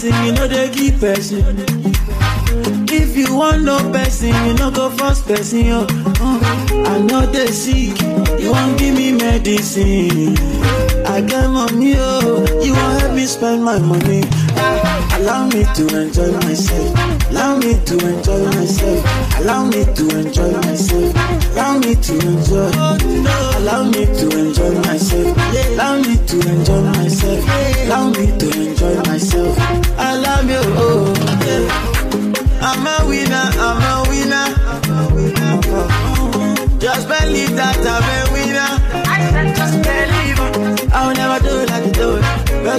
No 0.00 0.26
you 0.26 0.32
know 0.32 0.46
they. 0.46 0.70
If 2.92 3.16
you 3.16 3.34
want 3.34 3.62
no 3.62 3.78
person, 3.90 4.28
you 4.46 4.54
no 4.54 4.70
go 4.70 4.90
first 4.90 5.26
person. 5.26 5.66
Uh, 5.70 5.86
I 6.86 6.98
know 7.00 7.26
they 7.26 7.48
sick, 7.48 8.00
you 8.40 8.52
won't 8.52 8.78
give 8.78 8.94
me 8.94 9.12
medicine. 9.12 10.89
I 11.20 11.22
get 11.22 11.50
money, 11.50 11.96
oh, 11.98 12.46
you 12.64 12.72
won't 12.72 13.02
help 13.02 13.12
me 13.12 13.26
spend 13.26 13.62
my 13.62 13.78
money. 13.78 14.22
Allow 15.20 15.48
me 15.48 15.64
to 15.76 15.84
enjoy 16.00 16.32
myself. 16.32 16.96
Allow 17.28 17.58
me 17.58 17.76
to 17.84 17.94
enjoy 18.08 18.42
myself. 18.56 19.04
Allow 19.36 19.66
me 19.66 19.84
to 19.84 20.04
enjoy 20.16 20.50
myself. 20.64 21.12
Allow 21.52 21.76
me 21.76 21.94
to 21.94 22.14
enjoy. 22.24 22.72
Allow 23.60 23.84
me 23.84 24.06
to 24.06 24.26
enjoy 24.32 24.72
myself. 24.80 25.36
Allow 25.68 26.00
me 26.00 26.16
to 26.24 26.40
enjoy 26.40 26.82
myself. 26.96 27.44
Allow 27.84 28.08
me 28.16 28.26
to 28.38 28.48
enjoy 28.56 28.96
myself. 29.04 29.58
I 29.98 30.16
love 30.16 30.48
you, 30.48 30.62
oh. 30.80 31.12
I'm 32.62 32.86
a 32.86 33.04
winner, 33.06 33.50
I'm 33.60 33.84
a 33.92 34.08
winner. 34.08 34.48
Just 36.80 37.08
believe 37.08 37.54
that 37.56 37.76
I'm 37.76 38.08
a 38.08 38.32
winner. 38.32 38.39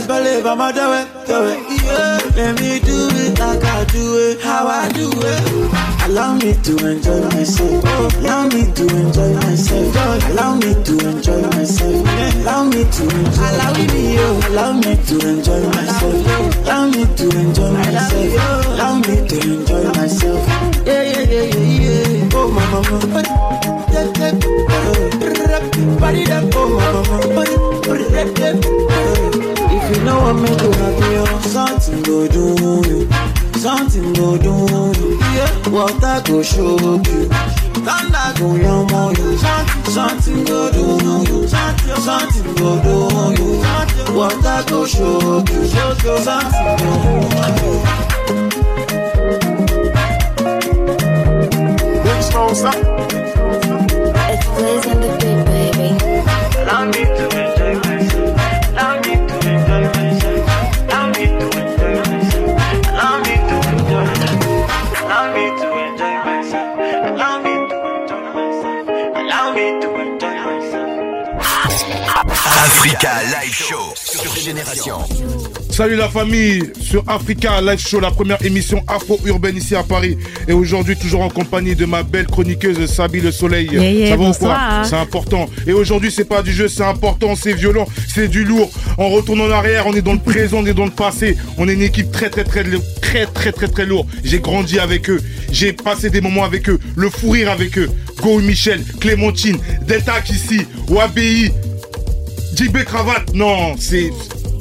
Just 0.01 0.09
believe 0.09 0.45
I'ma 0.47 0.71
do 0.71 0.93
it, 0.93 1.27
do 1.27 1.45
it. 1.45 1.59
Yeah. 1.85 2.17
Let 2.35 2.59
me 2.59 2.79
do 2.79 3.07
it 3.21 3.37
like 3.37 3.63
I 3.63 3.85
do 3.85 4.17
it, 4.17 4.41
how 4.41 4.65
I 4.65 4.89
do 4.89 5.11
it. 5.13 6.09
Allow 6.09 6.33
me 6.41 6.57
to 6.57 6.71
enjoy 6.89 7.21
myself. 7.29 7.85
Allow 8.17 8.47
me 8.47 8.65
to 8.73 8.81
enjoy 8.81 9.33
myself. 9.35 9.95
Allow 10.25 10.55
me 10.55 10.73
to 10.73 10.93
enjoy 11.05 11.41
myself. 11.53 12.01
Allow 12.41 12.63
me 12.65 12.83
to 12.83 13.03
enjoy. 13.13 13.45
Allow 13.45 13.73
me, 13.77 14.17
allow 14.17 14.73
me 14.73 14.97
to 15.05 15.15
enjoy 15.21 15.61
myself. 15.69 16.57
Allow 16.65 16.87
me 16.89 17.05
to 17.05 17.25
enjoy 17.37 17.71
myself. 17.71 18.65
Allow 18.73 18.97
me 19.05 19.15
to 19.27 19.37
enjoy 19.53 19.83
myself. 19.93 20.47
Yeah, 20.83 21.03
yeah, 21.03 21.21
yeah, 21.29 21.45
yeah, 21.53 22.07
yeah. 22.09 22.29
Oh, 22.33 22.49
my 22.49 22.65
mama. 22.73 23.21
Yeah, 23.93 24.09
yeah. 24.17 25.00
Body 25.51 26.23
that, 26.25 26.47
oh, 26.55 26.79
oh, 26.79 26.79
oh, 26.79 27.03
oh 27.11 27.27
my 27.35 27.43
mama. 27.43 27.43
If 29.73 29.97
you 29.97 30.03
know 30.05 30.17
what 30.21 30.35
me 30.39 30.47
to 30.47 30.69
happy, 30.79 31.11
oh, 31.19 31.41
something 31.41 32.01
go 32.03 32.25
do 32.25 32.55
you. 32.87 32.99
Something 33.59 34.13
go 34.13 34.37
do 34.37 34.53
you. 34.97 35.19
Yeah. 35.19 35.69
Water 35.69 36.21
go 36.25 36.41
shock 36.41 37.05
you. 37.07 37.27
Thunder 37.83 38.31
go 38.39 38.55
yam 38.55 38.87
you. 39.17 39.37
Something 39.91 40.45
go 40.45 40.71
do 40.71 40.83
you. 41.29 41.47
Something 41.49 42.55
go 42.55 42.79
do 42.81 42.95
you. 43.35 43.61
Water 44.15 44.63
go 44.69 44.85
shock 44.87 45.49
you. 45.49 45.67
Something 45.67 46.07
go 46.07 46.95
do 47.59 47.71
you. 51.91 52.03
Big 52.03 52.21
strong 52.23 52.55
stop. 52.55 53.20
Africa 73.03 73.41
Live 73.41 73.53
Show 73.55 73.93
sur 73.95 74.35
Génération. 74.35 74.97
Salut 75.71 75.95
la 75.95 76.07
famille 76.07 76.71
sur 76.79 77.03
Africa 77.07 77.59
Live 77.59 77.79
Show, 77.79 77.99
la 77.99 78.11
première 78.11 78.43
émission 78.45 78.83
afro-urbaine 78.87 79.57
ici 79.57 79.73
à 79.73 79.81
Paris. 79.81 80.17
Et 80.47 80.53
aujourd'hui, 80.53 80.95
toujours 80.95 81.21
en 81.21 81.29
compagnie 81.29 81.75
de 81.75 81.85
ma 81.85 82.03
belle 82.03 82.27
chroniqueuse 82.27 82.85
Sabi 82.85 83.21
Le 83.21 83.31
Soleil. 83.31 83.69
Yeah, 83.71 83.91
yeah, 83.91 84.09
Ça 84.09 84.17
va 84.17 84.29
ou 84.29 84.33
quoi? 84.33 84.83
C'est 84.83 84.97
important. 84.97 85.49
Et 85.65 85.73
aujourd'hui, 85.73 86.11
c'est 86.11 86.25
pas 86.25 86.43
du 86.43 86.53
jeu, 86.53 86.67
c'est 86.67 86.83
important, 86.83 87.35
c'est 87.35 87.53
violent, 87.53 87.87
c'est 88.07 88.27
du 88.27 88.43
lourd. 88.43 88.69
On 88.99 89.09
retourne 89.09 89.41
en 89.41 89.49
arrière, 89.49 89.87
on 89.87 89.93
est 89.95 90.03
dans 90.03 90.13
le 90.13 90.19
présent, 90.19 90.59
on 90.59 90.65
est 90.67 90.75
dans 90.75 90.85
le 90.85 90.91
passé. 90.91 91.37
On 91.57 91.67
est 91.67 91.73
une 91.73 91.81
équipe 91.81 92.11
très, 92.11 92.29
très, 92.29 92.43
très, 92.43 92.63
très, 93.01 93.25
très, 93.25 93.51
très, 93.51 93.67
très 93.67 93.85
lourde. 93.87 94.07
J'ai 94.23 94.41
grandi 94.41 94.77
avec 94.77 95.09
eux. 95.09 95.21
J'ai 95.51 95.73
passé 95.73 96.11
des 96.11 96.21
moments 96.21 96.43
avec 96.43 96.69
eux. 96.69 96.79
Le 96.95 97.09
fou 97.09 97.31
rire 97.31 97.49
avec 97.49 97.79
eux. 97.79 97.89
Go 98.21 98.39
Michel, 98.39 98.83
Clémentine, 98.99 99.57
Delta 99.87 100.19
ici, 100.29 100.61
Wabi, 100.89 101.51
JB 102.55 102.83
Cravate. 102.85 103.33
Non, 103.33 103.75
c'est. 103.79 104.11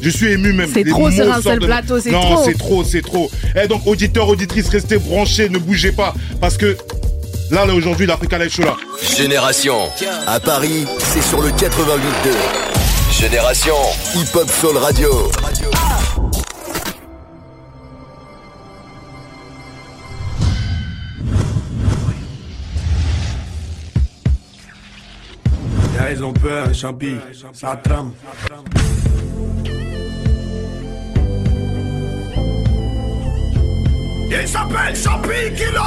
Je 0.01 0.09
suis 0.11 0.33
ému 0.33 0.53
même. 0.53 0.71
C'est 0.73 0.85
trop 0.85 1.11
sur 1.11 1.31
un 1.31 1.43
seul 1.43 1.59
de- 1.59 1.67
plateau, 1.67 2.01
c'est 2.01 2.11
Non, 2.11 2.21
trop. 2.21 2.43
c'est 2.45 2.57
trop, 2.59 2.85
c'est 2.85 3.03
trop. 3.03 3.31
Et 3.63 3.69
donc, 3.69 3.87
auditeurs, 3.87 4.29
auditrices, 4.29 4.69
restez 4.71 4.97
branchés, 4.99 5.49
ne 5.51 5.59
bougez 5.59 5.93
pas. 5.93 6.15
Parce 6.41 6.57
que 6.57 6.77
là, 7.51 7.67
là 7.67 7.75
aujourd'hui, 7.75 8.07
l'Africa 8.07 8.39
Live 8.39 8.51
Show 8.53 8.63
là. 8.63 8.77
Génération. 9.17 9.77
À 10.27 10.41
Paris, 10.41 10.87
c'est 10.99 11.23
sur 11.23 11.43
le 11.43 11.51
88.2. 11.51 12.31
Génération. 13.21 13.75
Hip 14.15 14.35
Hop 14.35 14.51
Soul 14.51 14.77
Radio. 14.79 15.11
Ils 26.21 26.25
ont 26.25 26.33
peur, 26.35 26.75
champi, 26.75 27.17
ça 27.55 27.81
trame. 27.83 28.13
Il 34.31 34.49
s'appelle 34.49 34.95
Champi 34.95 35.55
Kilo. 35.57 35.81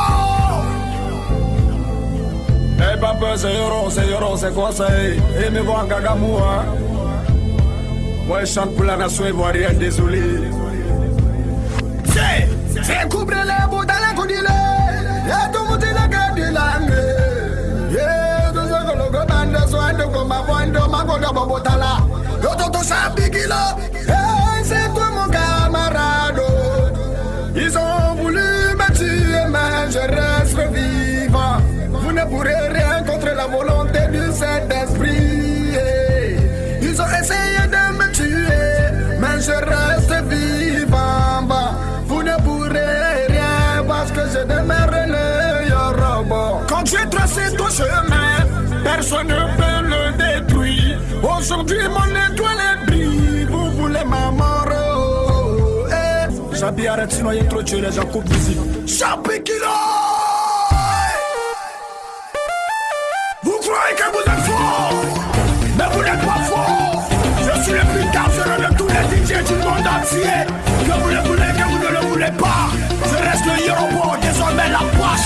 Eh 2.77 2.99
papa, 2.99 3.37
c'est 3.37 3.53
Yoron, 3.53 3.89
c'est 3.91 4.07
Yoron, 4.07 4.35
c'est 4.35 4.53
quoi 4.55 4.71
ça 4.71 4.87
eh? 4.99 5.49
Mais 5.51 5.59
voir 5.59 5.87
Gagamou, 5.87 6.37
hein. 6.37 6.65
Moi 8.27 8.39
je 8.41 8.45
chante 8.53 8.75
pour 8.75 8.85
la 8.85 8.97
nation 8.97 9.27
ivoirienne, 9.27 9.77
désolé. 9.77 10.21
C'est, 12.05 12.81
c'est 12.81 13.07
couper 13.07 13.35
les 13.35 13.67
bouts 13.69 13.85
dans 13.85 13.93
la 13.93 14.13
coudile 14.15 14.47
Y'a 15.27 15.49
tout 15.53 15.63
le 15.63 15.69
monde 15.69 15.79
qui 15.79 15.93
garde 16.09 16.39
langue 16.39 16.93
Yeah, 16.95 17.22
ils 27.55 27.77
ont 27.77 28.15
voulu 28.15 28.39
me 28.39 28.93
tuer, 28.93 29.45
mais 29.49 29.91
je 29.91 29.99
reste 29.99 30.73
vivant. 30.73 31.57
Vous 31.91 32.11
ne 32.11 32.23
pourrez 32.25 32.67
rien 32.69 33.03
contre 33.03 33.27
la 33.35 33.47
volonté 33.47 33.99
du 34.11 34.31
Saint-Esprit. 34.31 35.77
Ils 36.81 37.01
ont 37.01 37.11
essayé 37.19 37.67
de 37.67 37.97
me 37.97 38.11
tuer, 38.11 39.19
mais 39.19 39.41
je 39.41 39.51
reste 39.51 40.25
vivant. 40.27 41.47
Vous 42.05 42.21
ne 42.23 42.35
pourrez 42.43 43.27
rien 43.29 43.83
parce 43.87 44.11
que 44.11 44.21
je 44.33 44.43
demeure 44.43 44.91
le 45.07 45.23
robot. 46.01 46.61
Quand 46.67 46.85
j'ai 46.85 47.07
tracé 47.09 47.55
ton 47.57 47.69
chemin, 47.69 48.12
personne 49.03 49.27
ne 49.27 49.33
peut 49.57 49.87
le 49.89 50.01
détruire. 50.17 50.97
Aujourd'hui, 51.21 51.77
mon 51.89 52.33
étoile 52.33 52.85
brille. 52.87 53.45
Vous 53.49 53.71
voulez 53.71 54.03
ma 54.05 54.31
mort. 54.31 54.67
oh, 54.95 55.85
eh. 55.89 56.55
Chabi, 56.57 56.87
arrête, 56.87 57.11
sinon 57.11 57.31
il 57.31 57.47
trop 57.47 57.63
tué 57.63 57.81
les 57.81 57.91
gens, 57.91 58.05
coupe 58.05 58.29
musique. 58.29 58.57
Chabi 58.87 59.43
Kilo 59.43 59.65
Vous 63.43 63.57
croyez 63.59 63.95
que 63.97 64.07
vous 64.13 64.23
êtes 64.31 64.45
fort? 64.45 64.93
Mais 65.77 65.83
vous 65.91 66.03
n'êtes 66.03 66.25
pas 66.25 66.41
fort 66.43 67.03
Je 67.39 67.63
suis 67.63 67.73
le 67.73 67.79
plus 67.79 68.05
dangereux 68.05 68.57
de 68.69 68.77
tous 68.77 68.87
les 68.87 69.03
DJ 69.17 69.43
du 69.47 69.53
monde 69.55 69.87
entier 69.87 70.33
Que 70.85 70.93
vous 71.01 71.09
le 71.09 71.21
voulez, 71.27 71.51
que 71.57 71.65
vous 71.69 71.79
ne 71.79 71.89
le 71.99 72.07
voulez 72.09 72.31
pas 72.37 72.69
Je 73.09 73.15
reste 73.15 73.45
le 73.45 73.67
Yoruba, 73.67 74.02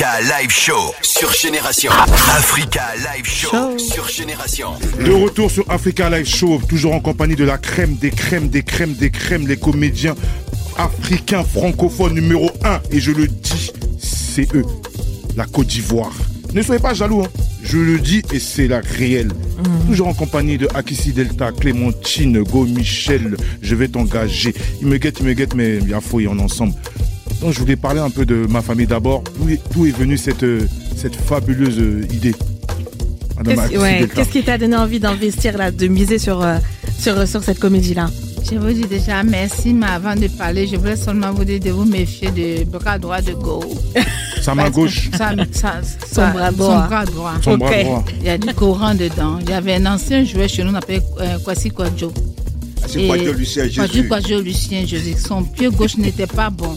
Africa 0.00 0.20
Live 0.20 0.50
Show 0.52 0.94
sur 1.02 1.32
Génération. 1.32 1.90
Africa 1.90 2.82
Live 2.98 3.26
Show 3.26 3.76
sur 3.78 4.08
Génération. 4.08 4.68
De 5.04 5.10
retour 5.10 5.50
sur 5.50 5.68
Africa 5.68 6.08
Live 6.08 6.28
Show, 6.28 6.60
toujours 6.68 6.94
en 6.94 7.00
compagnie 7.00 7.34
de 7.34 7.42
la 7.42 7.58
crème 7.58 7.96
des 7.96 8.10
crèmes, 8.10 8.48
des 8.48 8.62
crèmes, 8.62 8.92
des 8.92 9.10
crèmes, 9.10 9.48
les 9.48 9.56
comédiens 9.56 10.14
africains 10.76 11.42
francophones 11.42 12.14
numéro 12.14 12.48
1. 12.62 12.80
Et 12.92 13.00
je 13.00 13.10
le 13.10 13.26
dis, 13.26 13.72
c'est 13.98 14.54
eux, 14.54 14.64
la 15.36 15.46
Côte 15.46 15.66
d'Ivoire. 15.66 16.14
Ne 16.54 16.62
soyez 16.62 16.80
pas 16.80 16.94
jaloux, 16.94 17.22
hein. 17.22 17.28
je 17.64 17.78
le 17.78 17.98
dis 17.98 18.22
et 18.32 18.38
c'est 18.38 18.68
la 18.68 18.80
réelle. 18.80 19.32
Toujours 19.88 20.06
en 20.06 20.14
compagnie 20.14 20.58
de 20.58 20.68
Akissi 20.74 21.12
Delta, 21.12 21.50
Clémentine, 21.50 22.42
Go 22.44 22.64
Michel, 22.64 23.36
je 23.60 23.74
vais 23.74 23.88
t'engager. 23.88 24.54
Il 24.80 24.86
me 24.86 24.96
guette, 24.98 25.18
il 25.20 25.26
me 25.26 25.32
guette, 25.32 25.54
mais 25.54 25.78
il 25.78 25.88
y 25.88 25.94
a 25.94 26.00
faux, 26.00 26.20
on 26.20 26.38
est 26.38 26.42
ensemble. 26.42 26.74
Donc 27.40 27.52
je 27.52 27.60
voulais 27.60 27.76
parler 27.76 28.00
un 28.00 28.10
peu 28.10 28.26
de 28.26 28.46
ma 28.48 28.62
famille 28.62 28.86
d'abord. 28.86 29.22
D'où 29.72 29.86
est, 29.86 29.90
venue 29.96 30.18
cette, 30.18 30.42
euh, 30.42 30.66
cette 30.96 31.14
fabuleuse 31.16 31.78
euh, 31.78 32.04
idée? 32.12 32.34
Madame 33.36 33.68
Qu'est-ce 33.68 33.78
ouais, 33.80 34.26
qui 34.32 34.42
t'a 34.42 34.58
donné 34.58 34.76
envie 34.76 34.98
d'investir 34.98 35.56
là, 35.56 35.70
de 35.70 35.86
miser 35.86 36.18
sur, 36.18 36.42
euh, 36.42 36.58
sur, 36.98 37.26
sur 37.28 37.42
cette 37.44 37.60
comédie-là? 37.60 38.10
Je 38.50 38.56
vous 38.56 38.72
dis 38.72 38.86
déjà 38.86 39.22
merci, 39.22 39.72
mais 39.74 39.86
avant 39.86 40.16
de 40.16 40.26
parler, 40.28 40.66
je 40.66 40.76
voulais 40.76 40.96
seulement 40.96 41.32
vous 41.32 41.44
dire 41.44 41.60
de 41.60 41.70
vous 41.70 41.84
méfier 41.84 42.30
du 42.30 42.64
bras 42.64 42.98
droit 42.98 43.20
de 43.20 43.32
Go. 43.32 43.62
Sa 44.40 44.54
main 44.54 44.70
gauche, 44.70 45.10
ça- 45.16 45.32
ça- 45.52 45.80
Son 46.08 46.14
ça- 46.14 46.30
bras 46.30 46.50
droit. 46.50 46.82
Son 46.82 46.86
bras 46.88 47.04
droit. 47.04 47.32
son 47.42 47.58
bras 47.58 47.82
droit. 47.82 48.04
Il 48.20 48.26
y 48.26 48.30
a 48.30 48.38
du 48.38 48.52
courant 48.54 48.94
dedans. 48.94 49.38
Il 49.42 49.50
y 49.50 49.52
avait 49.52 49.74
un 49.74 49.86
ancien 49.86 50.24
joueur 50.24 50.48
chez 50.48 50.64
nous, 50.64 50.70
on 50.70 50.74
appelait 50.74 51.02
euh, 51.20 51.38
Kwasi 51.40 51.70
Kwadjo. 51.70 52.12
C'est 52.86 53.06
Kwadjo 53.06 53.32
Lucien 53.34 53.68
Kwadjo 53.68 53.92
Jésus. 53.92 54.08
Kwadjo 54.08 54.40
Lucien 54.40 54.86
Jésus. 54.86 55.16
Son 55.18 55.42
pied 55.42 55.68
gauche 55.68 55.98
n'était 55.98 56.26
pas 56.26 56.48
bon. 56.48 56.67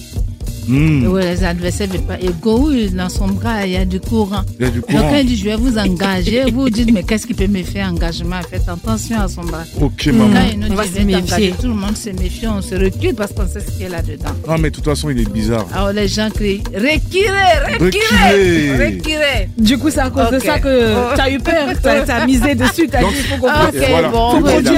Et 0.70 1.08
ouais, 1.08 1.34
les 1.34 1.44
adversaires 1.44 1.88
ne 1.92 1.98
pas. 2.00 2.20
Et 2.20 2.30
Go, 2.42 2.70
dans 2.94 3.10
son 3.10 3.28
bras, 3.28 3.66
il 3.66 3.72
y 3.74 3.78
a 3.78 3.86
du 3.86 4.00
courant. 4.00 4.42
Il 4.60 4.66
y 4.66 4.68
a 4.68 4.72
du 4.72 4.80
Donc 4.82 4.90
courant. 4.90 5.10
quand 5.10 5.18
il 5.18 5.26
dit 5.26 5.38
je 5.38 5.46
vais 5.46 5.56
vous 5.56 5.78
engager, 5.78 6.44
vous 6.52 6.70
dites 6.70 6.92
mais 6.94 7.04
qu'est-ce 7.04 7.26
qui 7.28 7.34
peut 7.34 7.48
me 7.48 7.64
faire 7.64 7.88
engagement? 7.90 8.40
Faites 8.50 8.68
attention 8.70 9.20
à 9.20 9.28
son 9.28 9.42
bras. 9.44 9.64
Ok, 9.80 10.04
Quand 10.06 10.14
maman. 10.14 10.40
il 10.52 10.60
nous 10.60 10.68
On 10.68 10.70
dit 10.70 10.76
va 10.76 10.84
je 10.84 11.00
se 11.00 11.02
méfier. 11.06 11.54
tout 11.60 11.68
le 11.68 11.74
monde 11.74 11.98
se 11.98 12.10
méfie, 12.10 12.48
on 12.48 12.62
se 12.62 12.76
recule 12.76 13.16
parce 13.16 13.34
qu'on 13.34 13.48
sait 13.48 13.60
ce 13.60 13.72
qu'il 13.72 13.82
y 13.84 13.86
a 13.86 13.90
là-dedans. 13.90 14.30
Non, 14.48 14.58
mais 14.60 14.70
de 14.70 14.76
toute 14.76 14.86
façon, 14.86 15.10
il 15.10 15.20
est 15.20 15.30
bizarre. 15.30 15.66
Alors 15.74 15.92
les 15.92 16.08
gens 16.08 16.30
crient 16.34 16.62
Retirez, 16.74 17.76
Reculez. 17.80 17.86
retirez, 17.86 18.86
retirez. 18.86 19.50
Du 19.58 19.78
coup, 19.78 19.90
c'est 19.90 20.00
à 20.00 20.10
cause 20.10 20.32
de 20.32 20.40
ça 20.40 20.60
que 20.60 21.14
tu 21.16 21.22
as 21.22 21.32
eu 21.32 21.40
peur, 21.40 21.68
tu 21.82 22.12
as, 22.12 22.26
misé 22.26 22.56
dessus, 22.56 22.88
tu 22.90 22.96
as 22.96 23.00
dit 23.00 23.06
il 23.18 23.24
faut 23.26 23.38
qu'on 23.38 23.48
Ok, 23.48 23.76
Et 23.76 23.86
voilà. 23.90 24.10
bon, 24.10 24.32
Faut 24.32 24.48
on 24.48 24.62
dise 24.62 24.72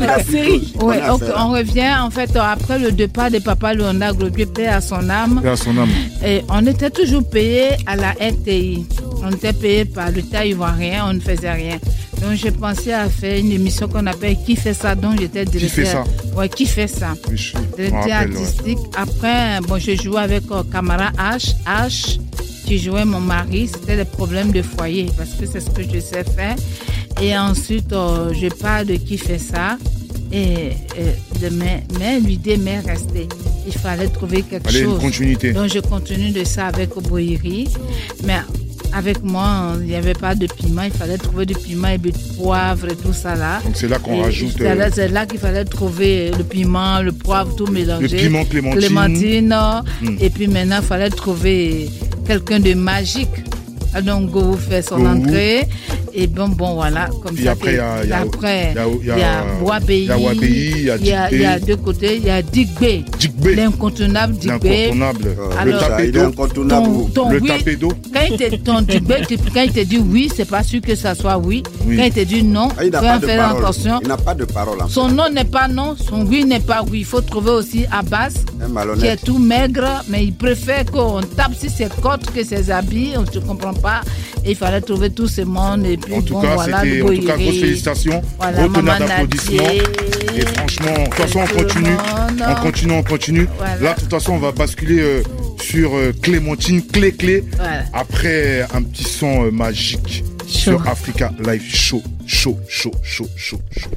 la- 0.00 0.22
série. 0.24 0.72
Ouais, 0.80 1.00
Bonne 1.00 1.10
ok, 1.10 1.22
affaire. 1.22 1.34
on 1.46 1.50
revient 1.50 1.94
en 2.00 2.10
fait 2.10 2.30
après 2.36 2.78
le 2.78 2.92
départ 2.92 3.30
de 3.30 3.38
Papa 3.38 3.74
Léonard 3.74 4.14
Globier, 4.14 4.46
paix 4.46 4.66
à 4.66 4.80
son 4.80 5.08
âme. 5.24 5.40
Paix 5.42 5.48
à 5.50 5.56
son 5.56 5.76
âme. 5.78 5.88
Et 6.24 6.42
on 6.48 6.66
était 6.66 6.90
toujours 6.90 7.28
payé 7.28 7.70
à 7.86 7.96
la 7.96 8.10
RTI. 8.12 8.86
On 9.22 9.30
était 9.30 9.52
payé 9.52 9.84
par 9.84 10.10
l'État 10.10 10.44
ivoirien, 10.46 11.06
on 11.08 11.12
ne 11.14 11.20
faisait 11.20 11.52
rien. 11.52 11.78
Donc 12.20 12.32
j'ai 12.34 12.50
pensé 12.50 12.92
à 12.92 13.08
faire 13.08 13.38
une 13.38 13.52
émission 13.52 13.86
qu'on 13.88 14.06
appelle 14.06 14.36
Qui 14.44 14.56
fait 14.56 14.74
ça 14.74 14.94
dont 14.96 15.14
j'étais 15.16 15.44
directeur. 15.44 16.04
fait 16.04 16.36
Ouais, 16.36 16.48
qui 16.48 16.66
fait 16.66 16.88
ça? 16.88 17.14
Oui, 17.30 17.52
Directeur 17.76 18.04
ouais. 18.06 18.12
artistique. 18.12 18.78
Après, 18.96 19.60
bon, 19.66 19.78
je 19.78 19.94
jouais 19.94 20.20
avec 20.20 20.44
euh, 20.50 20.62
Camara 20.72 21.10
H. 21.12 21.54
H 21.66 22.18
qui 22.66 22.78
jouait 22.78 23.04
mon 23.04 23.20
mari. 23.20 23.68
C'était 23.72 23.96
des 23.96 24.04
problèmes 24.04 24.50
de 24.52 24.62
foyer 24.62 25.06
parce 25.16 25.30
que 25.30 25.46
c'est 25.46 25.60
ce 25.60 25.70
que 25.70 25.82
je 25.82 26.00
sais 26.00 26.24
faire. 26.24 26.56
Et 27.22 27.36
ensuite, 27.36 27.92
euh, 27.92 28.32
je 28.34 28.48
parle 28.48 28.86
de 28.86 28.94
qui 28.96 29.16
fait 29.18 29.38
ça. 29.38 29.76
Et, 30.32 30.70
de, 31.40 31.48
mais, 31.54 31.84
mais 31.98 32.20
l'idée 32.20 32.56
m'est 32.56 32.80
restée. 32.80 33.28
Il 33.66 33.72
fallait 33.72 34.08
trouver 34.08 34.42
quelque 34.42 34.68
Allez, 34.68 34.80
une 34.80 34.90
chose. 34.90 35.00
continuité. 35.00 35.52
Donc 35.52 35.68
je 35.72 35.78
continue 35.80 36.30
de 36.30 36.44
ça 36.44 36.66
avec 36.66 36.90
Boiri. 36.94 37.68
Mais 38.24 38.38
avec 38.92 39.22
moi, 39.22 39.74
il 39.80 39.86
n'y 39.86 39.94
avait 39.94 40.14
pas 40.14 40.34
de 40.34 40.46
piment. 40.46 40.82
Il 40.82 40.90
fallait 40.92 41.18
trouver 41.18 41.46
du 41.46 41.54
piment 41.54 41.88
et 41.88 41.98
du 41.98 42.12
poivre 42.36 42.88
et 42.90 42.96
tout 42.96 43.12
ça 43.12 43.34
là. 43.34 43.60
Donc 43.64 43.76
c'est 43.76 43.88
là 43.88 43.98
qu'on 43.98 44.20
rajoute 44.22 44.52
c'est 44.58 44.74
là- 44.74 44.86
euh, 44.86 44.90
C'est 44.94 45.08
là 45.08 45.26
qu'il 45.26 45.38
fallait 45.38 45.64
trouver 45.64 46.30
le 46.36 46.44
piment, 46.44 47.00
le 47.00 47.12
poivre, 47.12 47.54
tout 47.56 47.66
mélanger. 47.66 48.08
le 48.08 48.22
piment 48.22 48.44
clémentine. 48.44 48.80
Clémentine. 48.80 49.54
Mm. 50.02 50.16
Et 50.20 50.30
puis 50.30 50.46
maintenant, 50.48 50.78
il 50.80 50.86
fallait 50.86 51.10
trouver 51.10 51.88
quelqu'un 52.26 52.60
de 52.60 52.74
magique. 52.74 53.28
Ah, 53.94 54.02
Donc, 54.02 54.30
Go 54.30 54.56
fait 54.56 54.82
son 54.82 54.98
Go. 54.98 55.06
entrée. 55.06 55.66
Et 56.14 56.26
bon, 56.26 56.48
bon, 56.48 56.74
voilà. 56.74 57.08
Comme 57.22 57.34
Puis 57.34 57.44
ça 57.44 57.52
après, 57.52 57.72
il 57.72 57.76
y 57.76 57.80
a- 57.80 58.04
il 58.04 58.10
y 58.10 58.12
a- 58.12 58.20
après, 58.20 58.72
il 58.72 58.74
y 58.74 58.78
a- 58.78 58.82
a- 58.82 58.86
il 60.98 61.06
y 61.06 61.12
a 61.12 61.30
il 61.30 61.40
y 61.40 61.44
a 61.44 61.58
deux 61.60 61.76
côtés. 61.76 62.16
Il 62.16 62.24
y 62.26 62.30
a 62.30 62.42
Digbé. 62.42 63.04
Digbé, 63.18 63.54
L'incontournable 63.54 64.34
Digbé. 64.34 64.86
l'incontournable. 64.92 65.36
Euh, 65.38 65.64
Le 65.64 65.78
tapé 65.78 66.10
d'eau. 66.10 66.20
incontournable. 66.24 66.86
Ton, 66.86 67.04
ton 67.24 67.30
Le 67.30 67.40
oui, 67.40 67.48
tapé 67.48 67.76
d'eau. 67.76 67.92
quand 68.12 68.20
il 68.30 68.36
te, 68.36 68.56
ton 68.56 68.80
Digbé, 68.82 69.16
quand 69.54 69.62
il 69.62 69.72
te 69.72 69.80
dit 69.84 69.98
oui, 69.98 70.30
c'est 70.34 70.48
pas 70.48 70.62
sûr 70.62 70.80
que 70.80 70.94
ça 70.94 71.14
soit 71.14 71.38
oui. 71.38 71.62
Oui. 71.86 71.96
Quand 71.96 72.04
il 72.04 72.12
te 72.12 72.20
dit 72.20 72.42
non, 72.42 72.68
Ah, 72.78 72.84
il 72.84 72.90
n'a 72.90 72.98
faut 73.00 73.06
pas 73.06 73.18
de 73.18 73.26
faire 73.26 73.42
parole. 73.48 73.62
attention. 73.62 73.98
Il 74.02 74.08
n'a 74.08 74.16
pas 74.16 74.34
de 74.34 74.44
parole. 74.44 74.82
en 74.82 74.86
fait. 74.88 74.92
Son 74.94 75.08
nom 75.08 75.28
n'est 75.30 75.44
pas 75.44 75.68
non, 75.68 75.94
son 75.96 76.22
oui 76.26 76.44
n'est 76.44 76.60
pas 76.60 76.82
oui. 76.90 77.00
Il 77.00 77.04
faut 77.04 77.20
trouver 77.20 77.50
aussi 77.50 77.84
Abbas, 77.92 78.30
qui 78.98 79.06
est 79.06 79.22
tout 79.24 79.38
maigre, 79.38 80.02
mais 80.08 80.24
il 80.24 80.34
préfère 80.34 80.84
qu'on 80.86 81.20
tape 81.20 81.54
sur 81.54 81.70
ses 81.70 81.88
côtes 82.02 82.30
que 82.34 82.42
ses 82.44 82.70
habits. 82.70 83.12
On 83.16 83.22
ne 83.22 83.46
comprend 83.46 83.72
pas. 83.80 84.00
Et 84.44 84.50
il 84.50 84.56
fallait 84.56 84.80
trouver 84.80 85.10
tout 85.10 85.28
ce 85.28 85.42
monde. 85.42 85.84
Et 85.86 85.96
puis, 85.96 86.14
En 86.14 86.22
tout 86.22 86.34
bon, 86.34 86.42
cas, 86.42 86.54
voilà, 86.54 86.82
c'était 86.82 87.02
en 87.02 87.06
tout 87.08 87.26
cas 87.26 87.36
félicitations. 87.36 88.22
Voilà, 88.38 88.58
Gros 88.62 88.68
tonnerre 88.74 88.98
d'applaudissements. 88.98 89.70
Et 90.36 90.40
franchement, 90.56 90.92
de 90.92 91.04
toute 91.04 91.14
façon, 91.14 91.40
on 91.40 91.56
continue. 91.58 91.96
On 92.48 92.54
continue, 92.62 92.92
on 92.92 93.02
continue. 93.02 93.48
Voilà. 93.58 93.76
Là, 93.80 93.94
de 93.94 94.00
toute 94.00 94.10
façon, 94.10 94.32
on 94.32 94.38
va 94.38 94.52
basculer 94.52 95.00
euh, 95.00 95.22
sur 95.60 95.96
euh, 95.96 96.12
Clémentine, 96.22 96.86
clé 96.86 97.12
clé. 97.12 97.44
Voilà. 97.56 97.84
Après 97.92 98.66
un 98.72 98.82
petit 98.82 99.04
son 99.04 99.46
euh, 99.46 99.50
magique 99.50 100.24
sur 100.46 100.86
Africa 100.88 101.32
Live 101.44 101.62
Show. 101.68 102.02
Show, 102.26 102.58
show, 102.68 102.92
show, 103.02 103.26
show, 103.36 103.58
show. 103.76 103.90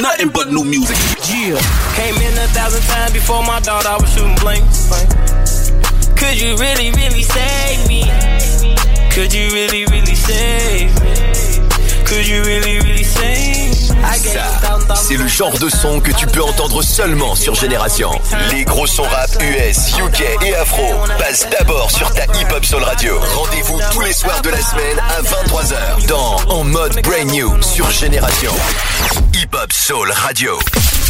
Nothing 0.00 0.30
but 0.30 0.52
new 0.52 0.64
music. 0.64 0.96
Yeah. 1.28 1.58
Came 1.96 2.14
in 2.16 2.38
a 2.38 2.46
thousand 2.48 2.82
times 2.82 3.12
before 3.12 3.42
my 3.42 3.60
daughter, 3.60 3.88
I 3.88 3.96
was 4.00 4.12
shooting 4.12 4.36
blanks. 4.36 5.59
Could 6.20 6.38
you 6.38 6.54
really, 6.56 6.90
really 6.92 7.22
save 7.22 7.88
me? 7.88 8.04
Could 9.10 9.32
you 9.32 9.50
really, 9.50 9.86
really 9.86 10.14
save 10.14 10.94
me? 11.02 11.14
Could 12.04 12.28
you 12.28 12.42
really, 12.42 12.78
really 12.80 13.04
save 13.04 13.70
me? 13.70 14.10
Ça, 14.18 14.78
c'est 14.94 15.16
le 15.16 15.26
genre 15.26 15.58
de 15.58 15.68
son 15.68 16.00
que 16.00 16.12
tu 16.12 16.26
peux 16.26 16.42
entendre 16.42 16.82
seulement 16.82 17.34
sur 17.34 17.54
Génération. 17.54 18.10
Les 18.50 18.64
gros 18.64 18.86
sons 18.86 19.04
rap 19.04 19.30
US, 19.40 19.96
UK 19.98 20.44
et 20.46 20.54
Afro 20.56 20.94
passent 21.18 21.48
d'abord 21.50 21.90
sur 21.90 22.12
ta 22.12 22.24
Hip 22.24 22.52
Hop 22.54 22.64
Soul 22.64 22.82
Radio. 22.84 23.18
Rendez-vous 23.18 23.80
tous 23.92 24.00
les 24.00 24.12
soirs 24.12 24.42
de 24.42 24.50
la 24.50 24.60
semaine 24.60 24.98
à 25.08 25.22
23h 25.22 26.06
dans 26.06 26.36
En 26.48 26.64
mode 26.64 27.00
Brain 27.02 27.24
New 27.24 27.62
sur 27.62 27.90
Génération. 27.90 28.52
Hip 29.34 29.54
Hop 29.54 29.72
Soul 29.72 30.12
Radio. 30.12 30.58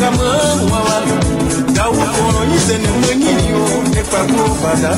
kamwe 0.00 0.28
mwawali 0.68 1.12
gawukolonyize 1.76 2.74
nemwenyiniyo 2.82 3.62
ekwakobada 4.00 4.92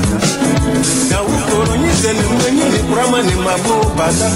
gawukolonyize 1.10 2.10
nemwenyini 2.18 2.78
kurama 2.88 3.18
nemagobada 3.26 4.28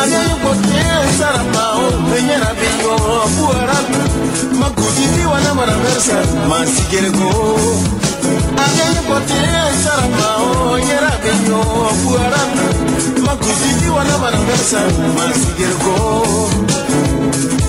aneyokotyesaramao 0.00 1.84
menyerabiyo 2.10 2.94
buarabi 3.36 3.98
makudidiwana 4.60 5.50
maraversa 5.54 6.16
masigereko 6.48 7.28
aneyokotyesaramao 8.64 10.78
nyerabiyo 10.86 11.60
buarabi 12.02 12.64
makudidiwana 13.26 14.14
maraversa 14.18 14.80
masigereko 15.16 15.94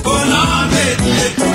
Bonne 0.04 0.34
appétit 0.34 1.55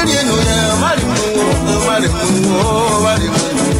Wali 0.00 0.12
mungo, 1.04 1.86
wali 1.88 2.08
mungo, 2.08 3.04
wali 3.04 3.28
mungo 3.28 3.79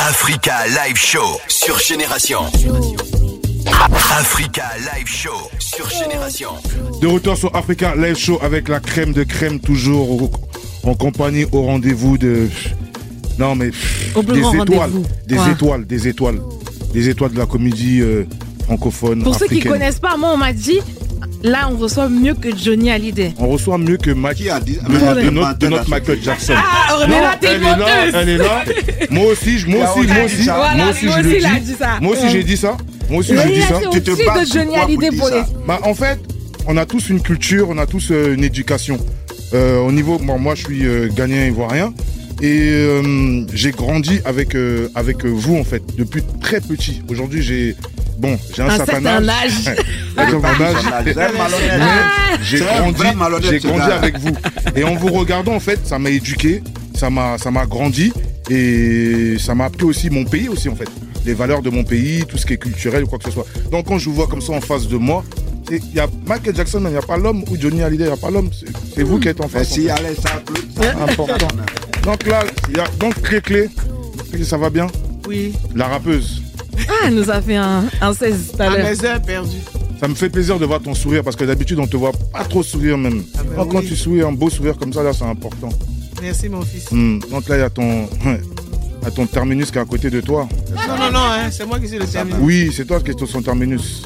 Africa 0.00 0.66
Live 0.66 0.96
Show 0.96 1.40
sur 1.48 1.78
Génération. 1.78 2.40
Africa 4.18 4.64
Live 4.78 5.06
Show 5.06 5.30
sur 5.58 5.88
Génération. 5.88 6.50
De 7.00 7.06
retour 7.06 7.36
sur 7.36 7.54
Africa 7.56 7.94
Live 7.96 8.16
Show 8.16 8.38
avec 8.42 8.68
la 8.68 8.80
crème 8.80 9.12
de 9.12 9.22
crème, 9.24 9.60
toujours 9.60 10.30
en 10.84 10.94
compagnie 10.94 11.46
au 11.52 11.62
rendez-vous 11.62 12.18
de. 12.18 12.48
Non, 13.38 13.54
mais. 13.54 13.70
Des 13.70 14.60
étoiles. 14.60 14.90
Des 15.26 15.38
Ouais. 15.38 15.50
étoiles, 15.52 15.86
des 15.86 16.08
étoiles. 16.08 16.40
Des 16.92 17.08
étoiles 17.08 17.32
de 17.32 17.38
la 17.38 17.46
comédie 17.46 18.00
euh, 18.00 18.24
francophone. 18.64 19.22
Pour 19.22 19.34
ceux 19.34 19.46
qui 19.46 19.54
africaine. 19.54 19.72
connaissent 19.72 19.98
pas, 19.98 20.16
moi 20.16 20.30
on 20.34 20.36
m'a 20.36 20.52
dit, 20.52 20.78
là 21.42 21.68
on 21.72 21.76
reçoit 21.76 22.08
mieux 22.08 22.34
que 22.34 22.48
Johnny 22.56 22.90
Hallyday. 22.90 23.32
On 23.38 23.48
reçoit 23.48 23.78
mieux 23.78 23.96
que 23.96 24.10
Mike. 24.10 24.36
Qui 24.38 24.50
a 24.50 24.60
dit 24.60 24.76
de, 24.76 25.22
de 25.24 25.30
notre, 25.30 25.58
de 25.58 25.68
notre 25.68 25.88
Michael 25.90 26.22
Jackson. 26.22 26.54
Ah, 26.56 26.98
on 27.00 27.04
est 27.04 27.08
là, 27.20 27.36
t'es 27.40 27.46
elle 27.48 27.62
est 27.62 27.62
là, 27.62 27.86
elle 28.14 28.28
est 28.28 28.36
là. 28.38 28.64
Moi 29.10 29.26
aussi, 29.32 29.58
je- 29.58 29.66
moi 29.68 29.84
aussi, 29.96 30.06
moi 30.06 30.24
aussi. 30.24 30.42
Voilà, 30.44 30.74
moi 30.76 30.90
aussi, 30.90 31.06
je 31.06 31.08
aussi, 31.08 31.22
le 31.22 31.60
dis. 31.60 31.60
dit 31.72 31.74
ça. 31.78 31.98
Moi 32.00 32.12
aussi, 32.12 32.28
j'ai 32.30 32.42
dit 32.44 32.56
ça. 32.56 32.76
Moi 33.10 33.20
aussi, 33.20 33.32
j'ai 33.36 33.52
dit 33.54 33.62
ça. 33.62 33.80
Tu 33.90 34.02
te 34.02 34.10
aussi 34.10 34.24
bats 34.24 34.44
de 34.44 34.50
Johnny 34.52 34.76
Hallyday 34.76 35.10
pour 35.16 35.28
les. 35.28 35.42
Bah, 35.66 35.80
en 35.84 35.94
fait, 35.94 36.18
on 36.66 36.76
a 36.76 36.84
tous 36.86 37.08
une 37.08 37.20
culture, 37.22 37.68
on 37.70 37.78
a 37.78 37.86
tous 37.86 38.10
euh, 38.10 38.34
une 38.34 38.44
éducation. 38.44 38.98
Euh, 39.54 39.78
au 39.80 39.92
niveau, 39.92 40.18
bon, 40.18 40.38
moi, 40.38 40.54
je 40.54 40.64
suis 40.64 40.86
euh, 40.86 41.08
ghanéen 41.14 41.46
ivoirien 41.46 41.92
et 42.42 42.70
euh, 42.72 43.44
j'ai 43.54 43.70
grandi 43.70 44.20
avec 44.24 44.56
euh, 44.56 44.88
avec 44.96 45.24
vous 45.24 45.56
en 45.56 45.64
fait 45.64 45.82
depuis 45.96 46.22
très 46.40 46.60
petit. 46.60 47.00
Aujourd'hui, 47.08 47.40
j'ai 47.40 47.76
bon, 48.18 48.36
j'ai 48.54 48.62
un, 48.62 48.66
Un 48.66 48.76
certain 48.78 49.00
certain 49.00 49.28
âge. 49.28 49.68
âge. 49.68 49.76
J'ai 52.42 52.58
grandi, 52.58 53.02
j'ai 53.48 53.58
grandi 53.60 53.92
avec 53.92 54.18
vous. 54.18 54.32
Et 54.74 54.82
en 54.82 54.96
vous 54.96 55.12
regardant, 55.12 55.54
en 55.54 55.60
fait, 55.60 55.80
ça 55.84 56.00
m'a 56.00 56.10
éduqué, 56.10 56.62
ça 56.96 57.10
m'a, 57.10 57.38
ça 57.38 57.52
m'a 57.52 57.64
grandi 57.64 58.12
et 58.50 59.36
ça 59.38 59.54
m'a 59.54 59.66
appris 59.66 59.84
aussi 59.84 60.10
mon 60.10 60.24
pays 60.24 60.48
aussi, 60.48 60.68
en 60.68 60.74
fait. 60.74 60.88
Les 61.24 61.34
valeurs 61.34 61.62
de 61.62 61.70
mon 61.70 61.84
pays, 61.84 62.24
tout 62.26 62.36
ce 62.38 62.44
qui 62.44 62.54
est 62.54 62.58
culturel 62.58 63.04
ou 63.04 63.06
quoi 63.06 63.18
que 63.18 63.24
ce 63.26 63.30
soit. 63.30 63.46
Donc 63.70 63.86
quand 63.86 63.98
je 63.98 64.06
vous 64.06 64.14
vois 64.16 64.26
comme 64.26 64.42
ça 64.42 64.52
en 64.52 64.60
face 64.60 64.88
de 64.88 64.96
moi, 64.96 65.24
il 65.70 65.94
y 65.94 66.00
a 66.00 66.08
Michael 66.26 66.56
Jackson, 66.56 66.80
mais 66.80 66.90
il 66.90 66.94
n'y 66.94 66.98
a 66.98 67.02
pas 67.02 67.16
l'homme, 67.16 67.44
ou 67.48 67.56
Johnny 67.56 67.82
Hallyday, 67.82 68.04
il 68.04 68.08
n'y 68.08 68.12
a 68.12 68.16
pas 68.16 68.30
l'homme. 68.30 68.50
C'est, 68.94 69.04
vous 69.04 69.20
qui 69.20 69.28
êtes 69.28 69.40
en 69.40 69.44
Mais 69.44 69.60
face. 69.60 69.72
en 69.72 69.74
fait. 69.76 69.90
allez, 69.90 70.16
ça. 70.16 70.42
Important. 71.04 71.48
Donc 72.04 72.26
là, 72.26 72.44
il 72.68 72.76
y 72.76 72.80
a 72.80 72.86
donc 72.98 73.20
clé 73.22 73.40
clé. 73.40 73.68
Ça 74.44 74.56
va 74.56 74.70
bien? 74.70 74.86
Oui. 75.28 75.52
La 75.74 75.88
rappeuse. 75.88 76.42
Ah, 76.88 76.92
elle 77.06 77.14
nous 77.14 77.30
a 77.30 77.40
fait 77.40 77.56
un, 77.56 77.84
un 78.00 78.14
16 78.14 78.52
tout 78.56 78.62
à 78.62 78.66
À 78.66 78.76
l'heure. 78.76 78.88
mes 78.90 79.04
heures 79.04 79.22
perdues. 79.22 79.58
Ça 80.00 80.08
me 80.08 80.14
fait 80.14 80.30
plaisir 80.30 80.58
de 80.58 80.64
voir 80.66 80.80
ton 80.80 80.94
sourire 80.94 81.22
parce 81.22 81.36
que 81.36 81.44
d'habitude 81.44 81.78
on 81.78 81.86
te 81.86 81.96
voit 81.96 82.10
pas 82.32 82.44
trop 82.44 82.62
sourire 82.62 82.98
même. 82.98 83.22
Ah 83.38 83.42
ben 83.44 83.54
Oh, 83.58 83.66
Quand 83.66 83.78
oui. 83.80 83.86
tu 83.88 83.94
souris, 83.96 84.22
un 84.22 84.32
beau 84.32 84.50
sourire 84.50 84.76
comme 84.76 84.92
ça 84.92 85.02
là, 85.02 85.12
c'est 85.12 85.24
important. 85.24 85.68
Merci, 86.20 86.48
mon 86.48 86.62
fils. 86.62 86.90
Hmm, 86.90 87.18
Donc 87.30 87.48
là 87.48 87.56
il 87.56 87.60
y 87.60 87.62
a 87.62 87.70
ton, 87.70 88.08
il 88.24 89.04
y 89.04 89.06
a 89.06 89.10
ton 89.12 89.26
terminus 89.26 89.70
qui 89.70 89.78
est 89.78 89.80
à 89.80 89.84
côté 89.84 90.10
de 90.10 90.20
toi. 90.20 90.48
Non, 90.74 90.96
non, 90.96 91.12
non, 91.12 91.18
hein, 91.20 91.50
c'est 91.52 91.66
moi 91.66 91.78
qui 91.78 91.86
suis 91.88 91.98
le 91.98 92.06
terminus. 92.06 92.40
Oui, 92.42 92.72
c'est 92.74 92.84
toi 92.86 93.00
qui 93.00 93.12
es 93.12 93.26
son 93.26 93.42
terminus. 93.42 94.02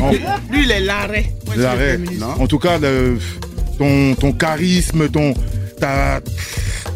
En- 0.00 0.10
Lui, 0.50 0.64
il 0.64 0.70
est 0.72 0.80
l'arrêt. 0.80 1.32
Moi, 1.46 1.48
je 1.48 1.50
suis 1.52 1.56
le 1.58 1.62
L'arrêt. 1.62 1.96
terminus. 1.98 2.22
En 2.22 2.46
tout 2.48 2.58
cas, 2.58 2.78
le- 2.78 3.18
ton, 3.78 4.14
ton 4.16 4.32
charisme, 4.32 5.08
ton, 5.10 5.32
ta, 5.78 6.20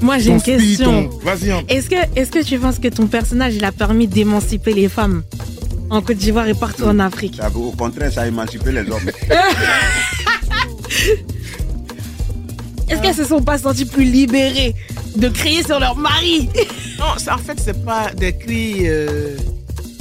Moi, 0.04 0.18
j'ai 0.18 0.30
une 0.32 0.42
question. 0.42 1.08
ton- 1.08 1.18
Vas-y. 1.18 1.50
hein. 1.50 1.62
Est-ce 1.68 1.88
que, 1.88 1.96
est-ce 2.14 2.30
que 2.30 2.44
tu 2.44 2.58
penses 2.58 2.78
que 2.78 2.88
ton 2.88 3.06
personnage, 3.06 3.54
il 3.54 3.64
a 3.64 3.73
permis 3.73 4.06
d'émanciper 4.06 4.75
les 4.75 4.88
femmes 4.90 5.23
en 5.90 6.02
Côte 6.02 6.18
d'Ivoire 6.18 6.46
et 6.46 6.52
partout 6.54 6.84
en 6.84 6.99
Afrique? 6.99 7.37
Ça, 7.40 7.50
au 7.54 7.70
contraire, 7.73 8.12
ça 8.12 8.23
a 8.23 8.26
émancipé 8.26 8.70
les 8.73 8.80
hommes. 8.82 9.11
Est-ce 12.88 13.00
qu'elles 13.00 13.14
se 13.14 13.25
sont 13.25 13.42
pas 13.42 13.58
senties 13.58 13.87
plus 13.87 14.04
libérées 14.04 14.75
de 15.16 15.28
crier 15.28 15.62
sur 15.64 15.80
leur 15.80 15.96
mari? 15.96 16.49
Non, 16.96 17.18
ça, 17.18 17.34
en 17.34 17.38
fait, 17.38 17.58
c'est 17.58 17.84
pas 17.84 18.12
des 18.16 18.32
cris. 18.37 18.88
euh, 18.88 19.37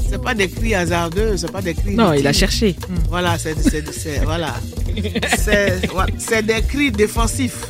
c'est 0.09 0.21
pas 0.21 0.35
des 0.35 0.47
cris 0.47 0.75
hasardeux, 0.75 1.35
c'est 1.37 1.51
pas 1.51 1.59
des 1.61 1.73
cris. 1.73 1.95
Non, 1.95 2.13
il 2.13 2.25
a 2.27 2.31
cherché. 2.33 2.75
Voilà, 3.09 3.35
c'est 3.39 3.59
c'est- 3.59 3.91
c'est- 3.91 4.19
voilà. 4.23 4.53
C'est 5.43 5.87
voilà, 5.91 6.11
c'est 6.19 6.45
des 6.45 6.61
cris 6.61 6.91
défensifs. 6.91 7.65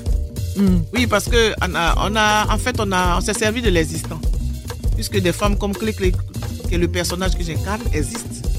Hmm. 0.56 0.80
Oui, 0.94 1.08
parce 1.08 1.26
que 1.26 1.54
on 1.62 1.76
a, 1.76 1.96
on 2.10 2.16
a, 2.16 2.54
en 2.54 2.58
fait, 2.58 2.76
on 2.80 2.92
a, 2.92 3.18
on 3.18 3.22
s'est 3.22 3.34
servi 3.34 3.62
de 3.62 3.70
l'existant, 3.70 4.20
puisque 4.96 5.20
des 5.20 5.32
femmes 5.34 5.58
comme 5.58 5.74
Click 5.74 5.96
Click, 5.98 6.16
qui 6.68 6.76
est 6.76 6.78
le 6.78 6.88
personnage 6.88 7.36
que 7.36 7.44
j'incarne, 7.44 7.82
existent. 7.94 8.50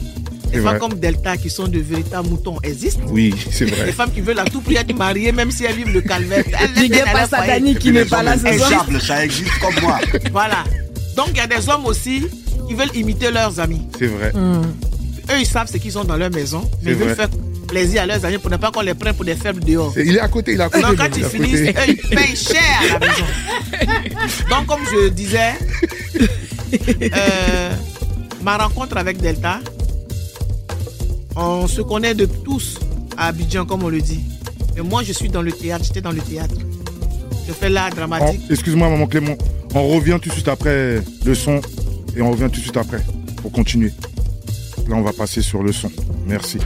Des 0.52 0.60
femmes 0.60 0.78
comme 0.78 0.94
Delta, 0.94 1.36
qui 1.36 1.50
sont 1.50 1.66
de 1.66 1.80
véritables 1.80 2.28
moutons, 2.28 2.58
existent. 2.62 3.02
Oui, 3.08 3.34
c'est 3.50 3.64
Des 3.64 3.72
vrai. 3.72 3.92
femmes 3.92 4.12
qui 4.12 4.20
veulent 4.20 4.38
à 4.38 4.44
tout 4.44 4.60
prix 4.60 4.76
être 4.76 4.96
mariées, 4.96 5.32
même 5.32 5.50
si 5.50 5.64
elles 5.64 5.74
vivent 5.74 5.92
le 5.92 6.00
calvaire. 6.00 6.44
Leur 6.48 6.68
foyer. 6.70 7.26
Sadani 7.28 7.74
qui 7.74 7.90
n'est 7.90 8.04
pas 8.04 8.22
là 8.22 8.36
ce 8.38 8.56
soir. 8.58 8.86
Ça 9.00 9.24
existe 9.24 9.50
comme 9.60 9.74
moi. 9.82 9.98
Voilà. 10.30 10.62
Donc 11.16 11.30
il 11.32 11.38
y 11.38 11.40
a 11.40 11.48
des 11.48 11.68
hommes 11.68 11.86
aussi 11.86 12.26
qui 12.68 12.74
veulent 12.74 12.94
imiter 12.94 13.32
leurs 13.32 13.58
amis. 13.58 13.82
C'est 13.98 14.06
vrai. 14.06 14.32
Hmm. 14.32 14.62
Eux, 15.30 15.40
ils 15.40 15.46
savent 15.46 15.68
ce 15.70 15.76
qu'ils 15.78 15.98
ont 15.98 16.04
dans 16.04 16.16
leur 16.16 16.30
maison, 16.30 16.68
mais 16.82 16.92
ils 16.92 16.96
veulent 16.96 17.14
vrai. 17.14 17.16
faire 17.16 17.28
plaisir 17.74 18.02
à 18.02 18.06
leurs 18.06 18.24
amis 18.24 18.38
pour 18.38 18.50
ne 18.50 18.56
pas 18.56 18.70
qu'on 18.70 18.82
les 18.82 18.94
prenne 18.94 19.14
pour 19.14 19.24
des 19.24 19.34
faibles 19.34 19.64
dehors. 19.64 19.92
Il 19.96 20.14
est 20.16 20.20
à 20.20 20.28
côté, 20.28 20.52
il 20.52 20.60
est 20.60 20.62
à 20.62 20.68
côté. 20.68 20.86
Lui, 20.88 20.96
quand 20.96 21.16
ils 21.16 21.24
finissent, 21.24 21.60
eux, 21.60 21.72
ils 21.88 21.96
payent 22.16 22.36
cher 22.36 22.78
à 22.82 22.92
la 22.92 22.98
maison. 23.00 23.24
Donc, 24.48 24.66
comme 24.66 24.80
je 24.92 25.08
disais, 25.08 25.54
euh, 27.02 27.70
ma 28.44 28.58
rencontre 28.58 28.96
avec 28.96 29.16
Delta, 29.20 29.58
on 31.34 31.66
se 31.66 31.80
connaît 31.80 32.14
de 32.14 32.26
tous 32.26 32.78
à 33.16 33.26
Abidjan, 33.26 33.66
comme 33.66 33.82
on 33.82 33.88
le 33.88 34.00
dit. 34.00 34.20
Mais 34.76 34.82
moi, 34.82 35.02
je 35.02 35.12
suis 35.12 35.28
dans 35.28 35.42
le 35.42 35.50
théâtre, 35.50 35.84
j'étais 35.84 36.00
dans 36.00 36.12
le 36.12 36.20
théâtre. 36.20 36.54
Je 37.48 37.52
fais 37.52 37.70
l'art 37.70 37.90
Oh, 37.90 37.96
dramatique. 37.96 38.40
Excuse-moi, 38.50 38.88
maman 38.88 39.08
Clément. 39.08 39.36
On 39.74 39.88
revient 39.88 40.18
tout 40.22 40.28
de 40.28 40.34
suite 40.34 40.46
après 40.46 41.02
le 41.24 41.34
son 41.34 41.60
et 42.16 42.22
on 42.22 42.30
revient 42.30 42.48
tout 42.52 42.60
de 42.60 42.64
suite 42.66 42.76
après 42.76 43.00
pour 43.42 43.50
continuer. 43.50 43.90
Là, 44.88 44.94
on 44.94 45.02
va 45.02 45.12
passer 45.12 45.42
sur 45.42 45.64
le 45.64 45.72
son. 45.72 45.90
Merci. 46.28 46.58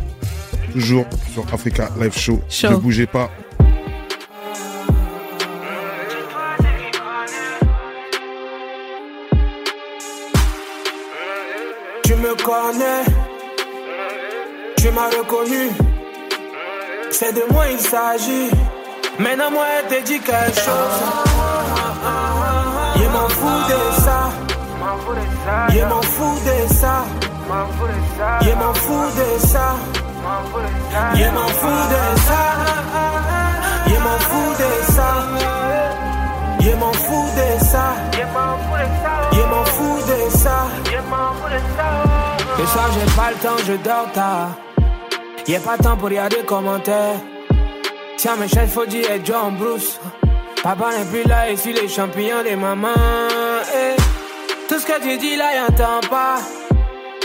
Toujours 0.73 1.07
sur 1.33 1.45
Africa 1.53 1.89
Live 2.01 2.17
Show. 2.17 2.41
Show. 2.49 2.71
Ne 2.71 2.77
bougez 2.77 3.07
pas. 3.07 3.31
Tu 12.05 12.15
me 12.15 12.35
connais, 12.43 13.05
tu 14.77 14.91
m'as 14.91 15.09
reconnu. 15.09 15.71
C'est 17.11 17.33
de 17.33 17.43
moi 17.53 17.65
il 17.71 17.79
s'agit. 17.79 18.51
Maintenant 19.19 19.51
moi 19.51 19.65
elle 19.79 19.89
te 19.89 20.07
dit 20.07 20.21
quelque 20.21 20.55
chose. 20.55 20.99
Je 22.97 23.05
m'en 23.09 23.29
fous 23.29 23.63
de 23.69 24.03
ça. 24.03 24.31
Je 25.71 25.85
m'en 25.85 26.03
fous 26.03 26.39
de 26.45 26.75
ça. 26.75 27.05
Je 28.43 28.51
m'en 28.55 28.75
fous 28.75 29.11
de 29.17 29.47
ça. 29.47 29.77
Je 31.15 31.25
m'en 31.31 31.49
fous 31.49 31.85
de 31.93 32.03
ça. 32.27 32.43
Je 33.87 33.95
m'en 33.95 34.19
fous 34.19 34.55
de 34.59 34.71
ça. 34.93 35.09
Je 36.61 36.71
m'en 36.75 36.93
fous 36.93 37.29
de 37.37 37.65
ça. 37.65 37.87
Je 39.33 39.41
m'en 39.43 39.65
fous 39.65 40.01
de 40.07 40.29
ça. 40.39 40.67
Le 42.59 42.67
soir 42.67 42.89
j'ai 42.93 43.17
pas 43.17 43.31
le 43.31 43.37
temps, 43.37 43.59
je 43.67 43.73
dors 43.75 44.13
tard. 44.13 44.51
Y'a 45.47 45.61
pas 45.61 45.79
temps 45.79 45.97
pour 45.97 46.09
regarder 46.09 46.43
commentaires. 46.45 47.21
Tiens, 48.19 48.37
faut 48.69 48.85
dire 48.85 49.11
et 49.11 49.23
John 49.25 49.55
Bruce. 49.57 49.99
Papa 50.63 50.91
n'est 50.91 51.05
plus 51.07 51.27
là 51.29 51.49
suis 51.57 51.73
les 51.73 51.89
champignons 51.89 52.43
des 52.43 52.57
mamans. 52.57 52.89
Eh. 53.75 53.97
Tout 54.69 54.79
ce 54.79 54.85
que 54.85 55.01
tu 55.01 55.17
dis 55.17 55.37
là, 55.37 55.55
y'entend 55.57 56.01
pas. 56.11 56.39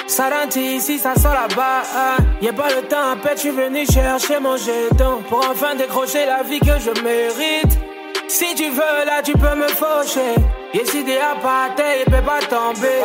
Ça 0.07 0.29
ici, 0.55 0.99
ça 0.99 1.15
sort 1.15 1.33
là-bas. 1.33 1.83
Ah. 1.95 2.17
Y'a 2.41 2.53
pas 2.53 2.69
le 2.69 2.81
temps 2.87 3.11
à 3.11 3.15
perdre, 3.15 3.37
je 3.37 3.41
suis 3.41 3.49
venu 3.51 3.85
chercher 3.85 4.39
mon 4.39 4.57
jeton. 4.57 5.23
Pour 5.29 5.39
enfin 5.49 5.75
décrocher 5.75 6.25
la 6.25 6.43
vie 6.43 6.59
que 6.59 6.79
je 6.79 7.01
mérite. 7.01 7.79
Si 8.27 8.53
tu 8.55 8.69
veux, 8.69 9.05
là, 9.05 9.21
tu 9.23 9.33
peux 9.33 9.55
me 9.55 9.67
faucher. 9.67 10.35
Et 10.73 10.85
si 10.85 11.03
t'es 11.03 11.17
à 11.17 11.35
part 11.41 11.69
pas 11.75 12.39
tomber. 12.47 13.03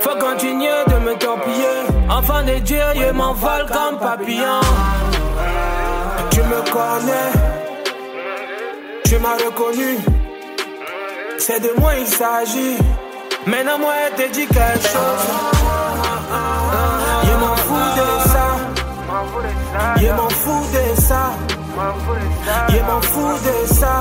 Faut 0.00 0.16
continuer 0.18 0.84
de 0.86 0.94
me 0.94 1.14
torpiller. 1.16 1.82
Enfant 2.08 2.42
de 2.42 2.58
Dieu, 2.60 2.80
je 2.94 3.10
m'envole 3.12 3.66
comme 3.66 3.98
papillon. 3.98 4.60
Tu 6.30 6.40
me 6.40 6.60
connais, 6.72 7.32
tu 9.04 9.18
m'as 9.18 9.36
reconnu. 9.44 9.98
C'est 11.38 11.60
de 11.60 11.78
moi 11.78 11.92
il 11.98 12.06
s'agit. 12.06 12.76
Maintenant, 13.46 13.78
moi, 13.78 13.92
elle 14.06 14.24
te 14.24 14.32
dit 14.32 14.46
quelque 14.46 14.88
chose. 14.88 15.59
Je 17.24 17.32
m'en 17.42 17.56
fous 17.56 17.90
de 17.98 18.08
ça. 18.28 18.46
Je 19.96 20.10
m'en 20.12 20.30
fous 20.30 20.66
de 20.74 21.00
ça. 21.00 21.22
Je 22.68 22.80
m'en 22.80 23.00
fous 23.00 23.38
de 23.46 23.74
ça. 23.74 23.94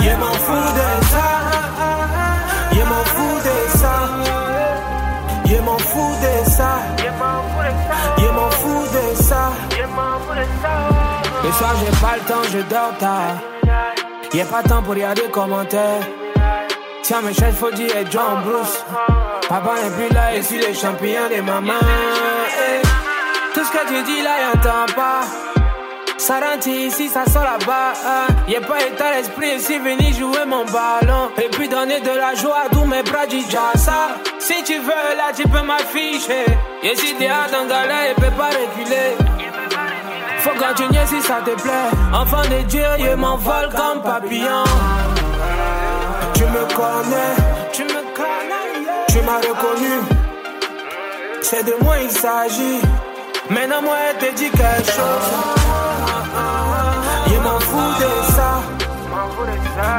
Je 0.00 0.10
m'en 0.20 0.28
fous 0.46 0.68
de 0.78 0.88
ça. 1.12 1.28
Je 2.72 2.82
m'en 2.90 3.04
fous 3.04 3.38
de 3.46 3.78
ça. 3.78 3.94
Je 5.46 5.56
m'en 5.60 5.78
fous 5.78 6.16
de 6.22 6.50
ça. 6.50 6.70
Je 8.18 8.28
m'en 8.30 8.48
fous 8.50 8.86
de 8.92 9.22
ça. 9.22 9.42
Le 11.44 11.52
soir 11.52 11.74
j'ai 11.80 11.90
pas 12.00 12.16
le 12.16 12.22
temps, 12.28 12.44
je 12.52 12.58
dors 12.68 12.98
tard. 12.98 13.36
Y'a 14.34 14.44
pas 14.44 14.62
temps 14.62 14.82
pour 14.82 14.94
regarder 14.94 15.22
les 15.22 15.30
commentaires. 15.30 16.02
Tiens 17.02 17.22
mes 17.22 17.32
chefs 17.32 17.56
faut 17.56 17.70
dire 17.70 17.90
John 18.10 18.42
Bruce. 18.44 18.84
Papa 19.48 19.70
n'est 19.82 19.90
plus 19.90 20.14
là 20.14 20.34
et 20.34 20.42
suis 20.42 20.58
les 20.58 20.74
champignons 20.74 21.28
des 21.28 21.40
mamans. 21.40 21.72
Eh. 21.82 22.82
Tout 23.54 23.64
ce 23.64 23.70
que 23.70 23.86
tu 23.88 24.02
dis 24.02 24.22
là, 24.22 24.30
y'entend 24.52 24.92
pas. 24.94 25.22
Ça 26.18 26.34
rentre 26.40 26.66
ici, 26.68 27.08
ça 27.08 27.24
sort 27.24 27.44
là-bas. 27.44 27.92
hein. 28.06 28.26
Y'a 28.48 28.60
pas 28.60 28.80
état 28.82 29.12
d'esprit 29.14 29.54
ici, 29.56 29.78
venu 29.78 30.12
jouer 30.12 30.44
mon 30.46 30.64
ballon. 30.66 31.30
Et 31.38 31.48
puis 31.48 31.68
donner 31.68 32.00
de 32.00 32.10
la 32.10 32.34
joie 32.34 32.64
à 32.66 32.68
tous 32.68 32.84
mes 32.84 33.02
bras 33.02 33.26
du 33.26 33.40
ça. 33.40 34.08
Si 34.38 34.62
tu 34.64 34.78
veux, 34.78 35.16
là, 35.16 35.32
tu 35.34 35.44
peux 35.44 35.62
m'afficher. 35.62 36.44
Et 36.82 36.94
si 36.96 37.14
t'es 37.14 37.30
en 37.30 37.66
galère, 37.66 38.08
il 38.10 38.14
peut 38.22 38.36
pas 38.36 38.48
reculer. 38.48 39.16
Faut 40.40 40.50
continuer 40.58 41.06
si 41.06 41.22
ça 41.22 41.36
te 41.44 41.50
plaît. 41.62 41.88
Enfant 42.12 42.42
de 42.42 42.62
Dieu, 42.64 42.84
je 42.98 43.14
m'envole 43.14 43.68
comme 43.74 44.02
papillon. 44.02 44.64
Tu 46.34 46.44
me 46.44 46.64
connais, 46.74 47.34
tu 49.18 49.24
m'as 49.24 49.38
reconnu. 49.38 49.94
C'est 51.42 51.64
de 51.64 51.74
moi 51.82 51.96
il 52.02 52.10
s'agit. 52.10 52.80
Maintenant, 53.50 53.82
moi, 53.82 53.96
elle 54.10 54.18
te 54.18 54.34
dit 54.36 54.50
quelque 54.50 54.92
chose. 54.92 55.28
Je 57.26 57.36
m'en 57.38 57.60
fous 57.60 57.94
de 58.00 58.12
ça. 58.36 58.50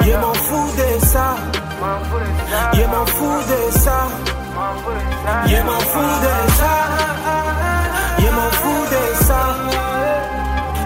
Je 0.02 0.16
m'en 0.18 0.34
fous 0.34 0.72
de 0.78 1.06
ça. 1.06 1.36
Je 2.74 2.84
m'en 2.86 3.06
fous 3.06 3.42
de 3.52 3.78
ça. 3.80 4.08
Je 5.44 5.62
m'en 5.64 5.80
fous 5.80 6.16
de 6.26 6.52
ça. 6.58 6.78
Je 8.18 8.28
m'en 8.32 8.50
fous 8.50 8.86
de 8.94 9.06
ça. 9.26 9.42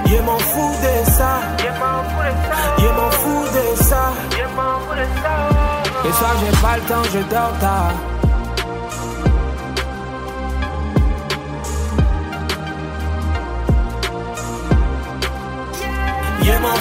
Je 0.06 0.22
m'en 0.22 0.40
fous 0.40 0.76
de 0.86 1.12
ça. 1.12 1.32
Je 2.78 2.88
m'en 2.88 3.12
fous 3.12 3.46
de 3.58 3.84
ça. 3.84 4.04
Le 6.06 6.12
soir, 6.12 6.32
j'ai 6.40 6.62
pas 6.62 6.76
le 6.76 6.84
temps, 6.84 7.04
je 7.12 7.20
dors 7.34 7.60
tard. 7.60 8.13
je. 16.44 16.74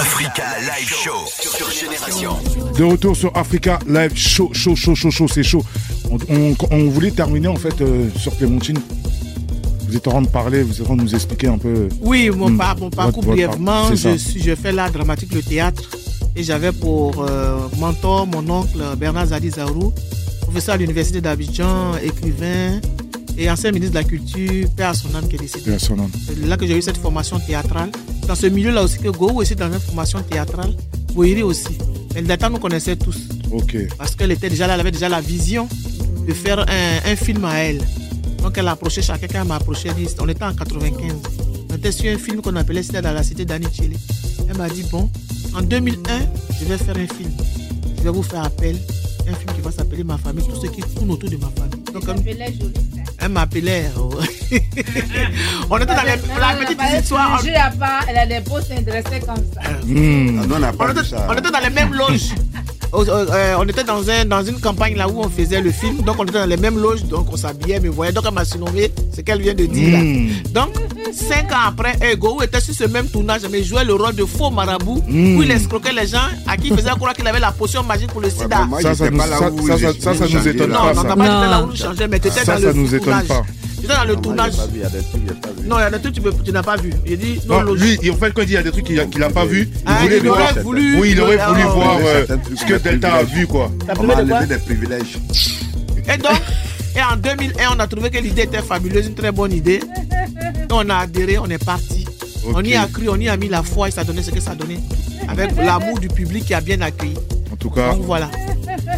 Africa 0.00 0.42
Live 0.60 0.88
Show 0.88 1.26
sur 1.26 1.70
Génération. 1.70 2.36
De 2.76 2.84
retour 2.84 3.16
sur 3.16 3.36
Africa 3.36 3.78
Live 3.86 4.16
Show, 4.16 4.50
chaud, 4.52 4.74
chaud, 4.74 4.94
chaud, 4.94 5.10
chaud, 5.10 5.28
c'est 5.28 5.42
chaud. 5.42 5.64
On, 6.70 6.84
voulait 6.88 7.10
terminer 7.10 7.48
en 7.48 7.56
fait 7.56 7.80
euh, 7.80 8.08
sur 8.16 8.36
Clémentine 8.36 8.78
vous 9.94 9.98
êtes 9.98 10.08
en 10.08 10.10
train 10.10 10.22
de 10.22 10.26
parler, 10.28 10.64
vous 10.64 10.74
êtes 10.74 10.80
en 10.80 10.84
train 10.86 10.96
de 10.96 11.02
nous 11.02 11.14
expliquer 11.14 11.46
un 11.46 11.56
peu. 11.56 11.88
Oui, 12.00 12.28
mon, 12.28 12.50
Hmm. 12.50 12.58
par- 12.58 12.76
mon 12.80 12.90
parcours 12.90 13.22
Votre- 13.22 13.36
brièvement, 13.36 13.90
je, 13.90 13.94
ça. 13.94 14.18
suis- 14.18 14.42
je 14.42 14.52
fais 14.56 14.72
l'art 14.72 14.90
dramatique, 14.90 15.32
le 15.32 15.40
théâtre. 15.40 15.88
Et 16.34 16.42
j'avais 16.42 16.72
pour 16.72 17.22
euh, 17.22 17.58
mentor 17.78 18.26
mon 18.26 18.50
oncle 18.50 18.76
Bernard 18.98 19.26
Zadi 19.26 19.50
Zaurou, 19.50 19.92
professeur 20.40 20.74
à 20.74 20.78
l'université 20.78 21.20
d'Abidjan, 21.20 21.94
écrivain 22.02 22.80
et 23.38 23.48
ancien 23.48 23.70
ministre 23.70 23.94
de 23.94 23.98
la 24.00 24.02
Culture, 24.04 24.68
père 24.76 24.88
à 24.88 24.94
son 24.94 25.14
âme 25.14 25.28
qui 25.28 25.36
est 25.36 25.38
décédé. 25.38 25.70
Bien 25.70 25.78
son 25.78 25.94
nom. 25.94 26.10
C'est 26.26 26.44
là 26.44 26.56
que 26.56 26.66
j'ai 26.66 26.76
eu 26.76 26.82
cette 26.82 26.96
formation 26.98 27.38
théâtrale. 27.38 27.90
Dans 28.26 28.34
ce 28.34 28.46
milieu-là 28.48 28.82
aussi, 28.82 28.98
que 28.98 29.10
Go 29.10 29.30
aussi 29.36 29.54
dans 29.54 29.72
une 29.72 29.78
formation 29.78 30.20
théâtrale, 30.22 30.74
Boiri 31.14 31.44
aussi. 31.44 31.78
Elle 32.16 32.24
Data 32.26 32.48
nous 32.48 32.58
connaissait 32.58 32.96
tous. 32.96 33.28
Ok. 33.52 33.76
Parce 33.96 34.16
qu'elle 34.16 34.32
était 34.32 34.50
déjà 34.50 34.66
là, 34.66 34.74
elle 34.74 34.80
avait 34.80 34.90
déjà 34.90 35.08
la 35.08 35.20
vision 35.20 35.68
de 36.26 36.32
faire 36.34 36.58
un, 36.68 37.12
un 37.12 37.14
film 37.14 37.44
à 37.44 37.58
elle. 37.58 37.80
Donc 38.44 38.58
elle 38.58 38.68
a 38.68 38.72
approché 38.72 39.00
chacun, 39.00 39.20
quelqu'un 39.20 39.44
m'a 39.44 39.54
approché, 39.56 39.88
elle 39.88 39.94
dit, 39.94 40.06
on 40.20 40.28
était 40.28 40.44
en 40.44 40.52
95. 40.52 41.12
On 41.70 41.76
était 41.76 41.90
sur 41.90 42.12
un 42.12 42.18
film 42.18 42.42
qu'on 42.42 42.54
appelait 42.56 42.82
C'était 42.82 43.00
dans 43.00 43.14
la 43.14 43.22
cité 43.22 43.46
d'Annie 43.46 43.72
Chile. 43.72 43.96
Elle 44.46 44.58
m'a 44.58 44.68
dit, 44.68 44.82
bon, 44.92 45.10
en 45.56 45.62
2001, 45.62 45.96
je 46.60 46.66
vais 46.66 46.76
faire 46.76 46.94
un 46.94 47.06
film. 47.06 47.32
Je 47.96 48.02
vais 48.02 48.10
vous 48.10 48.22
faire 48.22 48.44
appel. 48.44 48.76
Un 49.26 49.32
film 49.32 49.50
qui 49.54 49.62
va 49.62 49.70
s'appeler 49.70 50.04
Ma 50.04 50.18
famille, 50.18 50.46
tout 50.46 50.60
ce 50.60 50.66
qui 50.66 50.82
tourne 50.82 51.12
autour 51.12 51.30
de 51.30 51.36
ma 51.38 51.48
famille. 51.56 51.82
Donc 51.90 52.04
elle, 52.06 52.54
elle 53.18 53.28
m'appelait. 53.30 53.90
oh. 53.98 54.10
on 55.70 55.78
était 55.78 55.86
dans 55.86 56.02
les, 56.02 56.38
la 56.38 56.66
petite 56.66 57.02
histoire. 57.02 57.42
Elle 58.06 58.18
a 58.18 58.26
des 58.26 58.40
beaux 58.40 58.60
seins 58.60 58.82
dressés 58.82 59.20
comme 59.20 59.42
ça. 59.54 59.70
Hmm. 59.86 60.40
on 60.40 60.84
On 60.84 60.90
était, 60.90 61.04
ça. 61.04 61.26
on 61.30 61.32
était 61.32 61.50
dans 61.50 61.60
les 61.60 61.70
mêmes 61.70 61.94
loges. 61.94 62.34
Euh, 62.96 63.54
on 63.58 63.64
était 63.68 63.82
dans, 63.84 64.08
un, 64.08 64.24
dans 64.24 64.44
une 64.44 64.60
campagne 64.60 64.96
là 64.96 65.08
où 65.08 65.18
on 65.20 65.28
faisait 65.28 65.60
le 65.60 65.72
film, 65.72 66.02
donc 66.02 66.16
on 66.18 66.22
était 66.24 66.38
dans 66.38 66.46
les 66.46 66.56
mêmes 66.56 66.78
loges, 66.78 67.04
donc 67.04 67.26
on 67.32 67.36
s'habillait, 67.36 67.80
me 67.80 67.88
voyait. 67.88 68.12
Donc 68.12 68.24
elle 68.26 68.34
m'a 68.34 68.44
surnommé 68.44 68.92
ce 69.14 69.20
qu'elle 69.22 69.40
vient 69.42 69.54
de 69.54 69.66
dire 69.66 69.98
Mm. 69.98 70.28
là. 70.54 70.60
Donc, 70.62 70.74
cinq 71.12 71.50
ans 71.52 71.66
après, 71.68 71.96
Ego 72.12 72.40
était 72.42 72.60
sur 72.60 72.72
ce 72.74 72.84
même 72.84 73.06
tournage, 73.08 73.42
mais 73.50 73.62
jouait 73.64 73.84
le 73.84 73.94
rôle 73.94 74.14
de 74.14 74.24
faux 74.24 74.50
marabout, 74.50 75.02
Mm. 75.08 75.36
où 75.36 75.42
il 75.42 75.50
escroquait 75.50 75.92
les 75.92 76.06
gens 76.06 76.18
à 76.46 76.56
qui 76.56 76.68
il 76.68 76.76
faisait 76.76 76.90
croire 76.90 77.14
qu'il 77.14 77.26
avait 77.26 77.40
la 77.40 77.50
potion 77.52 77.82
magique 77.82 78.10
pour 78.12 78.20
le 78.20 78.30
sida. 78.30 78.64
moi, 78.66 78.80
Ça, 78.80 78.94
ça 78.94 79.10
nous, 79.10 79.18
pas 79.18 79.26
là 79.26 79.38
ça, 79.38 79.50
où 79.50 79.66
ça, 79.66 79.76
j'ai- 79.76 79.86
ça, 79.86 79.92
ça, 80.00 80.14
ça 80.14 80.26
j'ai 80.26 80.38
nous 80.38 80.48
étonne 80.48 80.70
non, 80.70 80.78
pas, 80.78 80.94
non, 80.94 81.02
ça. 81.02 81.08
t'as 81.08 81.16
pas 81.16 81.24
été 81.24 81.32
là 81.32 81.58
Non. 81.60 81.64
où 81.64 81.70
nous 81.70 81.76
changeait, 81.76 82.08
mais 82.08 82.18
t'étais 82.20 82.44
Ça, 82.44 82.54
dans 82.54 82.60
ça 82.62 82.66
le 82.68 82.72
nous 82.74 82.94
étonne 82.94 83.00
tournage. 83.00 83.26
pas. 83.28 83.42
Dans 83.86 84.04
le 84.04 84.14
Non, 84.14 84.14
moi, 84.14 84.22
tournage. 84.22 84.52
vu, 84.72 84.82
a 84.82 84.88
vu. 84.88 85.68
Non, 85.68 85.76
il 85.78 85.80
y 85.80 85.84
a 85.84 85.90
des 85.90 85.98
trucs 86.00 86.14
que 86.22 86.42
tu, 86.42 86.52
n'as 86.52 86.62
pas 86.62 86.76
vu. 86.76 86.92
Il 87.06 87.18
dit 87.18 87.40
non, 87.48 87.56
Non, 87.56 87.62
loge. 87.62 87.80
lui, 87.80 87.98
il- 88.02 88.10
en 88.12 88.16
fait, 88.16 88.32
quand 88.32 88.42
il 88.42 88.46
dit 88.46 88.52
il 88.52 88.56
y 88.56 88.58
a 88.58 88.62
des 88.62 88.70
trucs 88.72 88.84
qu'il 88.84 89.00
a, 89.00 89.04
qu'il 89.06 89.22
a 89.22 89.30
pas 89.30 89.44
vu, 89.44 89.68
il 89.72 89.82
Ah, 89.86 89.98
voulait 90.02 90.18
il 90.18 90.28
aurait 90.28 90.52
voir. 90.52 90.64
voulu. 90.64 91.00
Oui, 91.00 91.10
il 91.12 91.20
aurait 91.20 91.36
voulu 91.36 91.60
Ah, 91.64 91.68
voir 91.68 91.98
euh, 92.04 92.26
ce 92.56 92.64
que 92.64 92.72
de 92.74 92.78
Delta 92.78 93.14
a 93.14 93.22
vu, 93.24 93.46
quoi. 93.46 93.70
On 93.88 93.94
quoi 93.94 94.16
enlevé 94.16 94.46
des 94.46 94.58
privilèges. 94.58 95.18
Et 96.12 96.16
donc, 96.18 96.40
et 96.96 97.00
en 97.02 97.16
2001, 97.16 97.70
on 97.76 97.80
a 97.80 97.86
trouvé 97.86 98.10
que 98.10 98.18
l'idée 98.18 98.42
était 98.42 98.62
fabuleuse, 98.62 99.06
une 99.06 99.14
très 99.14 99.32
bonne 99.32 99.52
idée. 99.52 99.80
Et 99.80 100.72
on 100.72 100.88
a 100.90 100.96
adhéré, 100.96 101.38
on 101.38 101.46
est 101.46 101.62
parti. 101.64 102.04
On 102.46 102.62
y 102.62 102.74
a 102.74 102.86
cru, 102.86 103.08
on 103.08 103.16
y 103.16 103.28
a 103.28 103.36
mis 103.36 103.48
la 103.48 103.62
foi 103.62 103.88
et 103.88 103.90
ça 103.90 104.04
donnait 104.04 104.22
ce 104.22 104.30
que 104.30 104.40
ça 104.40 104.54
donnait. 104.54 104.78
Avec 105.28 105.56
l'amour 105.56 105.98
du 105.98 106.08
public 106.08 106.44
qui 106.44 106.54
a 106.54 106.60
bien 106.60 106.80
accueilli. 106.82 107.14
En 107.52 107.56
tout 107.56 107.70
cas, 107.70 107.92
Donc 107.94 108.02
voilà. 108.02 108.30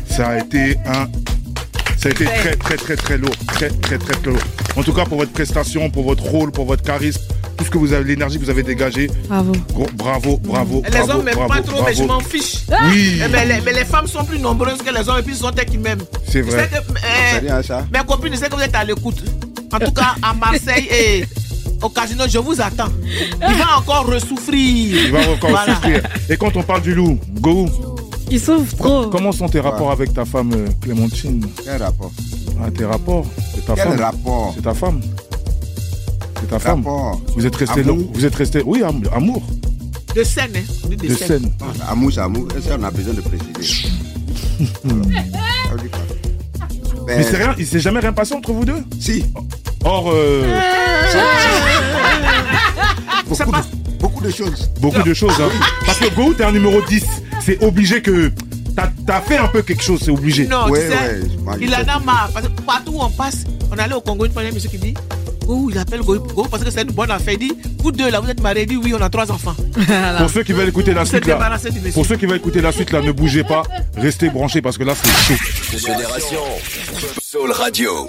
ça 0.09 0.29
a 0.31 0.39
été 0.39 0.77
un. 0.85 1.07
Ça 1.97 2.09
a 2.09 2.13
été 2.13 2.25
très, 2.25 2.57
très, 2.57 2.77
très, 2.77 2.97
très 2.97 3.19
lourd. 3.19 3.31
Très, 3.57 3.71
très, 3.71 3.99
très, 3.99 4.15
très 4.15 4.31
lourd. 4.31 4.39
En 4.77 4.83
tout 4.83 4.93
cas, 4.93 5.05
pour 5.07 5.19
votre 5.19 5.33
prestation, 5.33 5.89
pour 5.91 6.05
votre 6.05 6.23
rôle, 6.25 6.53
pour 6.53 6.67
votre 6.67 6.83
charisme, 6.83 7.21
tout 7.57 7.65
ce 7.65 7.71
que 7.71 7.79
vous 7.79 7.93
avez, 7.95 8.05
l'énergie 8.05 8.39
que 8.39 8.45
vous 8.45 8.51
avez 8.51 8.63
dégagée. 8.63 9.11
Bravo. 9.29 9.53
Gros- 9.73 9.89
bravo, 9.95 10.37
bravo. 10.43 10.83
les 10.85 10.91
bravo, 10.91 11.13
hommes 11.13 11.23
m'aiment 11.25 11.47
pas 11.49 11.63
trop, 11.63 11.83
mais 11.83 11.95
je 11.95 12.03
m'en 12.03 12.21
fiche. 12.21 12.57
Oui. 12.91 13.19
Eh 13.25 13.29
les, 13.47 13.61
mais 13.65 13.73
les 13.73 13.85
femmes 13.87 14.07
sont 14.07 14.25
plus 14.25 14.39
nombreuses 14.39 14.83
que 14.83 14.93
les 14.95 15.09
hommes 15.09 15.19
et 15.21 15.23
puis 15.23 15.35
ce 15.35 15.41
sont 15.41 15.51
elles 15.57 15.65
qui 15.65 15.79
m'aiment. 15.79 16.03
C'est 16.29 16.43
vrai. 16.43 16.69
que, 16.69 16.77
C'est 17.01 17.37
eh, 17.37 17.47
rien, 17.47 17.63
ça. 17.63 17.87
mes 17.93 18.01
copines, 18.07 18.35
je 18.35 18.39
sais 18.39 18.49
que 18.51 18.55
vous 18.57 18.61
êtes 18.63 18.75
à 18.75 18.85
l'écoute. 18.85 19.25
En 19.73 19.79
tout 19.79 19.91
cas, 19.93 20.15
à 20.23 20.35
Marseille 20.35 20.87
et 20.91 21.25
au 21.83 21.89
casino, 21.89 22.25
je 22.29 22.39
vous 22.39 22.61
attends. 22.61 22.93
Il 23.41 23.55
va 23.57 23.79
encore 23.79 24.05
ressouffrir. 24.07 25.05
Il 25.07 25.13
va 25.13 25.21
encore 25.31 25.51
Voilà. 25.51 25.75
souffrir. 25.77 26.03
Et 26.29 26.37
quand 26.37 26.55
on 26.57 26.63
parle 26.63 26.83
du 26.83 26.95
loup, 26.95 27.19
Go, 27.41 27.69
Il 28.31 28.39
souffre 28.39 28.77
trop. 28.77 29.07
comment 29.09 29.33
sont 29.33 29.49
tes 29.49 29.61
rapports 29.61 29.91
avec 29.93 30.13
ta 30.13 30.27
femme 30.27 30.53
euh, 30.55 30.67
Clémentine? 30.83 31.47
Quel 31.65 31.83
rapport? 31.83 32.13
Ah, 32.63 32.71
Tes 32.71 32.85
rapports 32.85 33.27
C'est 33.55 33.65
ta 33.67 33.75
Quel 33.75 33.85
femme 33.85 34.01
rapport 34.01 34.53
C'est 34.57 34.63
ta 34.63 34.75
femme 34.75 35.01
C'est 36.41 36.49
ta 36.49 36.59
femme 36.59 36.79
Rapport. 36.79 37.21
Vous 37.37 37.47
êtes 37.47 37.57
resté 37.57 37.83
long- 37.83 38.09
Vous 38.13 38.25
êtes 38.25 38.35
resté. 38.35 38.63
Oui, 38.65 38.83
am- 38.83 39.03
amour. 39.13 39.43
De 40.15 40.23
scène, 40.25 40.51
hein. 40.57 40.89
De, 40.89 40.95
De 40.95 41.15
scène. 41.15 41.27
scène. 41.29 41.53
Ah, 41.61 41.93
Amour, 41.93 42.11
c'est 42.13 42.21
amour. 42.21 42.49
Ça, 42.67 42.77
on 42.79 42.83
a 42.85 42.91
besoin 42.91 43.15
de 43.15 43.21
préciser. 43.21 43.89
Mais 47.07 47.23
c'est 47.23 47.37
rien, 47.37 47.55
il 47.59 47.67
s'est 47.67 47.81
jamais 47.81 48.01
rien 48.01 48.13
passé 48.13 48.35
entre 48.35 48.53
vous 48.53 48.65
deux? 48.65 48.83
Si, 48.99 49.25
Or, 49.85 50.11
euh, 50.13 50.43
beaucoup 53.29 53.53
de, 53.53 53.59
beaucoup 54.01 54.25
de 54.25 54.31
choses. 54.31 54.71
beaucoup 54.81 55.03
de 55.03 55.15
choses. 55.15 55.35
hein. 55.41 55.49
Parce 55.85 55.99
que 56.01 56.13
Go, 56.15 56.33
t'es 56.35 56.45
un 56.45 56.53
numéro 56.53 56.81
10. 56.83 57.05
C'est 57.45 57.63
obligé 57.63 58.03
que. 58.03 58.33
T'as 58.77 59.15
as 59.17 59.21
fait 59.23 59.39
un 59.39 59.49
peu 59.49 59.63
quelque 59.63 59.83
chose, 59.83 60.01
c'est 60.05 60.11
obligé. 60.11 60.47
Non, 60.47 60.69
Ouais, 60.69 60.87
tu 60.87 60.93
sais, 60.93 61.21
ouais, 61.47 61.57
il 61.61 61.75
en 61.75 61.79
a 61.79 61.99
marre. 62.01 62.31
Parce 62.35 62.47
que 62.47 62.53
partout 62.63 62.93
où 62.93 63.01
on 63.03 63.11
passe, 63.11 63.45
on 63.73 63.79
allait 63.79 63.95
au 63.95 64.01
Congo, 64.03 64.27
une 64.27 64.33
fois, 64.33 64.43
il 64.43 64.47
y 64.47 64.49
a 64.49 64.53
un 64.53 64.55
monsieur 64.55 64.69
qui 64.69 64.79
dit 64.79 64.95
Oh, 65.49 65.69
il 65.71 65.79
appelle 65.79 66.01
Go, 66.01 66.19
Go 66.19 66.47
parce 66.51 66.63
que 66.65 66.71
c'est 66.71 66.83
une 66.83 66.91
bonne 66.91 67.11
affaire. 67.11 67.35
Il 67.35 67.39
dit 67.49 67.53
Vous 67.79 67.93
deux 67.93 68.11
là, 68.11 68.21
vous 68.21 68.29
êtes 68.29 68.41
mariés. 68.43 68.63
Il 68.63 68.69
dit 68.69 68.77
Oui, 68.77 68.93
on 68.99 69.01
a 69.01 69.09
trois 69.09 69.31
enfants. 69.31 69.55
Pour 70.19 70.29
ceux 70.31 70.43
qui 70.43 70.53
veulent 70.53 70.69
écouter 70.69 70.93
la 70.93 71.03
Vous 71.05 71.07
suite 71.09 71.23
êtes 71.23 71.27
là. 71.29 71.35
débarrassé 71.35 71.71
du 71.71 71.77
monsieur. 71.79 71.93
Pour 71.93 72.05
ceux 72.05 72.17
qui 72.17 72.27
veulent 72.27 72.37
écouter 72.39 72.61
la 72.61 72.73
suite 72.73 72.91
là, 72.93 73.01
ne 73.01 73.13
bougez 73.13 73.45
pas. 73.45 73.63
Restez 73.97 74.29
branchés 74.29 74.61
parce 74.61 74.77
que 74.77 74.85
là, 74.85 74.95
c'est 75.01 75.37
chaud. 75.37 75.79
Génération 75.79 76.41
Soul 77.23 77.53
Radio. 77.53 78.09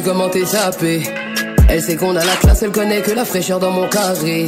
Comment 0.00 0.28
t'es 0.28 0.44
sapé. 0.44 1.02
Elle 1.68 1.82
sait 1.82 1.96
qu'on 1.96 2.16
a 2.16 2.24
la 2.24 2.36
classe, 2.36 2.62
elle 2.62 2.70
connaît 2.70 3.02
que 3.02 3.10
la 3.12 3.24
fraîcheur 3.24 3.58
dans 3.58 3.70
mon 3.70 3.88
carré. 3.88 4.46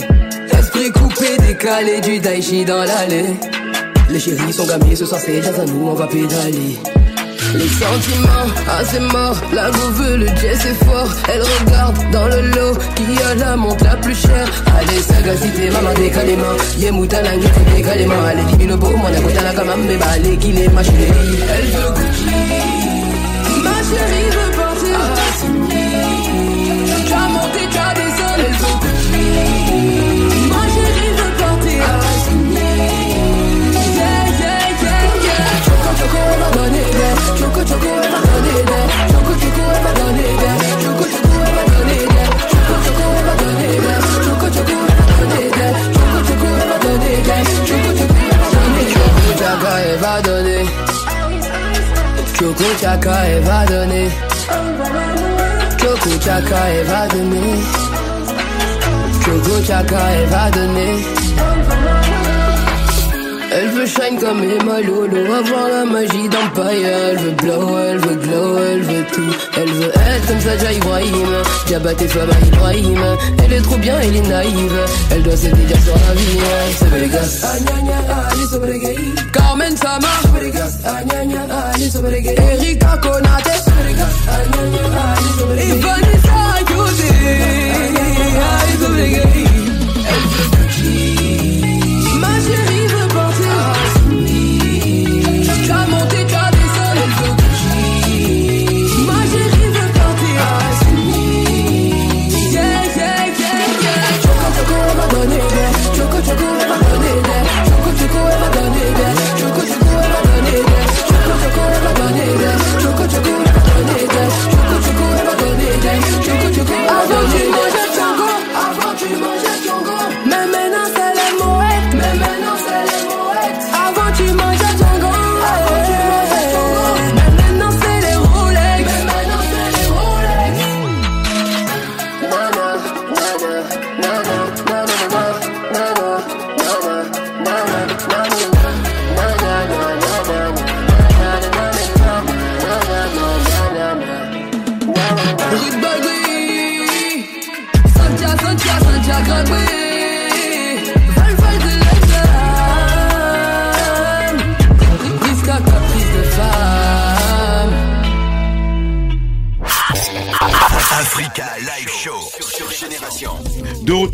Esprit 0.50 0.90
coupé, 0.90 1.36
décalé, 1.46 2.00
du 2.00 2.18
daichi 2.18 2.64
dans 2.64 2.82
l'allée. 2.84 3.34
Les 4.10 4.20
chéris 4.20 4.52
sont 4.52 4.66
gaminés, 4.66 4.96
ce 4.96 5.06
soir 5.06 5.20
c'est 5.24 5.42
jazz 5.42 5.58
à 5.58 5.64
nous, 5.64 5.88
on 5.88 5.94
va 5.94 6.06
pédaler. 6.06 6.78
Les 7.54 7.68
sentiments, 7.68 8.52
ah 8.68 8.80
c'est 8.90 9.00
mort, 9.00 9.36
la 9.52 9.70
go 9.70 9.90
veut 9.92 10.16
le 10.16 10.26
jazz 10.26 10.58
c'est 10.60 10.84
fort 10.84 11.08
Elle 11.32 11.42
regarde 11.42 12.10
dans 12.10 12.26
le 12.26 12.40
lot, 12.48 12.78
qui 12.96 13.22
a 13.22 13.34
la 13.34 13.56
montre 13.56 13.84
la 13.84 13.96
plus 13.96 14.14
chère 14.14 14.48
Allez 14.76 15.00
sagacité, 15.02 15.70
maman 15.70 15.94
décalément 15.94 16.56
Yé 16.78 16.90
mouta 16.90 17.22
la 17.22 17.36
guette 17.36 17.74
décalément 17.76 18.24
Allez 18.26 18.56
dis 18.58 18.66
le 18.66 18.76
beau, 18.76 18.88
écoute 18.88 19.34
la 19.42 19.54
gamme, 19.54 19.84
mais 19.86 19.96
bah 19.96 20.06
allez 20.14 20.68
ma 20.68 20.82
chérie 20.82 21.38
Elle 21.56 21.66
veut 21.66 21.94
Gucci 21.94 22.24
Ma 23.62 23.70
chérie 23.70 24.33
Choco, 37.44 37.62
choco, 37.62 37.86
va 50.00 50.20
donner 50.32 50.64
chaka, 52.80 53.16
va 53.44 53.66
donner 53.66 54.10
chaka, 56.20 56.62
va 56.88 57.08
donner 57.08 57.58
va 60.30 60.50
donner 60.50 61.93
Elle 63.56 63.68
veut 63.68 63.86
shine 63.86 64.18
comme 64.18 64.42
Emma 64.42 64.80
Lolo, 64.80 65.32
avoir 65.32 65.68
la 65.68 65.84
magie 65.84 66.28
d'Empire. 66.28 66.64
Elle 66.64 67.18
veut 67.18 67.30
blow, 67.30 67.78
elle 67.78 67.98
veut 67.98 68.16
glow, 68.16 68.58
elle 68.58 68.82
veut 68.82 69.04
tout. 69.12 69.32
Elle 69.56 69.70
veut 69.70 69.90
être 69.90 70.26
comme 70.26 70.40
ça, 70.40 70.72
Ibrahim. 70.72 71.28
Diabat 71.66 71.92
et 71.92 72.04
à 72.04 72.46
Ibrahim. 72.48 72.98
Elle 73.44 73.52
est 73.52 73.60
trop 73.60 73.76
bien, 73.76 73.94
elle 74.00 74.16
est 74.16 74.28
naïve. 74.28 74.80
Elle 75.12 75.22
doit 75.22 75.36
se 75.36 75.46
dire 75.46 75.80
sur 75.84 75.94
la 75.94 76.14
vie. 76.14 76.38
Gars. 77.08 77.20
Ah, 77.44 77.54
ah. 78.10 78.28
Carmen 79.32 79.76
Sama. 79.76 80.08
Sobre 80.22 80.40
les 80.40 80.50
gars. 80.50 80.68
Ah. 82.36 82.42
Erika 82.54 82.98
Konate. 83.00 83.62
Et 85.58 85.78
Vanessa. 85.78 86.34
Elle 86.58 86.66
veut. 88.78 88.94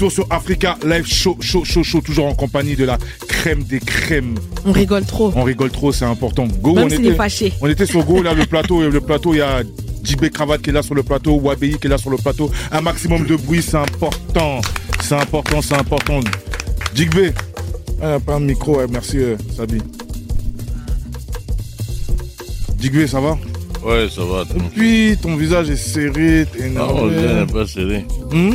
Retour 0.00 0.12
sur 0.12 0.26
Africa 0.30 0.78
Live 0.86 1.06
Show, 1.06 1.36
show, 1.40 1.62
show, 1.62 1.82
show, 1.84 2.00
toujours 2.00 2.26
en 2.26 2.34
compagnie 2.34 2.74
de 2.74 2.84
la 2.84 2.96
crème 3.28 3.62
des 3.64 3.80
crèmes. 3.80 4.34
On 4.64 4.72
rigole 4.72 5.04
trop. 5.04 5.30
On 5.36 5.42
rigole 5.42 5.70
trop, 5.70 5.92
c'est 5.92 6.06
important. 6.06 6.46
Go, 6.62 6.72
Même 6.72 6.86
on, 6.86 6.88
est 6.88 7.14
fâché. 7.14 7.52
on 7.60 7.68
était 7.68 7.84
sur 7.84 8.02
Go, 8.04 8.22
là, 8.22 8.32
le 8.32 8.46
plateau, 8.46 8.82
et 8.82 8.88
le 8.88 9.00
plateau, 9.02 9.34
il 9.34 9.38
y 9.38 9.42
a 9.42 9.62
Djibé 10.02 10.30
Cravate 10.30 10.62
qui 10.62 10.70
est 10.70 10.72
là 10.72 10.82
sur 10.82 10.94
le 10.94 11.02
plateau, 11.02 11.34
Wabei 11.34 11.76
qui 11.78 11.86
est 11.86 11.90
là 11.90 11.98
sur 11.98 12.08
le 12.08 12.16
plateau. 12.16 12.50
Un 12.72 12.80
maximum 12.80 13.26
de 13.26 13.36
bruit, 13.36 13.60
c'est 13.62 13.76
important. 13.76 14.62
C'est 15.02 15.16
important, 15.16 15.60
c'est 15.60 15.74
important. 15.74 16.20
Djibé, 16.94 17.32
ah, 18.02 18.18
pas 18.24 18.36
un 18.36 18.40
micro, 18.40 18.78
ouais, 18.78 18.86
merci, 18.90 19.18
euh, 19.18 19.36
Sabi. 19.54 19.82
Djibé, 22.80 23.06
ça 23.06 23.20
va? 23.20 23.36
Ouais, 23.84 24.08
ça 24.08 24.22
va. 24.24 24.44
Et 24.56 24.68
puis, 24.74 25.16
ton 25.20 25.36
visage 25.36 25.68
est 25.68 25.76
serré, 25.76 26.46
t'es 26.50 26.70
Non, 26.70 27.06
énervé. 27.06 27.16
visage 27.16 27.46
n'est 27.46 27.52
pas 27.52 27.66
serré. 27.66 28.06
Hmm? 28.32 28.54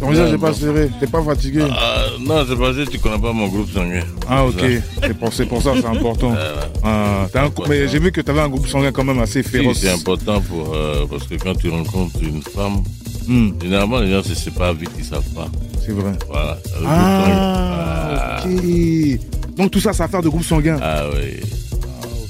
Ton 0.00 0.10
visage 0.10 0.32
n'est 0.32 0.38
pas 0.38 0.52
serré, 0.54 0.88
t'es 0.98 1.06
pas 1.06 1.22
fatigué. 1.22 1.62
Ah, 1.70 2.04
non, 2.18 2.44
c'est 2.48 2.56
parce 2.56 2.74
que 2.76 2.90
tu 2.90 2.98
connais 2.98 3.18
pas 3.18 3.32
mon 3.32 3.48
groupe 3.48 3.70
sanguin. 3.70 4.02
Ah 4.28 4.46
ok, 4.46 4.64
C'est 5.02 5.14
pour, 5.18 5.30
pour 5.48 5.62
ça, 5.62 5.72
c'est 5.80 5.86
important. 5.86 6.34
Ah, 6.82 7.26
mais 7.68 7.86
j'ai 7.88 7.98
vu 7.98 8.10
que 8.10 8.22
tu 8.22 8.30
avais 8.30 8.40
un 8.40 8.48
groupe 8.48 8.66
sanguin 8.66 8.90
quand 8.90 9.04
même 9.04 9.18
assez 9.20 9.42
Si, 9.42 9.48
féroce. 9.50 9.78
c'est 9.80 9.90
important 9.90 10.40
pour, 10.40 10.74
euh, 10.74 11.04
parce 11.10 11.24
que 11.26 11.34
quand 11.34 11.54
tu 11.54 11.68
rencontres 11.68 12.22
une 12.22 12.42
femme, 12.42 12.82
Hmm. 13.28 13.50
généralement 13.62 14.00
les 14.00 14.10
gens 14.10 14.22
se 14.24 14.34
séparent 14.34 14.72
vite, 14.74 14.90
ils 14.98 15.04
savent 15.04 15.22
pas. 15.34 15.46
C'est 15.84 15.92
vrai. 15.92 16.12
Voilà. 16.28 16.56
Ah, 16.86 18.42
ok. 18.44 19.56
Donc 19.56 19.70
tout 19.70 19.78
ça, 19.80 19.92
c'est 19.92 20.02
affaire 20.02 20.22
de 20.22 20.28
groupe 20.30 20.42
sanguin. 20.42 20.78
Ah 20.82 21.04
oui. 21.12 21.40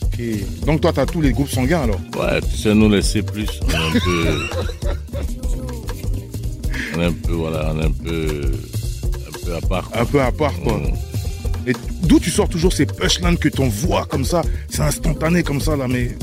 Ok. 0.03 0.67
Donc 0.67 0.81
toi, 0.81 0.93
tu 0.93 1.01
as 1.01 1.07
tous 1.07 1.21
les 1.23 1.33
groupes 1.33 1.49
sanguins 1.49 1.83
alors? 1.83 2.01
Ouais, 2.19 2.41
tu 2.51 2.57
sais, 2.59 2.75
nous 2.75 2.91
les 2.91 3.01
C+, 3.03 3.23
on 3.33 3.39
est 3.39 3.77
un 3.77 3.93
peu... 4.05 5.10
on 7.01 7.03
est 7.03 7.07
un 7.07 7.13
peu, 7.13 7.33
voilà, 7.33 7.73
on 7.75 7.81
est 7.81 7.85
un 7.87 7.91
peu... 7.91 8.43
Un 9.27 9.45
peu 9.47 9.55
à 9.55 9.61
part. 9.61 9.91
quoi. 9.91 10.01
Un 10.01 10.05
peu 10.05 10.21
à 10.21 10.33
part, 10.33 10.55
quoi. 10.61 10.81
Et 11.67 11.73
d'où 12.03 12.19
tu 12.21 12.31
sors 12.31 12.49
toujours 12.49 12.73
ces 12.73 12.87
punchlines 12.87 13.37
que 13.39 13.49
ton 13.49 13.69
voix 13.69 14.07
comme 14.07 14.25
ça 14.25 14.43
C'est 14.69 14.83
instantané 14.83 15.43
comme 15.43 15.61
ça, 15.61 15.77
là, 15.77 15.87
mais. 15.89 16.17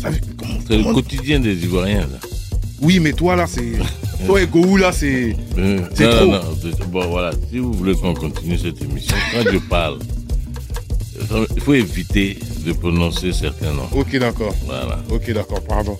ça- 0.00 0.10
comment- 0.38 0.54
C'est 0.66 0.78
le 0.78 0.84
quotidien 0.92 1.40
des 1.40 1.54
Ivoiriens, 1.64 2.00
là. 2.02 2.18
Oui, 2.80 2.98
mais 2.98 3.12
toi, 3.12 3.36
là, 3.36 3.46
c'est. 3.46 3.72
toi 4.26 4.42
et 4.42 4.46
Gohou, 4.46 4.76
là, 4.76 4.92
c'est. 4.92 5.36
Euh, 5.58 5.80
C'est 5.94 6.04
non, 6.04 6.16
trop. 6.16 6.26
non, 6.26 6.76
bon, 6.88 7.06
voilà, 7.08 7.30
si 7.50 7.58
vous 7.58 7.72
voulez 7.72 7.94
qu'on 7.94 8.14
continue 8.14 8.58
cette 8.58 8.80
émission, 8.82 9.16
quand 9.32 9.50
je 9.52 9.58
parle, 9.58 9.98
il 11.54 11.60
faut 11.62 11.74
éviter 11.74 12.38
de 12.66 12.72
prononcer 12.72 13.32
certains 13.32 13.72
noms. 13.72 13.88
Ok, 13.92 14.16
d'accord. 14.18 14.54
Voilà. 14.66 14.98
Ok, 15.10 15.30
d'accord, 15.32 15.62
pardon. 15.62 15.96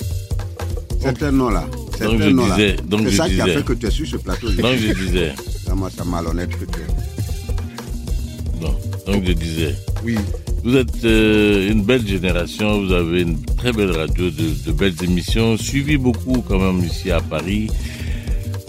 Certains 1.01 1.33
noms-là. 1.33 1.67
Donc 2.05 2.21
je 2.21 2.31
disais, 2.31 2.77
donc 2.87 3.01
C'est 3.05 3.11
je 3.11 3.17
ça 3.17 3.29
qui 3.29 3.41
a 3.41 3.45
disais. 3.45 3.57
fait 3.59 3.65
que 3.65 3.73
tu 3.75 3.87
es 3.87 3.91
sur 3.91 4.07
ce 4.07 4.17
plateau. 4.17 4.49
Donc 4.51 4.77
je 4.77 4.93
disais. 5.05 5.33
Vraiment, 5.67 5.89
malhonnête 6.07 6.51
que 6.51 6.65
tu 6.65 6.81
es. 6.81 8.63
Non, 8.65 8.75
donc 9.07 9.25
je 9.27 9.33
disais. 9.33 9.75
Oui. 10.05 10.17
Vous 10.65 10.77
êtes 10.77 11.05
euh, 11.05 11.71
une 11.73 11.83
belle 11.83 12.07
génération, 12.07 12.83
vous 12.85 12.93
avez 12.93 13.23
une 13.23 13.43
très 13.57 13.73
belle 13.73 13.91
radio, 13.91 14.31
de, 14.31 14.51
de 14.67 14.73
belles 14.73 14.95
émissions, 15.03 15.57
suivi 15.57 15.97
beaucoup 15.97 16.45
quand 16.47 16.59
même 16.61 16.85
ici 16.85 17.11
à 17.11 17.21
Paris. 17.21 17.69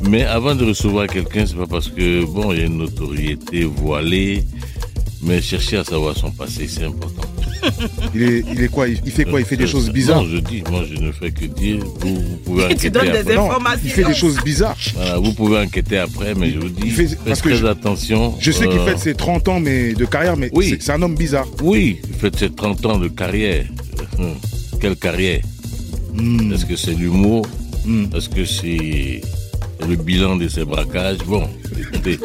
Mais 0.09 0.23
avant 0.25 0.55
de 0.55 0.65
recevoir 0.65 1.07
quelqu'un, 1.07 1.45
c'est 1.45 1.55
pas 1.55 1.67
parce 1.67 1.87
que 1.89 2.25
bon, 2.25 2.51
il 2.51 2.59
y 2.59 2.61
a 2.63 2.65
une 2.65 2.77
notoriété 2.79 3.63
voilée, 3.65 4.43
mais 5.21 5.41
chercher 5.41 5.77
à 5.77 5.83
savoir 5.83 6.17
son 6.17 6.31
passé, 6.31 6.67
c'est 6.67 6.83
important. 6.85 7.21
Il 8.15 8.21
est, 8.23 8.43
il 8.53 8.61
est 8.61 8.67
quoi 8.67 8.87
il, 8.87 8.99
il 9.05 9.11
fait 9.11 9.25
quoi 9.25 9.39
Il 9.39 9.45
fait 9.45 9.57
des 9.57 9.67
choses 9.67 9.89
bizarres 9.89 10.23
Non, 10.23 10.29
je 10.29 10.37
dis, 10.37 10.63
moi 10.69 10.83
je 10.89 10.99
ne 11.01 11.11
fais 11.11 11.31
que 11.31 11.45
dire. 11.45 11.79
Vous, 11.99 12.15
vous 12.15 12.37
pouvez 12.45 12.63
Tu 12.67 12.73
enquêter 12.73 12.89
donnes 12.91 13.11
des 13.11 13.17
après. 13.19 13.37
informations. 13.37 13.81
Il 13.85 13.91
fait 13.91 14.03
des 14.03 14.13
choses 14.13 14.37
bizarres. 14.43 14.77
Voilà, 14.95 15.17
vous 15.19 15.33
pouvez 15.33 15.57
enquêter 15.57 15.97
après, 15.97 16.33
mais 16.35 16.51
je 16.51 16.59
vous 16.59 16.69
dis, 16.69 16.89
fait- 16.89 17.07
faites 17.07 17.41
que 17.41 17.49
très 17.49 17.57
je- 17.57 17.65
attention. 17.65 18.35
Je 18.39 18.51
sais 18.51 18.67
qu'il 18.67 18.77
euh, 18.79 18.85
fête 18.85 18.99
ses 18.99 19.13
30 19.15 19.47
ans 19.47 19.59
mais 19.59 19.93
de 19.93 20.05
carrière, 20.05 20.37
mais 20.37 20.49
Oui. 20.53 20.77
c'est- 20.79 20.91
un 20.91 21.01
homme 21.01 21.15
bizarre. 21.15 21.47
Oui, 21.63 21.99
faites 22.19 22.37
ses 22.37 22.49
30 22.51 22.85
ans 22.85 22.97
de 22.97 23.07
carrière. 23.07 23.65
Hum, 24.19 24.33
Quelle 24.81 24.95
carrière 24.95 25.41
Hmm. 26.15 26.53
Est-ce 26.53 26.65
que 26.67 26.75
c'est 26.75 26.93
l'humour 26.93 27.47
Est-ce 28.15 28.29
que 28.29 28.45
c'est 28.45 29.21
le 29.89 29.95
bilan 29.95 30.35
de 30.35 30.47
ces 30.47 30.63
braquages? 30.63 31.17
Bon, 31.25 31.47
écoutez, 31.79 32.19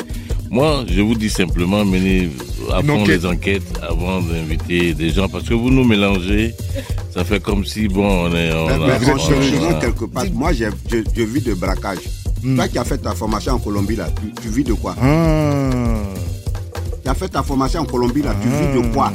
moi, 0.50 0.84
je 0.86 1.00
vous 1.00 1.14
dis 1.14 1.30
simplement, 1.30 1.84
menez 1.86 2.28
à 2.72 2.82
fond 2.82 3.00
enquête. 3.02 3.08
les 3.22 3.26
enquêtes 3.26 3.80
avant 3.88 4.20
d'inviter 4.20 4.94
des 4.94 5.10
gens, 5.10 5.28
parce 5.28 5.44
que 5.44 5.54
vous 5.54 5.70
nous 5.70 5.84
mélangez, 5.84 6.54
ça 7.14 7.24
fait 7.24 7.40
comme 7.42 7.64
si, 7.64 7.88
bon, 7.88 8.06
on 8.28 8.34
est... 8.34 8.52
On 8.52 8.66
Mais, 8.66 8.72
a- 8.92 8.98
mais 8.98 9.06
cherchant 9.06 9.68
a- 9.70 9.74
quelque 9.80 10.04
part, 10.06 10.24
moi, 10.32 10.52
j'ai- 10.52 10.68
je, 10.90 10.98
je 11.16 11.22
vis 11.22 11.40
de 11.40 11.54
braquage. 11.54 11.98
Hmm. 12.42 12.54
Toi 12.56 12.68
qui 12.68 12.78
as 12.78 12.84
fait 12.84 12.98
ta 12.98 13.12
formation 13.14 13.52
en 13.54 13.58
Colombie, 13.58 13.96
là, 13.96 14.08
tu, 14.20 14.42
tu 14.42 14.48
vis 14.48 14.64
de 14.64 14.72
quoi? 14.74 14.94
Ah. 15.00 15.70
Tu 17.02 17.08
as 17.08 17.14
fait 17.14 17.28
ta 17.28 17.42
formation 17.42 17.80
en 17.80 17.84
Colombie, 17.84 18.22
là, 18.22 18.34
tu 18.40 18.48
vis 18.48 18.80
de 18.82 18.92
quoi? 18.94 19.10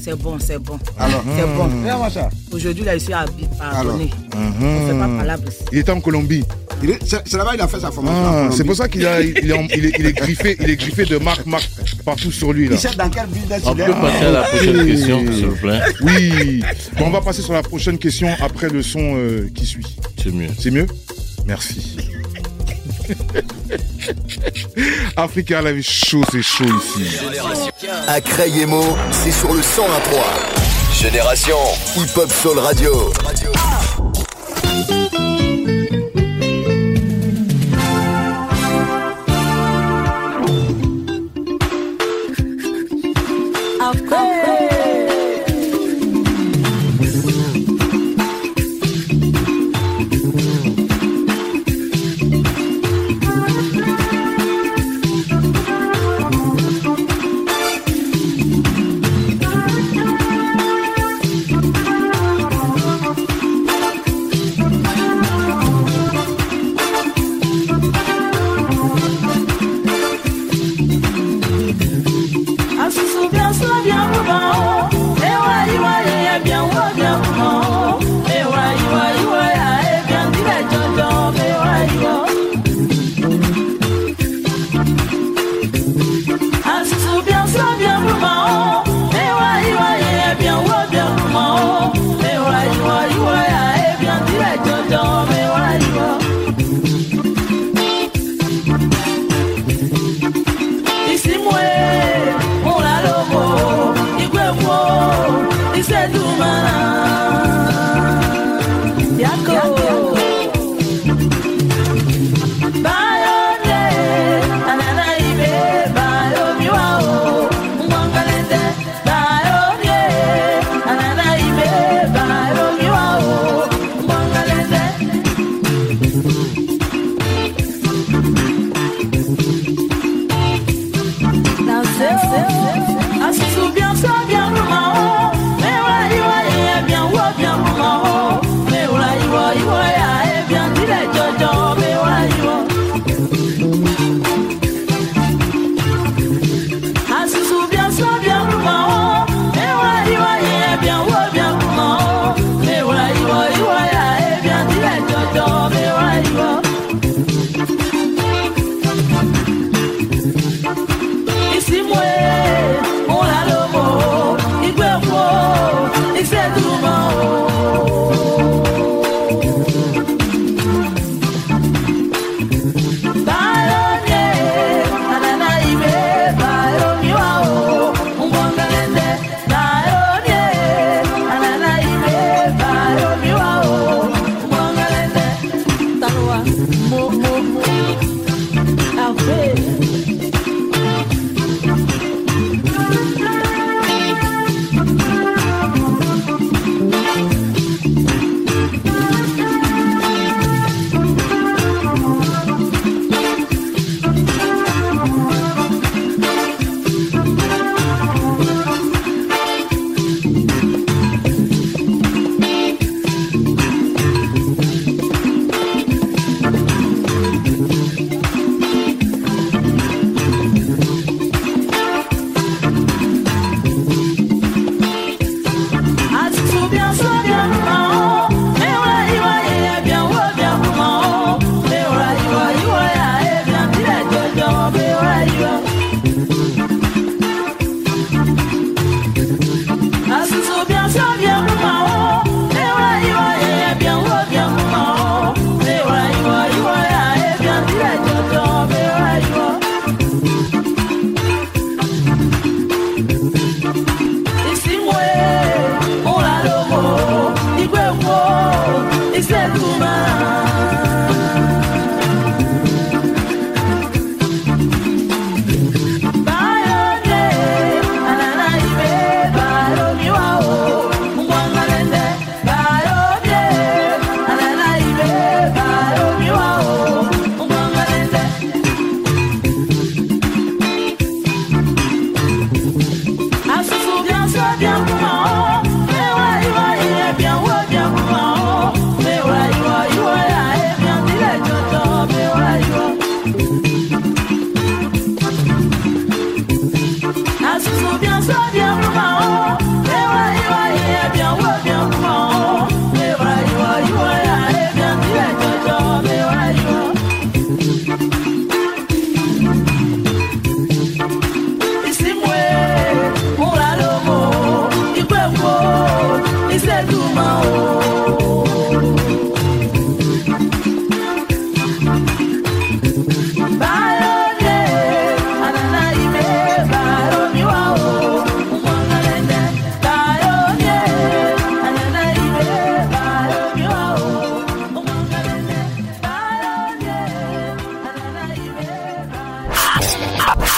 C'est 0.00 0.16
bon, 0.16 0.36
c'est 0.38 0.58
bon. 0.58 0.78
Alors, 0.98 1.22
c'est 1.36 1.46
bon. 1.56 1.68
Ça. 2.10 2.28
Aujourd'hui, 2.52 2.84
là, 2.84 2.94
je 2.98 3.04
suis 3.04 3.12
à 3.12 3.20
Alors? 3.20 3.32
pardonné. 3.58 4.10
On 4.36 4.86
fait 4.88 4.98
pas 4.98 5.08
palabre. 5.18 5.42
Il 5.72 5.78
était 5.78 5.90
en 5.92 6.00
Colombie. 6.00 6.44
Il 6.82 6.90
est- 6.90 6.98
C'est 7.06 7.26
c'est 7.26 7.36
là-bas 7.38 7.52
qu'il 7.52 7.60
a 7.62 7.68
fait 7.68 7.80
sa 7.80 7.90
formation 7.90 8.22
Ah, 8.26 8.48
c'est 8.54 8.64
pour 8.64 8.76
ça 8.76 8.86
qu'il 8.88 9.06
a- 9.06 9.20
il 9.22 9.50
est, 9.50 9.52
en- 9.52 9.66
il 9.74 9.86
est- 9.86 9.92
il 9.98 10.06
est 10.06 10.12
griffé, 10.12 10.56
il 10.60 10.68
est 10.70 10.76
griffé 10.76 11.04
de 11.06 11.16
marque, 11.18 11.46
marque 11.46 11.70
partout 12.04 12.30
sur 12.30 12.52
lui 12.52 12.68
là. 12.68 12.74
Il 12.76 12.80
sait 12.80 12.94
dans 12.96 13.08
quel 13.08 13.26
business 13.28 13.62
On 13.64 13.74
il 13.74 13.80
est. 13.80 13.86
peut 13.86 13.92
passer 13.94 14.24
à 14.26 14.30
la 14.30 14.42
prochaine 14.42 14.80
Ok. 14.80 14.86
question, 14.86 15.20
s'il 15.32 15.46
vous 15.46 15.56
plaît. 15.56 15.80
Oui. 16.02 16.62
Bon, 16.98 17.06
on 17.06 17.10
va 17.10 17.20
passer 17.22 17.40
sur 17.42 17.54
la 17.54 17.62
prochaine 17.62 17.96
question 17.98 18.28
après 18.40 18.68
le 18.68 18.82
son 18.82 19.14
euh, 19.16 19.48
qui 19.54 19.64
suit. 19.66 19.86
C'est 20.22 20.32
mieux. 20.32 20.48
C'est 20.58 20.70
mieux? 20.70 20.86
Merci. 21.46 21.96
Africa 25.16 25.62
Live 25.62 25.82
chaud, 25.82 26.22
c'est 26.30 26.42
chaud 26.42 26.64
ici. 26.64 27.06
À 28.06 28.20
Crayemo, 28.20 28.96
c'est 29.12 29.32
sur 29.32 29.52
le 29.54 29.60
101.3. 29.62 31.02
Génération 31.02 31.56
Hip 31.96 32.16
Hop 32.16 32.30
Soul 32.32 32.58
Radio. 32.58 33.12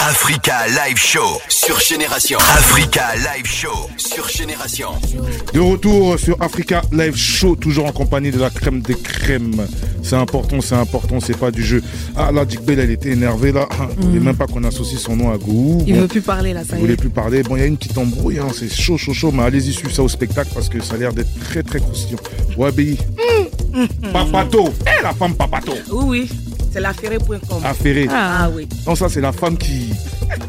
Africa 0.09 0.67
Live 0.67 0.97
Show 0.97 1.41
sur 1.49 1.79
Génération. 1.79 2.39
Africa 2.39 3.15
Live 3.15 3.45
Show 3.45 3.89
sur 3.97 4.27
Génération. 4.27 4.91
De 5.53 5.59
retour 5.59 6.19
sur 6.19 6.37
Africa 6.41 6.81
Live 6.91 7.15
Show, 7.15 7.55
toujours 7.55 7.87
en 7.87 7.91
compagnie 7.91 8.29
de 8.29 8.39
la 8.39 8.51
crème 8.51 8.81
des 8.81 8.93
crèmes. 8.93 9.65
C'est 10.03 10.15
important, 10.15 10.61
c'est 10.61 10.75
important, 10.75 11.19
c'est 11.19 11.35
pas 11.37 11.49
du 11.49 11.63
jeu. 11.63 11.81
Ah 12.15 12.31
là, 12.31 12.45
Dick 12.45 12.61
Bell, 12.61 12.79
elle 12.79 12.91
était 12.91 13.09
énervée 13.11 13.51
là. 13.51 13.67
Il 13.99 14.05
voulait 14.07 14.19
même 14.19 14.35
pas 14.35 14.45
qu'on 14.45 14.63
associe 14.63 14.99
son 15.01 15.15
nom 15.15 15.31
à 15.33 15.37
Gou. 15.37 15.83
Il 15.87 15.95
Bon, 15.95 16.01
veut 16.01 16.07
plus 16.07 16.21
parler 16.21 16.53
là, 16.53 16.63
ça 16.63 16.75
il 16.75 16.77
y 16.77 16.81
voulait 16.81 16.93
est. 16.93 16.97
plus 16.97 17.09
parler. 17.09 17.41
Bon, 17.41 17.55
il 17.55 17.59
y 17.59 17.63
a 17.63 17.65
une 17.65 17.77
petite 17.77 17.97
embrouille, 17.97 18.37
hein, 18.37 18.47
c'est 18.53 18.71
chaud, 18.71 18.97
chaud, 18.97 19.13
chaud, 19.13 19.31
mais 19.31 19.41
allez-y 19.43 19.73
suivre 19.73 19.91
ça 19.93 20.03
au 20.03 20.07
spectacle 20.09 20.51
parce 20.53 20.69
que 20.69 20.79
ça 20.81 20.93
a 20.93 20.97
l'air 20.97 21.13
d'être 21.13 21.33
très, 21.39 21.63
très 21.63 21.79
croustillant. 21.79 22.19
Ouais, 22.55 22.71
Béi. 22.71 22.97
Papato, 24.13 24.69
eh, 24.85 25.03
la 25.03 25.13
femme 25.13 25.33
Papato. 25.33 25.73
Oui, 25.91 26.03
oui, 26.07 26.29
c'est 26.71 26.79
l'affairé.com. 26.79 27.39
Affairé. 27.63 28.07
Ah, 28.11 28.49
oui. 28.55 28.67
Non, 28.85 28.93
ça, 28.95 29.09
c'est 29.09 29.21
la 29.21 29.31
femme 29.31 29.57
qui, 29.57 29.89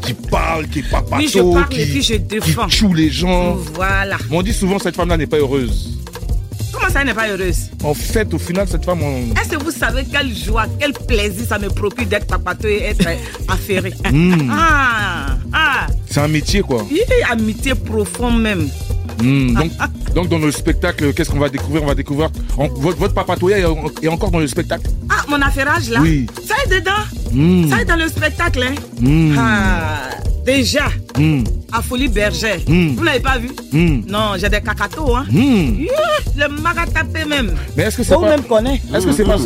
qui 0.01 0.13
parle, 0.13 0.67
qui 0.67 0.79
est 0.79 0.89
Papato. 0.89 1.15
Oui, 1.17 1.29
je 1.33 1.39
parle 1.39 1.69
qui, 1.69 1.81
et 1.81 1.85
puis 1.85 2.01
je 2.01 2.15
défends. 2.15 2.67
qui 2.67 2.75
choue 2.77 2.93
les 2.93 3.09
gens. 3.09 3.55
Voilà. 3.73 4.17
Mais 4.29 4.37
on 4.37 4.41
dit 4.41 4.53
souvent 4.53 4.79
cette 4.79 4.95
femme-là 4.95 5.17
n'est 5.17 5.27
pas 5.27 5.37
heureuse. 5.37 5.97
Comment 6.73 6.89
ça 6.89 7.01
elle 7.01 7.07
n'est 7.07 7.13
pas 7.13 7.27
heureuse? 7.29 7.69
En 7.83 7.93
fait, 7.93 8.33
au 8.33 8.39
final, 8.39 8.67
cette 8.67 8.85
femme, 8.85 9.03
on... 9.03 9.33
Est-ce 9.39 9.49
que 9.57 9.63
vous 9.63 9.71
savez 9.71 10.03
quelle 10.05 10.35
joie, 10.35 10.65
quel 10.79 10.93
plaisir 10.93 11.45
ça 11.47 11.59
me 11.59 11.67
procure 11.69 12.05
d'être 12.05 12.27
papato 12.27 12.67
et 12.67 12.81
être 12.83 13.05
euh, 13.07 13.15
affairé 13.47 13.93
Mm. 14.11 14.49
Ah, 14.51 15.25
ah, 15.53 15.87
c'est 16.09 16.19
un 16.21 16.27
métier, 16.27 16.61
quoi. 16.61 16.85
il 16.89 16.97
y 16.97 17.01
a 17.23 17.31
amitié 17.33 17.75
profonde 17.75 18.41
même. 18.41 18.69
Hmm, 19.21 19.53
donc, 19.53 19.71
donc 20.15 20.29
dans 20.29 20.39
le 20.39 20.51
spectacle, 20.51 21.13
qu'est-ce 21.13 21.29
qu'on 21.29 21.39
va 21.39 21.49
découvrir? 21.49 21.83
On 21.83 21.87
va 21.87 21.95
découvrir 21.95 22.29
votre, 22.57 22.97
votre 22.97 23.13
papatoya 23.13 23.59
est, 23.59 23.65
en- 23.65 23.77
est 24.01 24.07
encore 24.07 24.31
dans 24.31 24.39
le 24.39 24.47
spectacle. 24.47 24.89
Ah, 25.09 25.23
mon 25.29 25.41
affairage 25.41 25.89
là? 25.89 25.99
Oui. 26.01 26.25
Ça 26.47 26.55
est 26.65 26.79
dedans? 26.79 26.91
Hmm. 27.31 27.69
Ça 27.69 27.81
est 27.81 27.85
dans 27.85 27.95
le 27.97 28.07
spectacle, 28.07 28.63
hein? 28.63 28.75
Hmm. 28.99 29.35
Ah, 29.37 30.09
déjà, 30.45 30.85
à 31.71 31.81
Folie 31.81 32.07
Berger. 32.07 32.57
Vous 32.67 33.03
n'avez 33.03 33.19
pas 33.19 33.37
vu? 33.37 33.49
Non, 34.07 34.33
j'ai 34.37 34.49
des 34.49 34.61
cacatos, 34.61 35.15
hein? 35.15 35.25
Yeah, 35.31 35.87
le 36.47 36.61
magatapé 36.61 37.25
même. 37.25 37.53
Mais 37.77 37.83
est-ce 37.83 37.97
que 37.97 38.03
c'est 38.03 38.15
Vous 38.15 38.21
pas... 38.21 38.29
même 38.35 38.43
connaît. 38.43 38.81
Est-ce 38.93 39.05
que 39.05 39.11
c'est 39.13 39.23
pas... 39.23 39.37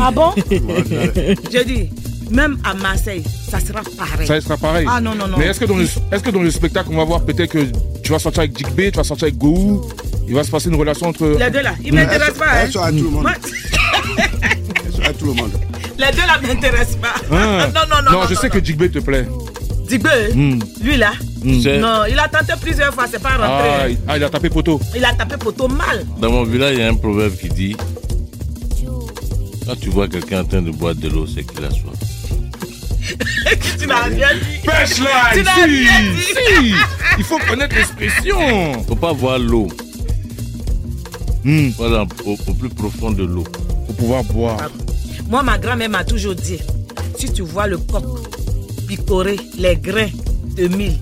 Ah 0.00 0.10
bon? 0.10 0.30
Je 0.50 1.64
dis, 1.64 1.90
même 2.32 2.58
à 2.64 2.74
Marseille, 2.74 3.22
ça 3.50 3.60
sera 3.60 3.82
pareil. 3.96 4.26
Ça 4.26 4.40
sera 4.40 4.56
pareil. 4.56 4.86
Ah 4.88 5.00
non, 5.00 5.14
non, 5.14 5.26
non. 5.28 5.36
Mais 5.38 5.46
est-ce 5.46 5.60
que, 5.60 5.64
dans 5.66 5.76
le, 5.76 5.84
est-ce 5.84 6.22
que 6.22 6.30
dans 6.30 6.42
le 6.42 6.50
spectacle, 6.50 6.88
on 6.92 6.96
va 6.96 7.04
voir 7.04 7.24
peut-être 7.24 7.50
que 7.52 7.66
tu 8.02 8.10
vas 8.12 8.18
sortir 8.18 8.40
avec 8.40 8.52
Dick 8.52 8.70
B, 8.74 8.90
tu 8.90 8.96
vas 8.96 9.04
sortir 9.04 9.24
avec 9.26 9.38
Gou, 9.38 9.82
il 10.28 10.34
va 10.34 10.42
se 10.44 10.50
passer 10.50 10.68
une 10.68 10.76
relation 10.76 11.08
entre... 11.08 11.26
Les 11.38 11.50
deux 11.50 11.62
là, 11.62 11.74
ils 11.84 11.92
m'intéressent 11.92 12.38
pas. 12.38 12.46
hein. 12.62 12.70
Soit 12.70 12.86
à 12.86 12.90
tout 12.90 12.96
le 13.04 13.10
monde. 13.10 13.26
À 15.04 15.12
tout 15.12 15.26
le 15.26 15.32
monde. 15.32 15.50
Les 15.98 16.12
deux 16.12 16.18
là 16.18 16.38
m'intéressent 16.40 16.96
pas. 16.96 17.14
Ah. 17.32 17.66
non, 17.74 17.80
non, 17.90 18.02
non. 18.12 18.20
Non, 18.20 18.26
je 18.30 18.34
sais 18.36 18.48
que 18.48 18.58
Dick 18.58 18.76
B 18.76 18.88
te 18.90 19.00
plaît. 19.00 19.26
Digbe, 19.88 20.06
Hmm. 20.32 20.58
lui 20.82 20.96
là, 20.96 21.12
Hmm. 21.42 21.60
Non, 21.80 22.04
il 22.08 22.16
a 22.20 22.28
tenté 22.28 22.52
plusieurs 22.60 22.94
fois, 22.94 23.06
c'est 23.10 23.20
pas 23.20 23.30
rentré. 23.30 23.46
Ah, 23.48 23.88
il, 23.88 23.98
ah, 24.06 24.16
il 24.16 24.22
a 24.22 24.30
tapé 24.30 24.48
poteau. 24.48 24.80
Il 24.94 25.04
a 25.04 25.12
tapé 25.12 25.36
poteau 25.36 25.66
mal. 25.66 26.06
Dans 26.20 26.30
mon 26.30 26.44
village, 26.44 26.74
il 26.76 26.78
y 26.78 26.82
a 26.84 26.88
un 26.88 26.94
proverbe 26.94 27.34
qui 27.36 27.48
dit 27.48 27.76
Quand 29.66 29.74
tu 29.80 29.90
vois 29.90 30.06
quelqu'un 30.06 30.42
en 30.42 30.44
train 30.44 30.62
de 30.62 30.70
boire 30.70 30.94
de 30.94 31.08
l'eau, 31.08 31.26
c'est 31.26 31.42
qu'il 31.42 31.64
a 31.64 31.70
soif. 31.70 31.91
tu 33.78 33.86
n'as 33.86 34.02
rien 34.04 34.28
dit. 34.34 34.66
Pêche 34.66 34.98
là, 35.00 35.30
Tu 35.32 35.42
n'as 35.42 35.54
si, 35.54 35.62
rien 35.64 36.00
dit. 36.14 36.22
si. 36.22 36.74
Il 37.18 37.24
faut 37.24 37.38
connaître 37.38 37.74
l'expression. 37.76 38.82
Faut 38.86 38.96
pas 38.96 39.12
voir 39.12 39.38
l'eau. 39.38 39.68
Hmm. 41.44 41.70
Voilà, 41.76 42.06
au, 42.24 42.36
au 42.46 42.54
plus 42.54 42.68
profond 42.68 43.10
de 43.10 43.24
l'eau. 43.24 43.44
Pour 43.86 43.96
pouvoir 43.96 44.24
boire. 44.24 44.70
Moi, 45.28 45.42
ma 45.42 45.58
grand-mère 45.58 45.90
m'a 45.90 46.04
toujours 46.04 46.34
dit 46.34 46.58
si 47.18 47.32
tu 47.32 47.42
vois 47.42 47.66
le 47.66 47.78
coq 47.78 48.04
picorer 48.88 49.38
les 49.58 49.76
grains 49.76 50.10
de 50.56 50.68
mil, 50.68 50.98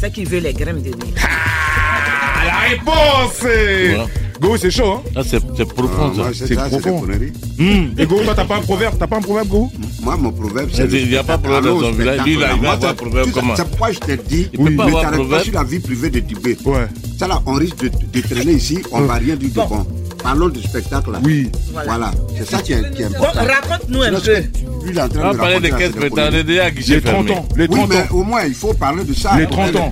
c'est 0.00 0.12
qu'il 0.12 0.28
veut 0.28 0.38
les 0.38 0.52
grains 0.54 0.72
de 0.74 0.78
mil. 0.80 1.14
Ah, 1.22 2.44
la 2.46 2.58
réponse. 2.70 3.40
Voilà. 3.40 4.06
Go, 4.40 4.56
c'est 4.56 4.70
chaud, 4.70 4.94
hein 4.94 5.02
Ah, 5.16 5.20
c'est 5.24 5.38
c'est 5.56 5.66
profond, 5.66 6.12
Ah, 6.14 6.16
ça. 6.16 6.22
c'est 6.32 6.46
C'est 6.46 6.54
ça, 6.54 6.64
c'est 6.70 6.76
des 6.76 6.80
profond. 6.82 7.00
conneries. 7.00 7.32
Hmm. 7.58 7.88
Et 7.98 8.06
Go, 8.06 8.20
toi, 8.24 8.32
t'as 8.34 8.44
pas 8.46 8.56
un 8.56 8.60
proverbe 8.60 8.94
T'as 8.98 9.06
pas 9.06 9.16
un 9.16 9.20
proverbe, 9.20 9.48
Go 9.48 9.70
Moi, 10.02 10.16
mon 10.16 10.32
proverbe, 10.32 10.70
c'est. 10.72 10.84
Il 10.86 10.94
a- 10.94 10.98
il 10.98 11.10
y 11.12 11.16
a 11.18 11.22
pas 11.22 11.36
de 11.36 11.42
proverbe 11.42 11.64
dans 11.66 11.80
son 11.80 11.92
village. 11.92 12.20
Lui, 12.24 12.36
là, 12.36 12.48
il 12.56 12.62
va 12.62 12.72
avoir 12.72 12.94
proverbe 12.94 13.30
comment 13.32 13.54
C'est 13.56 13.68
pourquoi 13.68 13.92
je 13.92 13.98
t'ai 13.98 14.16
dit. 14.16 14.44
Pas 14.56 14.62
ne 14.86 14.92
t'arrête 14.92 15.28
pas 15.28 15.42
sur 15.44 15.52
la 15.54 15.64
vie 15.64 15.78
privée 15.78 16.10
de 16.10 16.20
Tibet. 16.20 16.56
Ouais. 16.64 16.86
Ça 17.18 17.28
là, 17.28 17.42
on 17.44 17.52
risque 17.54 17.82
de, 17.82 17.88
de 17.88 18.20
traîner 18.26 18.52
ici, 18.52 18.78
on 18.92 19.02
va 19.02 19.14
rien 19.14 19.36
dire 19.36 19.50
de 19.50 19.68
bon. 19.68 19.86
Parlons 20.22 20.48
du 20.48 20.62
spectacle 20.62 21.12
là. 21.12 21.20
Oui. 21.24 21.50
Voilà. 21.72 22.10
C'est 22.36 22.46
ça 22.50 22.60
qui 22.62 22.72
est, 22.74 22.94
qui 22.94 23.02
est 23.02 23.08
Bon, 23.08 23.16
important. 23.24 23.40
raconte-nous 23.40 24.02
un 24.02 24.10
peu. 24.12 24.32
Lui, 24.84 24.90
il 24.92 24.98
est 24.98 25.00
en 25.02 25.08
train 25.08 25.20
On 25.20 25.26
va 25.28 25.32
de 25.32 25.38
parler 25.38 25.60
de 25.60 25.64
raconter, 25.64 25.70
là, 25.70 25.78
caisse 25.78 25.86
c'est 25.86 25.92
des 25.92 25.98
prétendue 26.10 26.20
conneries. 26.30 26.44
déjà 26.44 26.64
à 26.64 26.70
guichet 26.70 26.94
Les 26.94 27.00
30 27.02 27.26
fermé. 27.26 27.32
ans. 27.40 27.48
Les 27.56 27.62
Oui, 27.68 27.74
30 27.76 27.88
mais 27.90 27.96
ans. 27.96 28.06
au 28.12 28.22
moins, 28.24 28.44
il 28.44 28.54
faut 28.54 28.74
parler 28.74 29.04
de 29.04 29.14
ça. 29.14 29.36
Les 29.38 29.44
On 29.46 29.48
30 29.50 29.74
est- 29.74 29.78
ans. 29.78 29.90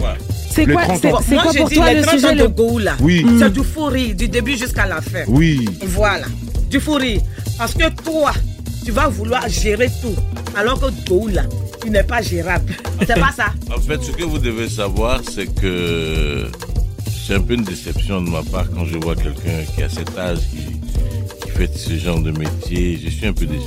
C'est 0.59 0.73
quoi, 0.73 0.83
30 0.83 0.99
c'est, 1.01 1.11
Moi, 1.11 1.43
quoi 1.43 1.53
je 1.53 1.59
pour 1.59 1.71
toi 1.71 1.93
les 1.93 2.01
le 2.01 2.03
30 2.03 2.15
ans 2.15 2.19
sujet 2.19 2.35
de 2.35 2.43
le... 2.43 2.49
Gou 2.49 2.79
là. 2.79 2.97
Oui. 3.01 3.25
C'est 3.39 3.53
du 3.53 3.63
fou 3.63 3.85
rire, 3.85 4.15
du 4.15 4.29
début 4.29 4.57
jusqu'à 4.57 4.87
la 4.87 5.01
fin. 5.01 5.23
Oui. 5.29 5.65
Voilà, 5.83 6.27
du 6.69 6.81
fou 6.81 6.95
rire. 6.95 7.21
Parce 7.57 7.75
que 7.75 7.89
toi, 8.03 8.33
tu 8.85 8.91
vas 8.91 9.09
vouloir 9.09 9.49
gérer 9.49 9.89
tout. 10.03 10.17
Alors 10.57 10.81
que 10.81 10.87
Gou 11.09 11.29
là, 11.29 11.43
il 11.85 11.93
n'est 11.93 12.03
pas 12.03 12.23
gérable. 12.23 12.75
C'est 13.07 13.21
pas 13.21 13.33
ça. 13.37 13.47
En 13.75 13.81
fait, 13.81 14.03
ce 14.03 14.11
que 14.11 14.25
vous 14.25 14.39
devez 14.39 14.69
savoir, 14.69 15.21
c'est 15.31 15.47
que 15.47 16.51
c'est 17.25 17.35
un 17.35 17.41
peu 17.41 17.55
une 17.55 17.63
déception 17.63 18.23
de 18.23 18.31
ma 18.31 18.43
part 18.43 18.69
quand 18.75 18.85
je 18.87 18.97
vois 18.97 19.15
quelqu'un 19.15 19.63
qui 19.75 19.83
a 19.83 19.89
cet 19.89 20.17
âge, 20.19 20.39
qui, 20.51 20.67
qui 21.67 21.73
fait 21.73 21.79
ce 21.79 21.99
genre 22.05 22.21
de 22.21 22.31
métier. 22.31 23.01
Je 23.05 23.11
suis 23.11 23.27
un 23.27 23.33
peu 23.33 23.47
déçu. 23.47 23.63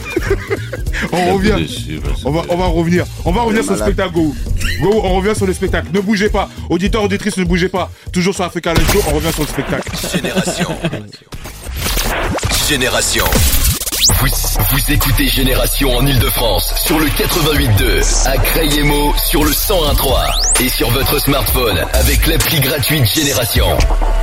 On 1.11 1.33
revient. 1.35 1.55
déçu 1.57 1.99
On 2.25 2.31
va, 2.31 2.41
que- 2.41 2.47
on 2.49 2.57
va 2.57 2.65
revenir. 2.67 3.05
On 3.25 3.31
va 3.31 3.41
revenir 3.41 3.63
sur 3.63 3.73
le 3.73 3.79
spectacle, 3.79 4.11
Go. 4.13 4.33
Go, 4.81 5.01
on 5.03 5.15
revient 5.15 5.35
sur 5.35 5.45
le 5.45 5.53
spectacle. 5.53 5.87
Ne 5.93 5.99
bougez 5.99 6.29
pas. 6.29 6.49
Auditeurs, 6.69 7.03
auditrices, 7.03 7.37
ne 7.37 7.43
bougez 7.43 7.69
pas. 7.69 7.91
Toujours 8.11 8.33
sur 8.33 8.43
Africa 8.43 8.73
Live 8.73 8.89
Show, 8.91 9.01
on 9.11 9.15
revient 9.15 9.31
sur 9.33 9.43
le 9.43 9.47
spectacle. 9.47 9.89
Génération. 10.11 10.67
Génération. 12.67 13.25
Vous, 14.19 14.27
vous 14.27 14.91
écoutez 14.93 15.27
Génération 15.27 15.95
en 15.95 16.05
Ile-de-France 16.05 16.73
sur 16.85 16.99
le 16.99 17.05
88.2, 17.07 18.27
à 18.27 18.37
Crayemo 18.37 19.13
sur 19.29 19.43
le 19.43 19.51
101.3 19.51 20.63
et 20.63 20.69
sur 20.69 20.89
votre 20.91 21.19
smartphone 21.21 21.77
avec 21.93 22.25
l'appli 22.27 22.59
gratuite 22.59 23.05
Génération. 23.05 23.67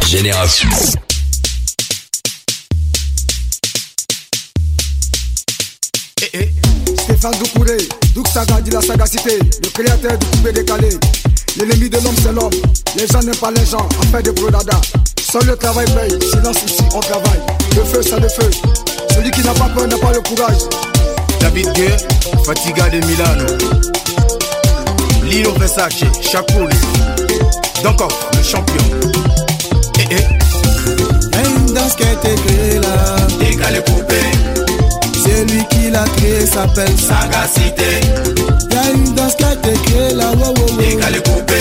Génération. 0.06 0.68
Stéphane 6.30 7.32
Doucouré, 7.38 7.78
Douk 8.14 8.26
Saga 8.28 8.60
dit 8.60 8.70
la 8.70 8.82
sagacité, 8.82 9.38
le 9.38 9.68
créateur 9.70 10.18
du 10.18 10.26
coupé 10.26 10.52
décalé. 10.52 10.90
L'ennemi 11.56 11.88
de 11.88 11.96
l'homme 11.96 12.14
c'est 12.22 12.32
l'homme, 12.32 12.50
les 12.96 13.06
gens 13.06 13.20
n'aiment 13.20 13.36
pas 13.36 13.50
les 13.50 13.64
gens, 13.64 13.88
en 13.98 14.02
fait 14.12 14.22
des 14.22 14.32
brodada. 14.32 14.78
Seul 15.32 15.44
le 15.46 15.56
travail 15.56 15.86
paye, 15.86 16.18
silence 16.30 16.58
ici 16.66 16.82
on 16.94 17.00
travaille. 17.00 17.40
Le 17.76 17.82
feu 17.84 18.02
c'est 18.02 18.20
le 18.20 18.28
feu, 18.28 18.50
celui 19.14 19.30
qui 19.30 19.40
n'a 19.42 19.54
pas 19.54 19.68
peur 19.74 19.88
n'a 19.88 19.96
pas 19.96 20.12
le 20.12 20.20
courage. 20.20 20.62
David 21.40 21.72
Guerre, 21.72 21.96
Fatiga 22.44 22.88
de 22.90 22.98
Milano. 23.06 23.46
Lino 25.24 25.52
Versace, 25.54 26.04
Chapoli. 26.20 26.76
D'accord, 27.82 28.12
le 28.36 28.42
champion. 28.42 28.84
Eh 30.00 30.04
eh. 30.10 30.16
Y'a 31.32 31.48
une 31.48 31.74
danse 31.74 31.94
qui 31.96 32.04
a 32.04 32.12
été 32.12 32.34
créée 32.42 32.80
là. 32.80 33.16
Décalé 33.38 33.80
coupé, 33.80 34.16
C'est 35.38 35.44
lui 35.52 35.64
qui 35.70 35.88
l'a 35.88 36.02
créée, 36.16 36.44
s'appelle 36.46 36.98
sagacité. 36.98 38.00
Y'a 38.72 38.90
une 38.92 39.14
danse 39.14 39.36
qui 39.36 39.44
a 39.44 39.52
été 39.52 39.72
créée 39.84 40.12
là. 40.14 40.32
Wow, 40.32 40.46
wow, 40.46 40.54
wow. 40.68 40.76
Décalé 40.78 41.18
coupé, 41.18 41.54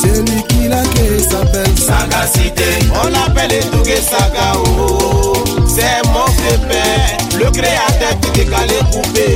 C'est 0.00 0.20
lui 0.30 0.44
qui 0.48 0.68
l'a 0.68 0.82
créée, 0.94 1.18
s'appelle 1.28 1.76
sagacité. 1.76 2.62
On 3.02 3.08
l'appelle 3.08 3.50
Etouge 3.50 4.00
Saga, 4.08 4.52
oh. 4.78 5.32
C'est 5.66 6.06
mon 6.12 6.26
pépère, 6.26 7.16
le 7.36 7.50
créateur 7.50 8.14
du 8.22 8.30
décalé 8.38 8.78
coupé. 8.92 9.26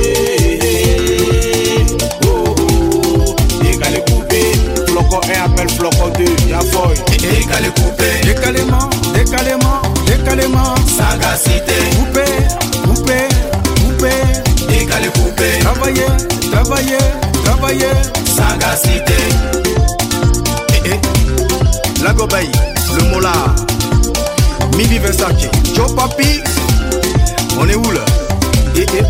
Oh, 2.25 2.55
oh. 2.61 3.35
Décalé 3.61 4.01
coupé, 4.09 4.53
Flocon 4.87 5.19
1 5.19 5.51
appelle 5.51 5.69
Flocon 5.69 6.13
2, 6.17 6.23
y'a 6.49 6.59
Foy. 6.61 6.95
Décalé 7.11 7.67
coupé, 7.75 8.05
Décalément, 8.23 8.89
décalément, 9.13 9.81
décalément. 10.07 10.75
sagacité. 10.87 11.73
Coupé, 11.97 12.23
Travailler, 15.83 16.05
travailler, 16.49 16.97
travailler. 17.43 17.93
sagacité. 18.25 19.13
Eh 20.85 20.91
eh, 20.91 22.01
la 22.01 22.13
gobaï, 22.13 22.49
le 22.95 23.03
mola, 23.09 23.33
Mimi 24.77 24.97
Versace, 24.97 25.49
Joe 25.75 25.93
Papi, 25.93 26.39
on 27.59 27.67
est 27.67 27.75
où 27.75 27.91
là? 27.91 28.05
Eh 28.77 28.85
eh, 28.97 29.03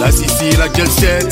la 0.00 0.10
Sissi, 0.10 0.56
la 0.58 0.66
Gelset, 0.74 1.28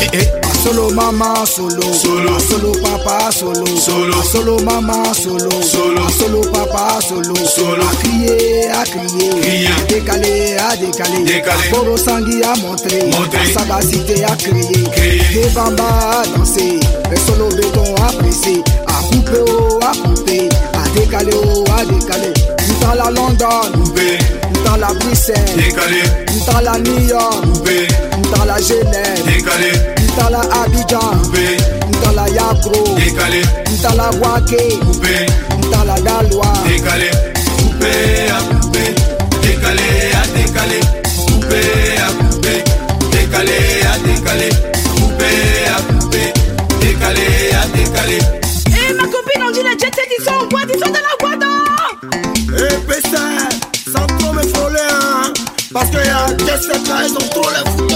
eh 0.00 0.08
eh, 0.12 0.28
Solo 0.62 0.90
maman 0.90 1.44
solo, 1.44 1.82
solo, 1.92 2.38
solo 2.38 2.72
papa 2.82 3.30
solo, 3.32 3.66
solo, 3.66 4.22
solo 4.22 4.56
maman 4.62 5.12
solo, 5.12 5.50
solo, 5.60 6.08
solo 6.08 6.40
papa 6.52 7.00
solo, 7.00 7.34
solo. 7.34 7.82
À 7.82 7.94
crier, 7.96 8.68
à 8.70 8.84
crier, 8.84 9.66
à 9.66 9.82
décaler, 9.86 10.56
à 10.58 10.76
décaler, 10.76 11.24
Décaler. 11.24 11.68
Boro 11.72 11.96
Sangui 11.96 12.42
à 12.44 12.54
montrer, 12.56 13.10
Montrer. 13.10 13.38
la 13.38 13.60
sagacité 13.60 14.24
à 14.24 14.36
créer, 14.36 14.88
des 15.34 15.48
bambas 15.52 16.22
à 16.22 16.38
danser, 16.38 16.78
les 17.10 17.16
solo 17.16 17.48
béton 17.48 17.94
à 17.96 18.12
presser, 18.12 18.62
à 18.86 19.02
couper, 19.12 19.42
oh, 19.50 19.78
à 19.82 19.92
couper, 20.08 20.48
à 20.74 20.88
décaler, 20.96 21.32
oh, 21.44 21.64
à 21.76 21.84
décaler. 21.84 22.32
Dans 22.80 22.94
la 22.94 23.10
London, 23.10 23.82
dans 24.64 24.76
la 24.76 24.92
Bruxelles, 24.94 25.44
Décalé. 25.56 26.02
dans 26.46 26.60
la 26.60 26.78
New 26.78 27.08
York, 27.08 27.44
dans 28.36 28.44
la 28.44 28.58
Genève, 28.60 29.22
Décalé. 29.26 30.01
Dans 30.16 30.28
la 30.30 30.40
Abidjan, 30.62 31.12
dans 32.02 32.12
la 32.12 32.28
Yagro, 32.28 32.94
Décalé. 32.96 33.42
Waké, 34.20 34.78
Décalé. 36.66 37.10
Coupé 37.56 37.92
à 38.30 38.60
coupé. 38.60 38.84
Décalé 39.42 39.88
à 40.14 40.26
décalé. 40.36 40.80
Coupé 41.26 41.62
à 41.98 42.12
coupé. 42.24 42.64
Décalé 43.10 43.58
à 43.82 43.98
décalé. 44.06 44.48
Coupé 44.94 45.30
à 45.68 45.92
coupé. 45.92 46.32
Décalé 46.80 47.28
à 47.52 47.66
décalé. 47.76 48.18
Et 48.68 48.92
ma 48.94 49.04
copine, 49.04 49.42
on 49.46 49.50
dit 49.50 49.62
les 49.62 49.78
jets, 49.78 49.90
ils 50.18 50.24
sont 50.24 50.30
en 50.32 50.46
boîte, 50.46 50.68
ils 50.74 50.84
sont 50.84 50.90
dans 50.90 51.00
la 51.00 51.16
boîte. 51.20 51.42
Eh, 52.48 52.76
PC, 52.86 53.16
sans 53.92 54.06
trop 54.18 54.32
me 54.32 54.42
frôler, 54.42 54.88
hein. 54.90 55.32
Parce 55.72 55.90
qu'il 55.90 55.98
y 55.98 56.08
a 56.08 56.32
des 56.34 56.44
là, 56.44 57.04
ils 57.06 57.12
ont 57.14 57.28
trop 57.30 57.50
les. 57.50 57.91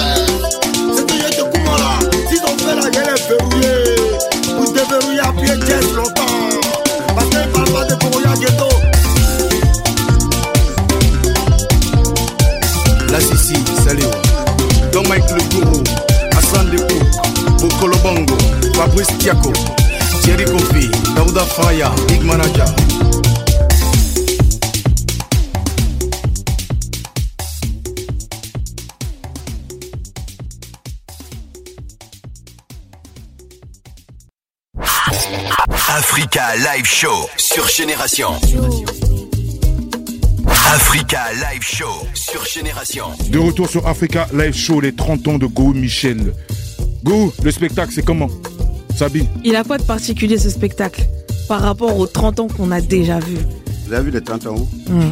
Fabrice 18.75 19.17
Tiako, 19.19 19.53
Thierry 20.23 20.45
Kofi, 20.45 20.91
Daouda 21.15 21.45
Faya, 21.45 21.91
Big 22.09 22.23
Manager. 22.23 22.67
Africa 35.89 36.57
Live 36.57 36.87
Show 36.87 37.29
sur 37.37 37.69
Génération. 37.69 38.31
Africa 40.75 41.33
Live 41.35 41.63
Show 41.63 41.87
sur 42.15 42.45
Génération. 42.45 43.07
De 43.31 43.39
retour 43.39 43.69
sur 43.69 43.87
Africa 43.87 44.27
Live 44.33 44.57
Show, 44.57 44.81
les 44.81 44.95
30 44.95 45.29
ans 45.29 45.39
de 45.39 45.47
Go 45.47 45.73
Michel. 45.73 46.33
Go, 47.07 47.33
le 47.43 47.51
spectacle, 47.53 47.93
c'est 47.95 48.05
comment? 48.05 48.29
Sabi 48.97 49.29
Il 49.45 49.55
a 49.55 49.63
quoi 49.63 49.79
de 49.79 49.83
particulier 49.85 50.39
ce 50.39 50.51
spectacle 50.51 51.07
par 51.49 51.61
rapport 51.61 51.97
aux 51.97 52.07
30 52.07 52.41
ans 52.41 52.49
qu'on 52.49 52.73
a 52.73 52.81
déjà 52.81 53.21
vus 53.21 53.39
Vous 53.87 53.93
avez 53.93 54.07
vu 54.07 54.11
les 54.11 54.21
30 54.23 54.47
ans 54.49 54.55
où? 54.57 54.91
Hmm. 54.93 55.11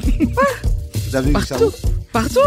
Vous 1.09 1.17
avez 1.17 1.29
vu 1.33 1.37
ça 1.47 1.57
Partout 2.13 2.41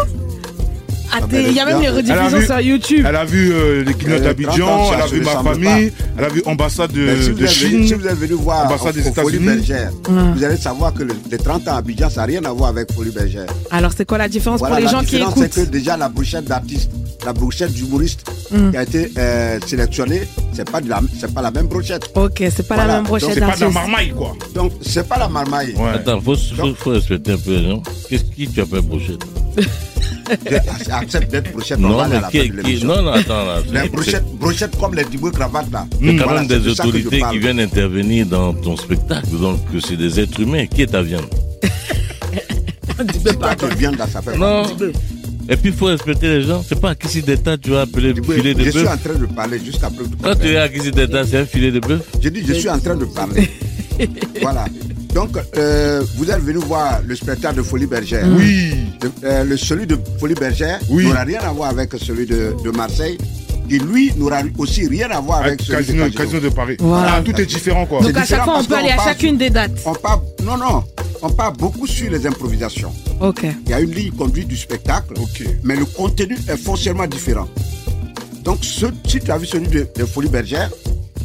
Ah, 1.10 1.20
Il 1.32 1.52
y 1.52 1.60
a 1.60 1.64
même 1.64 1.80
les 1.80 1.88
rediffusions 1.88 2.38
vu- 2.38 2.44
sur 2.44 2.60
YouTube. 2.60 3.06
Elle 3.08 3.16
a 3.16 3.24
vu 3.24 3.50
euh, 3.54 3.82
les 3.84 3.94
clignotes 3.94 4.22
30 4.22 4.26
ans, 4.26 4.28
d'Abidjan, 4.28 4.90
elle 4.94 5.00
a 5.02 5.06
vu 5.06 5.20
ma 5.22 5.42
famille, 5.42 5.92
elle 6.18 6.24
a 6.24 6.28
vu 6.28 6.42
ambassade 6.44 6.92
de, 6.92 7.16
si, 7.22 7.28
de 7.28 7.32
vous 7.34 7.42
êtes 7.44 7.48
Chine, 7.48 7.70
venu, 7.70 7.86
si 7.88 7.94
vous 7.94 8.06
êtes 8.06 8.18
venu 8.18 8.32
voir 8.34 8.66
ambassade 8.66 8.94
des 8.94 9.08
États-Unis. 9.08 9.46
Bergère, 9.46 9.90
Mm. 10.08 10.32
vous 10.36 10.44
allez 10.44 10.56
savoir 10.58 10.92
que 10.92 11.02
le- 11.04 11.14
les 11.30 11.38
30 11.38 11.66
ans 11.68 11.72
à 11.74 11.76
Abidjan, 11.78 12.10
ça 12.10 12.20
n'a 12.20 12.26
rien 12.26 12.44
à 12.44 12.52
voir 12.52 12.68
avec 12.70 12.92
Folie 12.92 13.10
Bergère. 13.10 13.46
Alors, 13.70 13.92
c'est 13.96 14.04
quoi 14.04 14.18
la 14.18 14.28
différence 14.28 14.58
Voilà, 14.60 14.76
pour 14.76 14.84
les 14.84 14.90
gens 14.90 15.00
qui 15.00 15.12
différence, 15.12 15.36
écoutent? 15.38 15.48
c'est 15.52 15.64
que 15.66 15.70
déjà 15.70 15.96
la 15.96 16.10
brochette 16.10 16.44
d'artiste, 16.44 16.90
la 17.24 17.32
brochette 17.32 17.72
d'humoriste 17.72 18.30
Mm. 18.50 18.70
qui 18.70 18.76
a 18.78 18.82
été 18.82 19.12
euh, 19.18 19.58
sélectionnée, 19.66 20.22
c'est 20.54 20.70
pas, 20.70 20.80
de 20.80 20.88
la- 20.88 21.00
c'est 21.20 21.32
pas 21.34 21.42
la 21.42 21.50
même 21.50 21.66
brochette. 21.66 22.10
Ok, 22.14 22.42
c'est 22.54 22.66
pas 22.66 22.76
la 22.76 22.86
même 22.86 23.04
brochette 23.04 23.38
Donc, 23.38 23.38
c'est 23.38 23.46
pas 23.46 23.56
de 23.56 23.60
la 23.60 23.70
marmaille, 23.70 24.10
quoi. 24.16 24.36
Donc, 24.54 24.72
c'est 24.80 25.06
pas 25.08 25.18
la 25.18 25.28
marmaille. 25.28 25.74
Attends, 25.94 26.20
faut, 26.20 26.34
faut, 26.36 26.74
faut 26.74 26.90
respecter 26.90 27.32
un 27.32 27.36
peu 27.38 27.62
gens. 27.62 27.82
Qu'est-ce 28.08 28.24
qui 28.24 28.48
tu 28.48 28.60
appelles 28.60 28.80
brochette? 28.80 29.22
Accepte 30.90 31.30
d'être 31.30 31.52
brochette 31.52 31.78
Non, 31.78 31.88
normale 31.88 32.08
mais 32.10 32.16
à 32.16 32.20
la 32.22 32.28
qui- 32.28 32.38
fin 32.50 32.54
de 32.56 32.62
qui- 32.62 32.84
non, 32.84 33.02
non, 33.02 33.12
attends, 33.12 33.44
là, 33.46 33.82
Les 33.82 33.88
brochettes, 33.88 34.24
brochettes 34.38 34.78
comme 34.78 34.94
les 34.94 35.04
diboués 35.04 35.30
cravates 35.30 35.70
là. 35.72 35.86
Il 36.00 36.06
y 36.06 36.10
a 36.10 36.12
quand 36.22 36.24
Voilà, 36.28 36.40
même 36.40 36.48
des 36.48 36.68
autorités 36.68 37.22
qui 37.30 37.38
viennent 37.38 37.60
intervenir 37.60 38.26
dans 38.26 38.52
ton 38.52 38.76
spectacle, 38.76 39.28
donc 39.40 39.60
c'est 39.86 39.96
des 39.96 40.20
êtres 40.20 40.40
humains. 40.40 40.66
Qui 40.66 40.82
est 40.82 40.86
ta 40.86 41.02
viande? 41.02 41.24
C'est 43.24 43.38
pas 43.38 43.54
de 43.54 43.66
viande 43.76 43.96
là, 43.96 44.06
ça 44.12 44.20
fait 44.20 44.36
Non. 44.36 44.64
pas. 44.64 44.84
Et 45.50 45.56
puis 45.56 45.70
il 45.70 45.72
faut 45.74 45.86
respecter 45.86 46.28
les 46.28 46.42
gens. 46.42 46.62
C'est 46.66 46.78
pas 46.80 46.90
à 46.90 46.94
Kissi 46.94 47.22
d'État 47.22 47.56
tu 47.56 47.70
vas 47.70 47.82
appeler 47.82 48.12
le 48.12 48.22
filet 48.22 48.54
de 48.54 48.64
Je 48.64 48.70
suis 48.70 48.80
bœuf. 48.82 48.92
en 48.92 48.96
train 48.98 49.14
de 49.18 49.26
parler 49.26 49.58
jusqu'à 49.64 49.88
preuve 49.90 50.08
Quand 50.22 50.34
tu 50.38 50.48
es 50.48 50.56
à 50.58 50.68
Kissi 50.68 50.90
d'État, 50.90 51.24
c'est 51.24 51.38
un 51.38 51.46
filet 51.46 51.70
de 51.70 51.80
bœuf. 51.80 52.02
Je 52.22 52.28
dis, 52.28 52.42
je 52.46 52.52
suis 52.54 52.68
en 52.68 52.78
train 52.78 52.96
de 52.96 53.06
parler. 53.06 53.48
voilà. 54.42 54.66
Donc, 55.14 55.36
euh, 55.56 56.02
vous 56.16 56.30
êtes 56.30 56.40
venu 56.42 56.58
voir 56.58 57.00
le 57.04 57.16
spectacle 57.16 57.56
de 57.56 57.62
Folie 57.62 57.86
Bergère. 57.86 58.26
Oui. 58.36 58.72
Euh, 59.24 59.42
le- 59.44 59.56
celui 59.56 59.86
de 59.86 59.96
Folie 60.20 60.34
Bergère 60.34 60.78
Oui. 60.90 61.06
n'aura 61.06 61.22
rien 61.24 61.40
à 61.40 61.50
voir 61.52 61.70
avec 61.70 61.92
celui 61.98 62.26
de, 62.26 62.52
de 62.62 62.70
Marseille. 62.70 63.16
Qui 63.68 63.78
lui 63.78 64.12
n'aura 64.16 64.40
aussi 64.56 64.86
rien 64.88 65.10
à 65.10 65.20
voir 65.20 65.38
avec 65.40 65.60
Avec 65.60 65.62
celui 65.62 65.76
Casino, 65.78 66.04
de 66.04 66.08
Casino. 66.10 66.24
Casino 66.24 66.40
de 66.40 66.48
Paris. 66.54 66.76
Voilà. 66.80 67.14
Ah, 67.16 67.22
tout 67.22 67.38
est 67.40 67.46
différent 67.46 67.84
quoi. 67.86 68.00
Donc, 68.00 68.16
à 68.16 68.24
chaque 68.24 68.44
fois, 68.44 68.58
on 68.60 68.64
peut 68.64 68.74
aller 68.76 68.90
à 68.90 68.96
chacune 69.04 69.36
des 69.36 69.50
dates. 69.50 69.72
On 69.84 69.92
parle, 69.94 70.20
non, 70.44 70.56
non, 70.56 70.84
on 71.22 71.30
part 71.30 71.52
beaucoup 71.52 71.86
sur 71.86 72.10
les 72.10 72.26
improvisations. 72.26 72.92
Ok. 73.20 73.44
Il 73.66 73.70
y 73.70 73.74
a 73.74 73.80
une 73.80 73.90
ligne 73.90 74.12
conduite 74.12 74.48
du 74.48 74.56
spectacle, 74.56 75.14
mais 75.64 75.76
le 75.76 75.84
contenu 75.84 76.36
est 76.48 76.56
foncièrement 76.56 77.06
différent. 77.06 77.48
Donc, 78.42 78.58
ce, 78.64 78.86
si 79.06 79.20
tu 79.20 79.30
as 79.30 79.36
vu 79.38 79.46
celui 79.46 79.68
de, 79.68 79.86
de 79.94 80.04
Folie 80.06 80.28
Bergère, 80.28 80.70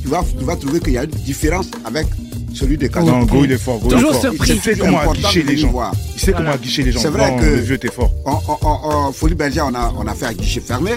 tu 0.01 0.09
vas, 0.09 0.23
tu 0.37 0.43
vas 0.43 0.55
trouver 0.57 0.79
qu'il 0.81 0.93
y 0.93 0.97
a 0.97 1.03
une 1.05 1.09
différence 1.11 1.67
avec 1.85 2.07
celui 2.53 2.77
de 2.77 2.87
Casino. 2.87 3.19
Non, 3.19 3.23
Go, 3.25 3.45
il 3.45 3.51
est 3.53 3.57
fort. 3.57 3.79
Go, 3.79 3.87
il 3.89 3.93
est 3.93 3.95
Toujours 3.95 4.11
fort. 4.11 4.21
surpris. 4.21 4.51
Il 4.55 4.61
sait 4.61 4.75
comment 4.77 4.99
aguicher 4.99 5.43
les 5.43 5.55
gens. 5.57 5.71
voir. 5.71 5.93
Il 6.15 6.19
sait 6.21 6.33
comment 6.33 6.51
aguicher 6.51 6.83
les 6.83 6.91
gens. 6.91 6.99
C'est 6.99 7.07
vrai 7.09 7.31
Non, 7.31 7.37
que 7.39 7.45
Le 7.45 7.55
vieux, 7.61 7.77
t'es 7.77 7.89
fort. 7.91 8.11
En, 8.25 8.41
en- 8.47 8.59
en- 8.61 8.95
en 9.07 9.11
Folie 9.13 9.35
Bergère, 9.35 9.65
on 9.71 9.75
a, 9.75 9.93
on 9.97 10.05
a 10.05 10.13
fait 10.13 10.25
un 10.25 10.33
guichet 10.33 10.59
fermé. 10.59 10.91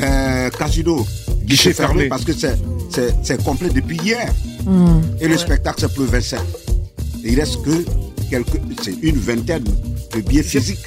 Euh, 0.00 0.50
Casino, 0.50 1.06
Guichet 1.44 1.72
fermé. 1.74 2.08
parce 2.08 2.24
que 2.24 2.32
c'est, 2.32 2.56
c'est, 2.90 3.14
c'est 3.22 3.42
complet 3.44 3.68
depuis 3.68 3.98
hier. 3.98 4.32
Hmm. 4.64 5.00
Et 5.20 5.28
le 5.28 5.36
spectacle, 5.36 5.80
c'est 5.80 5.92
pour 5.94 6.04
le 6.04 6.10
27. 6.10 6.40
Et 7.24 7.32
il 7.32 7.38
reste 7.40 7.62
que 7.62 7.84
quelques, 8.30 8.60
c'est 8.82 8.94
une 9.02 9.16
vingtaine 9.18 9.64
de 10.14 10.20
billets 10.20 10.42
physiques. 10.42 10.86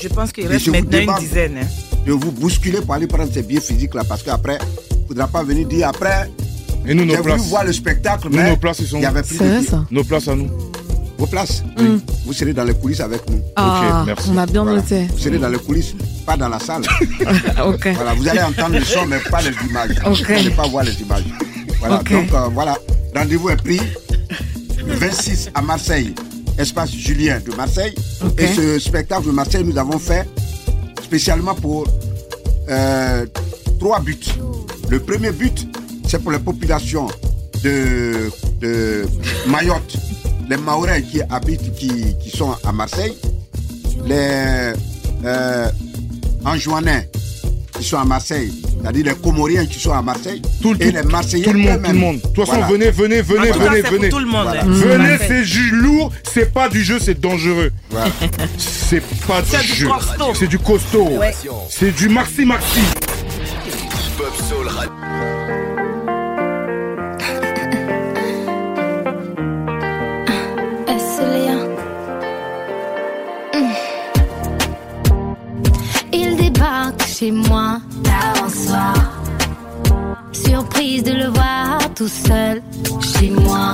Je 0.00 0.08
pense 0.08 0.32
qu'il 0.32 0.46
reste 0.46 0.68
maintenant 0.68 0.98
une 1.14 1.18
dizaine. 1.20 1.58
hein. 1.62 1.66
De 2.06 2.12
vous 2.12 2.30
bousculer 2.32 2.80
pour 2.80 2.94
aller 2.94 3.06
prendre 3.06 3.32
ces 3.32 3.42
billets 3.42 3.60
physiques-là, 3.60 4.04
parce 4.04 4.22
qu'après, 4.22 4.58
il 4.92 5.02
ne 5.02 5.06
faudra 5.08 5.26
pas 5.28 5.42
venir 5.42 5.66
dire 5.66 5.88
après. 5.88 6.30
Et 6.86 6.94
nous, 6.94 7.04
nos 7.04 7.16
places. 7.20 7.48
voir 7.48 7.64
le 7.64 7.72
spectacle, 7.72 8.28
Nous, 8.30 8.36
mais 8.36 8.50
nos 8.50 8.56
places, 8.56 8.78
ils 8.78 8.86
sont 8.86 8.98
il 8.98 9.02
y 9.02 9.06
avait 9.06 9.22
plus 9.22 9.36
C'est 9.36 9.44
de 9.44 9.48
vrai, 9.48 9.58
billets. 9.58 9.70
ça 9.70 9.84
Nos 9.90 10.04
places 10.04 10.28
à 10.28 10.36
nous. 10.36 10.48
Vos 11.18 11.26
places 11.26 11.62
Vous 12.26 12.32
serez 12.32 12.52
dans 12.52 12.64
les 12.64 12.74
coulisses 12.74 13.00
avec 13.00 13.28
nous. 13.30 13.40
Ah, 13.56 14.02
merci. 14.06 14.28
on 14.32 14.36
a 14.38 14.46
bien 14.46 14.62
Voilà. 14.64 14.80
noté. 14.80 15.06
Vous 15.12 15.18
serez 15.18 15.38
dans 15.38 15.48
les 15.48 15.58
coulisses, 15.58 15.94
pas 16.26 16.36
dans 16.36 16.48
la 16.48 16.58
salle. 16.58 16.82
Ok. 17.66 17.88
Voilà, 17.94 18.14
vous 18.14 18.28
allez 18.28 18.42
entendre 18.42 18.78
le 18.78 18.84
son, 18.84 19.06
mais 19.06 19.18
pas 19.30 19.40
les 19.40 19.52
images. 19.68 19.96
Ok. 20.06 20.22
Vous 20.26 20.32
n'allez 20.32 20.50
pas 20.50 20.68
voir 20.68 20.84
les 20.84 21.00
images. 21.00 21.24
Voilà, 21.78 21.96
donc 21.98 22.32
euh, 22.32 22.48
voilà, 22.52 22.76
rendez-vous 23.14 23.50
est 23.50 23.56
pris 23.56 23.80
le 24.86 24.94
26 24.94 25.50
à 25.54 25.62
Marseille, 25.62 26.14
espace 26.58 26.90
Julien 26.92 27.40
de 27.44 27.54
Marseille. 27.54 27.94
Et 28.38 28.46
ce 28.48 28.78
spectacle 28.78 29.26
de 29.26 29.30
Marseille, 29.32 29.64
nous 29.64 29.76
avons 29.78 29.98
fait 29.98 30.26
spécialement 31.02 31.54
pour 31.54 31.86
euh, 32.68 33.26
trois 33.78 34.00
buts. 34.00 34.18
Le 34.88 35.00
premier 35.00 35.32
but, 35.32 35.66
c'est 36.08 36.18
pour 36.22 36.32
les 36.32 36.38
populations 36.38 37.08
de, 37.62 38.30
de 38.60 39.06
Mayotte, 39.48 39.96
les 40.48 40.56
Maorais 40.56 41.02
qui 41.02 41.20
habitent, 41.30 41.74
qui, 41.74 42.16
qui 42.22 42.30
sont 42.36 42.54
à 42.64 42.72
Marseille, 42.72 43.14
les 44.04 44.72
euh, 45.24 45.68
Anjouanais 46.44 47.08
qui 47.78 47.84
sont 47.84 47.98
à 47.98 48.04
Marseille, 48.06 48.50
c'est-à-dire 48.80 49.04
les 49.04 49.14
Comoriens 49.16 49.66
qui 49.66 49.78
sont 49.78 49.92
à 49.92 50.00
Marseille, 50.00 50.40
et 50.80 50.90
les 50.92 51.02
Marseillais 51.02 51.44
Tout 51.44 51.52
le 51.52 51.58
monde, 51.58 51.82
tout 51.82 51.92
le 51.92 51.98
monde. 51.98 52.16
De 52.16 52.22
toute 52.22 52.36
façon, 52.36 52.52
Voilà. 52.52 52.66
venez, 52.68 52.90
venez, 52.90 53.20
venez, 53.20 53.50
En 53.50 53.52
tout 53.52 53.58
cas, 53.60 53.68
venez, 53.68 53.82
venez. 53.82 54.08
tout 54.08 54.18
le 54.18 54.24
monde, 54.26 54.44
Voilà. 54.44 54.62
hein. 54.62 54.66
Venez, 54.66 55.18
c'est 55.26 55.42
du 55.42 55.70
lourd, 55.72 56.10
c'est 56.32 56.52
pas 56.54 56.70
du 56.70 56.82
jeu, 56.82 56.98
c'est 56.98 57.20
dangereux. 57.20 57.70
C'est 58.56 59.02
pas 59.26 59.42
du 59.42 59.50
du 59.66 59.74
jeu. 59.74 59.88
costaud. 59.88 60.32
C'est 60.38 60.46
du 60.46 60.58
costaud. 60.58 61.08
Ouais. 61.18 61.34
C'est 61.68 61.94
du 61.94 62.08
maxi 62.08 62.46
maxi. 62.46 62.80
Pop 64.16 64.32
Soul 64.48 64.68
de 80.86 81.10
le 81.12 81.26
voir 81.30 81.78
tout 81.96 82.06
seul 82.08 82.62
chez 83.18 83.30
moi. 83.30 83.72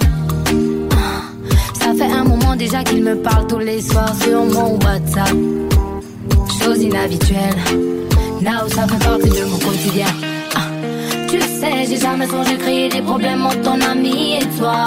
Ça 1.78 1.92
fait 1.94 2.10
un 2.10 2.24
moment 2.24 2.56
déjà 2.56 2.82
qu'il 2.82 3.02
me 3.04 3.16
parle 3.16 3.46
tous 3.46 3.58
les 3.58 3.82
soirs 3.82 4.14
sur 4.22 4.42
mon 4.46 4.78
WhatsApp. 4.78 5.34
Chose 6.62 6.78
inhabituelle. 6.82 7.54
Now 8.40 8.66
ça 8.68 8.86
fait 8.88 9.04
partie 9.04 9.28
de 9.28 9.44
mon 9.44 9.58
quotidien. 9.58 10.06
Ah, 10.54 10.60
Tu 11.28 11.38
sais, 11.40 11.84
j'ai 11.86 11.98
jamais 11.98 12.26
songé 12.26 12.56
créer 12.56 12.88
des 12.88 13.02
problèmes 13.02 13.44
entre 13.44 13.60
ton 13.60 13.80
ami 13.82 14.38
et 14.40 14.46
toi. 14.58 14.84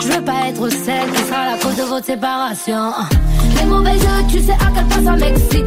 Je 0.00 0.06
veux 0.06 0.22
pas 0.22 0.48
être 0.50 0.68
celle 0.70 1.10
qui 1.10 1.22
sera 1.24 1.46
la 1.52 1.58
cause 1.58 1.76
de 1.76 1.82
votre 1.82 2.06
séparation. 2.06 2.92
Ah, 2.96 3.08
Les 3.58 3.66
mauvais 3.66 3.98
jeux, 3.98 4.22
tu 4.30 4.38
sais 4.40 4.52
à 4.52 4.70
quel 4.72 4.84
point 4.86 5.04
ça 5.04 5.16
m'excite. 5.16 5.64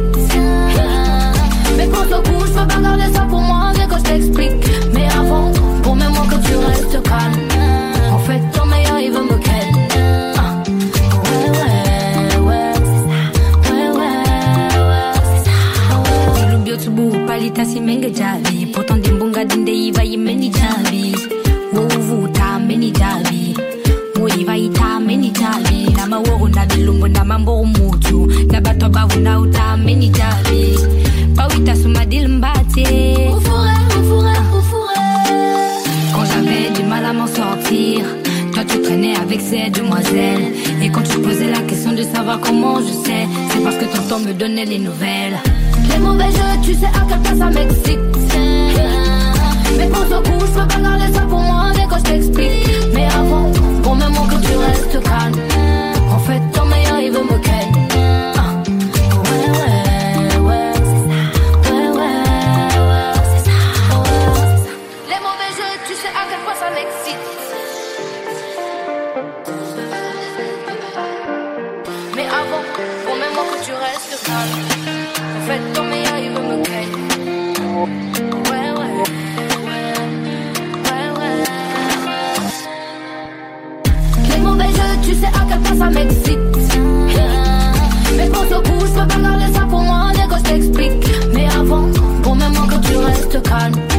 Mais 1.76 1.86
ce 1.86 2.16
coup, 2.26 2.46
je 2.46 2.52
peux 2.52 2.66
pas 2.66 2.80
garder 2.80 3.12
ça 3.14 3.22
pour 3.28 3.40
moi, 3.40 3.72
viens 3.74 3.86
que 3.86 3.96
je 3.98 4.02
t'explique. 4.02 4.66
Mais 4.94 5.06
avant, 5.18 5.52
promets-moi 5.82 6.24
que 6.30 6.36
tu 6.46 6.56
restes 6.56 7.02
calme. 7.02 7.48
En 8.12 8.18
fait, 8.18 8.40
ton 8.52 8.66
meilleur, 8.66 8.98
il 8.98 9.10
veut 9.12 9.22
me 9.24 9.36
ken. 9.38 9.68
Ah, 10.36 10.62
ouais, 11.24 11.50
ouais, 11.58 12.48
ouais, 12.48 12.72
c'est 12.74 13.02
ça. 13.06 13.72
Ouais, 13.72 13.88
ouais, 13.98 14.18
ouais, 14.90 15.12
c'est 15.30 15.50
ça. 15.50 15.56
Dilubio 16.46 16.76
tubu, 16.76 17.26
palita 17.26 17.64
simenga 17.64 18.08
jabi. 18.08 18.66
Pourtant, 18.66 18.96
dimbunga 18.96 19.44
dinde 19.44 19.68
iva. 19.68 20.02
Wuvuta 21.72 22.58
meni 22.66 22.90
jabi. 22.92 23.54
Muiva 24.16 24.56
ita 24.56 24.98
meni 25.00 25.30
jabi. 25.30 25.92
Nama 25.96 26.18
wogu 26.18 26.48
na 26.48 26.64
bilumbu 26.66 27.08
na 27.08 27.24
mambo 27.24 27.60
umutu. 27.60 28.26
Na 28.50 28.60
bato 28.60 28.88
bavu 28.88 29.20
uta 29.40 29.76
meni 29.76 30.08
jabi. 31.36 31.54
Bawita 31.54 31.74
sumadil 31.74 32.28
mbate. 32.28 32.84
Quand 36.14 36.24
j'avais 36.24 36.70
du 36.74 36.82
mal 36.88 37.04
à 37.04 37.12
m'en 37.12 37.26
sortir, 37.26 38.04
toi 38.52 38.64
tu 38.64 38.80
traînais 38.82 39.16
avec 39.16 39.40
ces 39.40 39.70
demoiselles. 39.70 40.52
Et 40.82 40.88
quand 40.90 41.02
tu 41.02 41.18
posais 41.18 41.50
la 41.50 41.60
question 41.60 41.92
de 41.92 42.02
savoir 42.02 42.40
comment 42.40 42.80
je 42.80 42.92
sais, 43.06 43.26
c'est 43.50 43.62
parce 43.62 43.76
que 43.76 43.84
tonton 43.84 44.20
me 44.20 44.32
donnait 44.32 44.64
les 44.64 44.78
nouvelles. 44.78 45.38
Les 45.90 45.98
mauvais 45.98 46.30
jeux, 46.30 46.56
tu 46.62 46.74
sais 46.74 46.86
à 46.86 47.04
quel 47.08 47.20
point 47.20 47.38
ça 47.38 47.50
m'excite. 47.50 47.98
Mais 49.78 49.88
pour 49.88 50.04
ce 50.04 50.18
coup, 50.22 50.40
je 50.40 50.60
peux 50.60 50.68
pas 50.68 50.80
garder 50.80 51.12
ça 51.12 51.20
pour 51.20 51.40
moi, 51.40 51.70
dès 51.74 51.86
que 51.86 51.98
je 51.98 52.04
t'explique. 52.04 52.68
Mais 52.94 53.06
avant, 53.06 53.50
promets-moi 53.82 54.26
que 54.30 54.46
tu 54.46 54.56
restes 54.56 55.02
calme. 55.02 55.40
En 56.10 56.18
fait, 56.18 56.40
ton 56.52 56.64
meilleur, 56.64 56.98
il 57.00 57.10
veut 57.12 57.24
me 57.24 57.38
ken. 57.38 57.85
Jeux, 85.46 85.54
tu 85.54 85.54
sais 85.54 85.54
à 85.54 85.56
quel 85.56 85.60
point 85.60 85.76
ça 85.76 85.90
m'excite. 85.90 86.38
Mais 88.16 88.28
pour 88.28 88.44
ce 88.44 88.54
coup, 88.54 88.86
je 88.86 89.00
peux 89.00 89.08
pas 89.08 89.20
garder 89.20 89.52
ça 89.54 89.60
pour 89.68 89.80
moi, 89.80 90.10
dès 90.14 90.26
que 90.26 90.38
je 90.38 90.42
t'explique. 90.42 91.06
Mais 91.34 91.46
avant, 91.48 91.86
promets-moi 92.22 92.66
que 92.68 92.86
tu 92.86 92.96
restes 92.96 93.42
calme. 93.42 93.95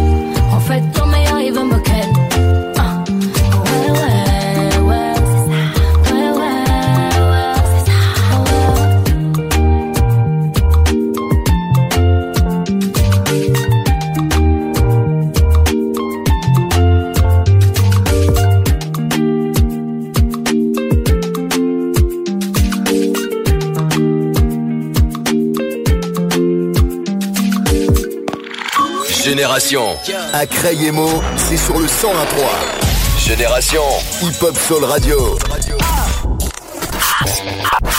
Génération. 29.59 29.97
À 30.33 30.45
Crayemo, 30.45 31.09
c'est 31.35 31.57
sur 31.57 31.79
le 31.79 31.87
101.3. 31.87 33.27
Génération. 33.27 33.81
Hip 34.21 34.43
Hop 34.43 34.55
Soul 34.55 34.83
Radio. 34.83 35.35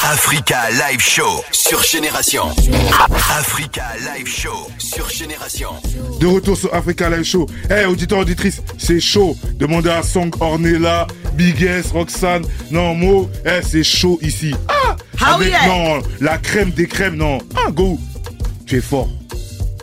Africa 0.04 0.70
Live 0.70 1.00
Show 1.00 1.42
sur 1.50 1.82
Génération. 1.82 2.44
Africa 3.36 3.82
Live 3.98 4.28
Show 4.28 4.70
sur 4.78 5.08
Génération. 5.10 5.70
De 6.20 6.28
retour 6.28 6.56
sur 6.56 6.72
Africa 6.72 7.10
Live 7.10 7.24
Show. 7.24 7.46
Eh, 7.70 7.86
auditeurs, 7.86 8.20
auditrices, 8.20 8.62
c'est 8.78 9.00
chaud. 9.00 9.36
Demandez 9.54 9.90
à 9.90 10.04
Song, 10.04 10.30
Ornella, 10.38 11.08
Big 11.34 11.60
S, 11.60 11.90
Roxane. 11.90 12.44
Non, 12.70 12.94
Mo, 12.94 13.28
eh, 13.44 13.62
c'est 13.68 13.82
chaud 13.82 14.20
ici. 14.22 14.54
Ah 14.68 14.94
Ah 15.20 15.34
Avec, 15.34 15.48
oui, 15.48 15.54
eh. 15.64 15.68
non, 15.68 16.02
la 16.20 16.38
crème 16.38 16.70
des 16.70 16.86
crèmes, 16.86 17.16
non. 17.16 17.38
Ah, 17.56 17.70
go. 17.72 17.98
Tu 18.64 18.76
es 18.78 18.80
fort. 18.80 19.08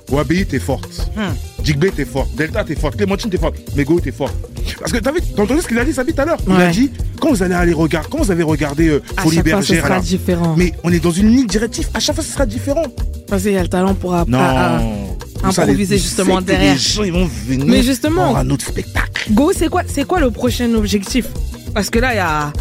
Wabi, 0.10 0.46
t'es 0.46 0.60
forte. 0.60 1.10
Hmm. 1.18 1.34
Jigbe, 1.66 1.86
t'es 1.96 2.06
forte. 2.06 2.36
Delta, 2.36 2.64
t'es 2.64 2.76
forte. 2.76 2.96
Clémentine, 2.96 3.30
t'es 3.30 3.38
forte. 3.38 3.56
Mais 3.76 3.84
go, 3.84 4.00
t'es 4.00 4.12
forte. 4.12 4.36
Parce 4.80 4.92
que 4.92 4.98
t'as 5.00 5.12
vu, 5.12 5.20
t'as 5.36 5.44
entendu 5.44 5.62
ce 5.62 5.68
qu'il 5.68 5.80
a 5.80 5.84
dit, 5.86 5.94
Sabi, 5.94 6.14
tout 6.14 6.22
à 6.22 6.26
l'heure? 6.26 6.38
Il 6.48 6.54
a 6.54 6.70
dit, 6.72 6.92
quand 7.20 7.30
vous 7.32 7.42
allez 7.44 7.56
aller 7.56 7.74
regarder, 7.74 8.08
quand 8.12 8.20
vous 8.20 8.32
avez 8.32 8.44
regardé 8.44 8.88
euh, 8.90 9.02
À 9.18 9.24
Folie 9.24 9.38
chaque 9.38 9.50
fois, 9.50 9.62
ce 9.64 9.76
sera 9.76 10.00
différent. 10.00 10.56
mais 10.58 10.74
on 10.84 10.92
est 10.92 11.00
dans 11.00 11.12
une 11.12 11.30
ligne 11.36 11.48
directive. 11.48 11.88
À 11.94 12.00
chaque 12.00 12.16
fois, 12.16 12.24
ce 12.24 12.32
sera 12.32 12.46
différent. 12.46 12.84
Parce 13.28 13.42
qu'il 13.44 13.54
y 13.54 13.58
a 13.58 13.64
le 13.64 13.68
talent 13.68 13.96
pour 13.96 14.14
app- 14.14 14.28
Non. 14.28 14.38
à- 14.40 14.78
à 14.78 14.82
Comme 15.42 15.52
ça, 15.52 15.64
improviser 15.64 15.96
les- 15.96 16.02
justement 16.02 16.42
derrière. 16.42 16.74
Les 16.74 16.80
gens, 16.80 17.04
ils 17.04 17.12
vont 17.12 17.28
venir. 17.48 17.66
Mais 17.66 17.82
justement, 17.84 18.30
voir 18.30 18.38
un 18.42 18.50
autre 18.52 18.66
spectacle. 18.68 19.32
Go, 19.32 19.52
c'est 19.56 19.68
quoi, 19.70 19.82
c'est 19.88 20.06
quoi 20.06 20.20
le 20.20 20.30
prochain 20.32 20.72
objectif? 20.76 21.26
Parce 21.74 21.90
que 21.90 21.98
là, 22.00 22.14
il 22.14 22.18
y 22.18 22.20
a 22.20 22.54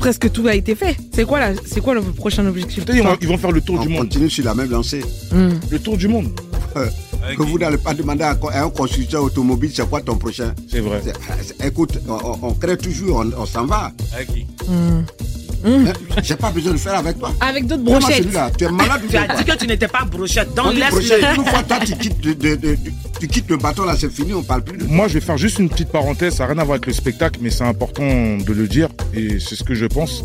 presque 0.00 0.32
tout 0.32 0.46
a 0.48 0.54
été 0.54 0.74
fait. 0.74 0.96
C'est 1.14 1.24
quoi, 1.24 1.38
là, 1.38 1.50
c'est 1.64 1.80
quoi 1.80 1.94
le 1.94 2.02
prochain 2.02 2.44
objectif? 2.46 2.84
Ils 2.92 3.02
vont, 3.02 3.16
ils 3.20 3.28
vont 3.28 3.38
faire 3.38 3.52
le 3.52 3.60
tour 3.60 3.76
On 3.78 3.82
du 3.82 3.88
monde. 3.88 3.98
continue 4.08 4.28
sur 4.30 4.44
la 4.44 4.54
même 4.54 4.70
lancée. 4.70 5.02
Hmm. 5.30 5.50
Le 5.70 5.78
tour 5.78 5.96
du 5.96 6.08
monde. 6.08 6.28
Euh, 7.24 7.36
que 7.36 7.42
vous 7.42 7.58
n'allez 7.58 7.76
pas 7.78 7.94
demander 7.94 8.24
à 8.24 8.36
un 8.64 8.70
constructeur 8.70 9.22
automobile 9.22 9.70
c'est 9.72 9.88
quoi 9.88 10.00
ton 10.00 10.16
prochain. 10.16 10.54
C'est 10.70 10.80
vrai. 10.80 11.00
Écoute, 11.64 11.98
on, 12.08 12.52
crée 12.54 12.76
toujours, 12.76 13.18
on, 13.24 13.42
on 13.42 13.46
s'en 13.46 13.66
va. 13.66 13.92
Avec 14.14 14.28
qui 14.32 14.46
Hmm. 14.68 15.04
Hein, 15.64 15.92
J'ai 16.24 16.34
pas 16.34 16.50
besoin 16.50 16.72
de 16.72 16.76
faire 16.76 16.94
avec 16.96 17.20
toi. 17.20 17.32
Avec 17.40 17.66
d'autres 17.68 17.84
brochettes. 17.84 18.26
Tu 18.58 18.64
es 18.64 18.68
malade 18.68 19.00
Tu 19.08 19.16
as 19.16 19.28
dit 19.36 19.44
que 19.44 19.56
tu 19.56 19.66
n'étais 19.68 19.86
pas 19.86 20.04
brochette, 20.04 20.48
On 20.58 20.64
donc 20.64 20.74
laisse-le. 20.74 21.36
Une 21.38 21.44
fois, 21.44 21.62
toi, 21.62 21.78
tu 21.86 21.96
quittes, 21.96 22.20
de- 22.20 22.32
de- 22.32 22.56
de- 22.56 22.76
tu- 23.20 23.28
quittes 23.28 23.48
le 23.48 23.58
bateau, 23.58 23.84
là, 23.84 23.94
c'est 23.96 24.10
fini, 24.10 24.34
on 24.34 24.42
parle 24.42 24.64
plus 24.64 24.76
de 24.76 24.84
Moi, 24.86 25.06
je 25.06 25.14
vais 25.14 25.20
faire 25.20 25.38
juste 25.38 25.60
une 25.60 25.68
petite 25.68 25.90
parenthèse. 25.90 26.34
Ça 26.34 26.46
n'a 26.48 26.52
rien 26.54 26.62
à 26.62 26.64
voir 26.64 26.74
avec 26.78 26.86
le 26.88 26.92
spectacle, 26.92 27.38
mais 27.40 27.50
c'est 27.50 27.62
important 27.62 28.02
de 28.02 28.52
le 28.52 28.66
dire. 28.66 28.88
Et 29.14 29.38
c'est 29.38 29.54
ce 29.54 29.62
que 29.62 29.74
je 29.74 29.86
pense. 29.86 30.24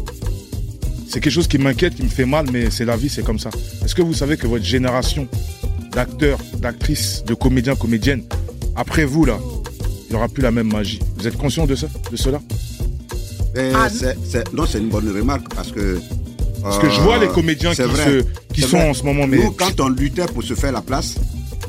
C'est 1.08 1.20
quelque 1.20 1.34
chose 1.34 1.48
qui 1.48 1.60
m'inquiète, 1.60 1.93
qui 1.95 2.02
me 2.04 2.10
fait 2.10 2.26
mal, 2.26 2.48
mais 2.52 2.72
c'est 2.72 2.86
la 2.86 2.98
vie, 2.98 3.08
c'est 3.10 3.24
comme 3.24 3.38
ça. 3.39 3.50
Est-ce 3.86 3.93
que 3.93 4.02
vous 4.02 4.14
savez 4.16 4.38
que 4.38 4.48
votre 4.48 4.66
génération 4.66 5.28
d'acteurs, 5.98 6.38
d'actrices, 6.60 7.24
de 7.26 7.34
comédiens, 7.34 7.74
comédiennes, 7.76 8.22
après 8.76 9.04
vous, 9.04 9.26
là, 9.26 9.39
il 10.06 10.12
n'y 10.12 10.16
aura 10.16 10.28
plus 10.28 10.43
la 10.43 10.52
même 10.52 10.72
magie 10.72 11.00
Vous 11.18 11.26
êtes 11.28 11.36
conscient 11.38 11.66
de 11.66 11.74
ça, 11.76 11.88
de 12.12 12.16
cela? 12.16 12.39
Mais 13.56 13.72
Ah, 13.74 13.88
non, 14.54 14.66
c'est 14.68 14.78
une 14.78 14.89
bonne 14.89 15.10
remarque 15.12 15.52
parce 15.56 15.72
que. 15.72 16.00
Parce 16.62 16.78
que 16.78 16.88
je 16.91 17.02
vois 17.02 17.18
les 17.18 17.28
comédiens 17.30 17.74
c'est 17.74 17.86
qui 17.86 17.89
vrai. 17.89 18.06
se- 18.06 18.26
qui 18.54 18.62
sont 18.62 18.78
vrai. 18.78 18.89
en 18.89 18.93
ce 18.93 19.02
moment, 19.04 19.26
mais- 19.26 19.38
Nous, 19.43 19.50
quand 19.52 19.80
on 19.80 19.89
luttait 19.89 20.28
pour 20.28 20.43
se 20.43 20.54
faire 20.54 20.72
la 20.72 20.82
place, 20.84 21.16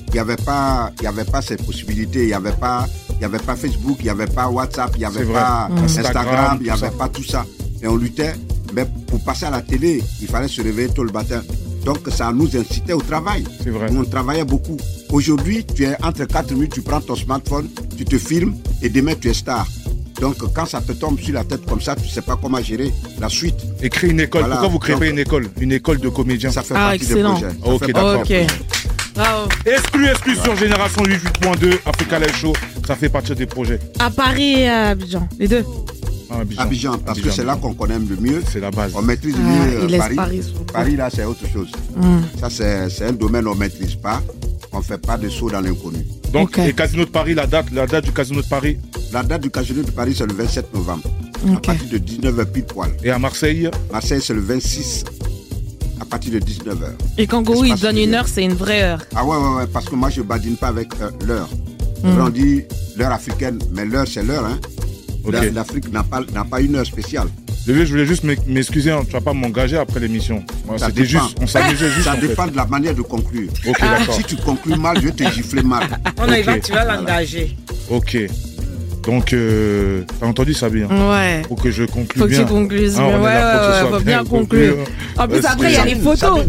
il 0.09 0.13
n'y 0.13 0.19
avait, 0.19 0.37
pas- 0.37 0.91
il 1.01 1.05
y 1.05 1.07
avait 1.07 1.25
pas 1.25 1.41
ces 1.41 1.57
possibilités. 1.57 2.25
Il 2.25 2.27
n'y 2.27 2.33
avait, 2.35 2.53
pas- 2.53 2.87
il 3.19 3.23
y 3.23 3.25
avait 3.25 3.39
pas 3.39 3.57
Facebook, 3.57 3.97
il 4.01 4.05
n'y 4.05 4.11
avait 4.11 4.27
pas 4.27 4.49
WhatsApp, 4.51 4.91
il 4.97 4.99
n'y 4.99 5.05
avait 5.07 5.25
pas. 5.25 5.71
Instagram, 5.85 6.59
il 6.61 6.65
n'y 6.65 6.71
avait 6.71 6.81
ça. 6.81 6.91
pas 6.91 7.09
tout 7.09 7.25
ça. 7.25 7.47
Et 7.83 7.87
on 7.87 7.97
luttait. 7.97 8.35
Mais 8.75 8.85
pour 9.07 9.21
passer 9.25 9.47
à 9.47 9.51
la 9.51 9.63
télé, 9.63 10.03
il 10.21 10.29
fallait 10.29 10.49
se 10.49 10.61
réveiller 10.61 10.91
tôt 10.91 11.05
le 11.05 11.13
matin. 11.13 11.41
Donc 11.89 12.01
ça 12.11 12.31
nous 12.35 12.55
incitait 12.55 12.93
au 12.93 13.01
travail. 13.01 13.45
C'est 13.65 13.71
vrai. 13.71 13.87
On 13.97 14.05
travaillait 14.05 14.45
beaucoup. 14.45 14.77
Aujourd'hui, 15.11 15.65
tu 15.65 15.85
es 15.85 15.97
entre 16.05 16.27
4 16.27 16.53
minutes, 16.53 16.75
tu 16.75 16.83
prends 16.83 17.01
ton 17.01 17.17
smartphone, 17.17 17.67
tu 17.97 18.05
te 18.05 18.19
filmes 18.19 18.55
et 18.83 18.91
demain 18.91 19.15
tu 19.19 19.31
es 19.31 19.33
star. 19.33 19.67
Donc 20.21 20.37
quand 20.53 20.67
ça 20.67 20.83
te 20.83 20.93
tombe 20.93 21.19
sur 21.19 21.33
la 21.33 21.45
tête 21.45 21.65
comme 21.65 21.81
ça, 21.81 21.97
tu 21.97 22.03
ne 22.03 22.09
sais 22.09 22.21
pas 22.21 22.37
comment 22.37 22.61
gérer 22.61 22.93
la 23.19 23.31
suite. 23.31 23.55
Et 23.83 23.89
créer 23.89 24.11
une 24.11 24.21
école. 24.21 24.43
Voilà. 24.43 24.57
Pourquoi 24.57 24.69
vous 24.69 24.79
créez 24.79 24.97
Donc, 24.97 25.01
pas 25.01 25.09
une 25.09 25.19
école? 25.19 25.49
Une 25.59 25.73
école 25.73 25.99
de 25.99 26.11
comédiens 26.11 26.51
Ça 26.51 26.63
fait 26.63 26.75
Ah, 26.77 26.91
partie 26.91 27.07
des 27.07 27.23
projets. 27.23 27.49
Ça 27.49 27.69
Ok, 27.71 27.91
d'accord. 27.91 28.23
des 28.23 28.47
Bravo. 29.15 29.49
Exclu, 29.65 30.09
exclu 30.09 30.37
sur 30.37 30.57
Génération 30.57 31.03
88.2, 31.05 31.79
Africa 31.87 32.19
Live 32.19 32.37
Show. 32.37 32.53
Ça 32.87 32.97
fait 32.97 33.09
partie 33.09 33.35
des 33.35 33.47
projets. 33.47 33.81
À 33.99 34.11
Paris 34.11 34.61
et 34.61 34.69
à 34.69 34.89
Abidjan, 34.89 35.27
les 35.39 35.49
deux. 35.49 35.65
Ah, 36.31 36.41
Abidjan. 36.41 36.63
Abidjan, 36.63 36.99
parce 36.99 37.21
que 37.21 37.31
c'est 37.31 37.45
là 37.45 37.57
qu'on 37.57 37.75
connaît 37.75 37.99
le 37.99 38.17
mieux. 38.17 38.43
C'est 38.51 38.61
la 38.61 38.71
base. 38.71 38.93
On 38.95 39.03
maîtrise 39.03 39.35
Ah, 39.39 39.41
mieux 39.41 39.81
il 39.85 39.91
laisse 39.91 40.15
Paris. 40.15 40.41
Paris 40.73 40.97
là, 40.97 41.09
c'est 41.13 41.25
autre 41.25 41.47
chose. 41.53 41.71
Mm. 41.97 42.19
Ça, 42.41 42.51
c'est 42.51 42.91
c'est 42.91 43.07
un 43.07 43.13
domaine 43.13 43.45
qu'on 43.45 43.55
ne 43.55 43.61
maîtrise 43.61 43.95
pas. 43.95 44.23
On 44.73 44.79
ne 44.79 44.83
fait 44.83 44.99
pas 44.99 45.17
de 45.17 45.29
saut 45.29 45.51
dans 45.51 45.61
l'inconnu. 45.61 46.05
Donc, 46.33 46.59
et 46.59 46.73
Casino 46.75 47.05
de 47.05 47.11
Paris, 47.11 47.35
la 47.35 47.47
date, 47.47 47.67
la 47.73 47.87
date 47.87 48.05
du 48.05 48.13
Casino 48.13 48.43
de 48.43 48.47
Paris? 48.47 48.77
La 49.13 49.23
date 49.23 49.43
du 49.43 49.51
Casino 49.51 49.83
de 49.83 49.91
Paris, 49.91 50.15
c'est 50.17 50.27
le 50.27 50.35
27 50.35 50.75
novembre. 50.75 51.05
À 51.57 51.61
partir 51.61 51.89
de 51.89 51.99
19h 51.99 52.45
pile 52.53 52.65
poil. 52.65 52.91
Et 53.03 53.11
à 53.11 53.19
Marseille? 53.19 53.71
Marseille, 53.91 54.21
c'est 54.23 54.35
le 54.35 54.41
26 54.41 55.05
à 56.01 56.05
partir 56.05 56.33
de 56.33 56.39
19h. 56.41 56.91
Et 57.17 57.27
quand 57.27 57.43
Gourou 57.43 57.65
il 57.65 57.77
donne 57.77 57.99
une 57.99 58.15
heure, 58.15 58.29
c'est 58.29 58.45
une 58.45 58.55
vraie 58.55 58.83
heure. 58.83 59.01
Ah 59.15 59.25
ouais, 59.25 59.37
ouais, 59.37 59.55
ouais, 59.57 59.67
parce 59.73 59.89
que 59.89 59.95
moi, 59.95 60.11
je 60.11 60.23
badine 60.23 60.57
pas 60.57 60.69
avec 60.69 60.89
euh, 61.01 61.11
l'heure. 61.27 61.49
Mm. 62.05 62.21
On 62.21 62.29
dit 62.29 62.63
l'heure 62.97 63.13
africaine, 63.13 63.59
mais 63.73 63.85
l'heure, 63.85 64.07
c'est 64.07 64.23
l'heure. 64.23 64.45
Hein. 64.45 64.59
L'Afrique 65.33 65.93
n'a 65.93 66.03
pas, 66.03 66.21
n'a 66.33 66.45
pas 66.45 66.61
une 66.61 66.77
heure 66.77 66.87
spéciale. 66.87 67.29
Je 67.67 67.73
voulais 67.85 68.07
juste 68.07 68.25
m'ex- 68.25 68.47
m'excuser, 68.47 68.91
hein, 68.91 69.03
tu 69.07 69.13
vas 69.13 69.21
pas 69.21 69.35
m'engager 69.35 69.77
après 69.77 70.01
l'émission. 70.01 70.43
Ça 70.79 70.87
C'était 70.87 71.05
juste, 71.05 71.37
on 71.41 71.47
s'amusait 71.47 71.91
juste. 71.91 72.05
Ça 72.05 72.13
en 72.15 72.17
fait. 72.17 72.29
dépend 72.29 72.47
de 72.47 72.57
la 72.57 72.65
manière 72.65 72.95
de 72.95 73.03
conclure. 73.03 73.51
D'accord. 73.65 74.15
Si 74.15 74.25
tu 74.25 74.37
conclus 74.37 74.77
mal, 74.77 74.97
je 75.03 75.09
vais 75.09 75.13
te 75.13 75.31
gifler 75.31 75.63
mal. 75.63 75.85
On 76.19 76.33
y 76.33 76.43
va, 76.43 76.59
tu 76.59 76.73
vas 76.73 76.85
l'engager. 76.97 77.57
Ok. 77.91 78.17
Donc, 79.05 79.33
euh, 79.33 80.03
t'as 80.21 80.27
entendu 80.27 80.53
Sabine? 80.53 80.85
Ouais. 80.87 81.43
Faut 81.49 81.55
que 81.55 81.71
je 81.71 81.85
conclue 81.85 82.19
Faut 82.21 82.25
que 82.27 82.31
bien. 82.31 82.41
tu 82.45 82.47
conclues 82.53 82.89
Hein, 82.91 82.93
bien. 82.95 83.05
on 83.05 83.09
est 83.09 83.13
Ouais, 83.15 83.21
que 83.21 83.25
ouais, 83.25 83.83
ouais, 83.91 83.91
faut 83.99 84.05
bien 84.05 84.19
conclu, 84.25 84.39
conclure. 84.71 84.77
hein. 85.17 85.23
En 85.25 85.29
plus, 85.29 85.39
Euh, 85.39 85.49
après, 85.49 85.71
il 85.71 85.75
y 85.75 85.77
a 85.77 85.85
les 85.87 85.95
photos. 85.95 86.41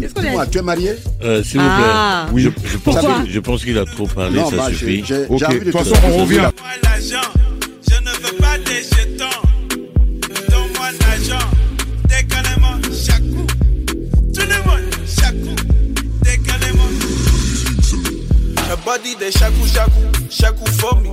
Tu 0.52 0.58
es 0.58 0.62
marié? 0.62 0.92
Euh, 1.24 1.42
S'il 1.44 1.60
vous 1.62 1.66
plaît. 1.68 1.76
Ah. 1.94 2.28
Oui. 2.34 2.42
Je, 2.44 2.50
je 2.70 2.78
pense, 2.78 2.96
Pourquoi 2.96 3.24
je 3.30 3.40
pense 3.40 3.64
qu'il 3.64 3.78
a 3.78 3.86
trop 3.86 4.08
parlé, 4.08 4.40
Non, 4.40 4.50
ça 4.50 4.56
bah, 4.58 4.68
suffit. 4.70 5.04
Ok, 5.30 5.40
de 5.40 5.54
de 5.54 5.60
toute 5.60 5.66
te 5.66 5.72
façon, 5.72 5.96
on 6.06 6.18
revient. 6.24 6.50
Des 8.70 8.84
jetons. 8.84 9.42
Donne-moi 10.50 10.90
l'argent, 11.02 11.48
décalez-moi 12.08 12.74
chaque 13.06 13.28
coup. 13.34 13.48
Tout 14.34 14.48
le 14.54 14.60
monde, 14.66 14.90
chaque 15.18 15.40
coup, 15.44 15.60
décalez-moi. 16.22 16.90
Your 18.68 18.78
body 18.86 19.16
the 19.16 19.32
shaku 19.32 19.66
shaku, 19.68 20.02
shaku 20.30 20.66
for 20.80 20.96
me. 21.02 21.12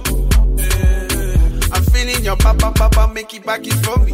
I'm 1.72 1.82
feeling 1.92 2.22
your 2.24 2.36
papa 2.36 2.70
papa 2.74 3.10
make 3.14 3.32
it 3.34 3.44
back 3.44 3.66
it 3.66 3.74
for 3.84 3.98
me. 4.00 4.12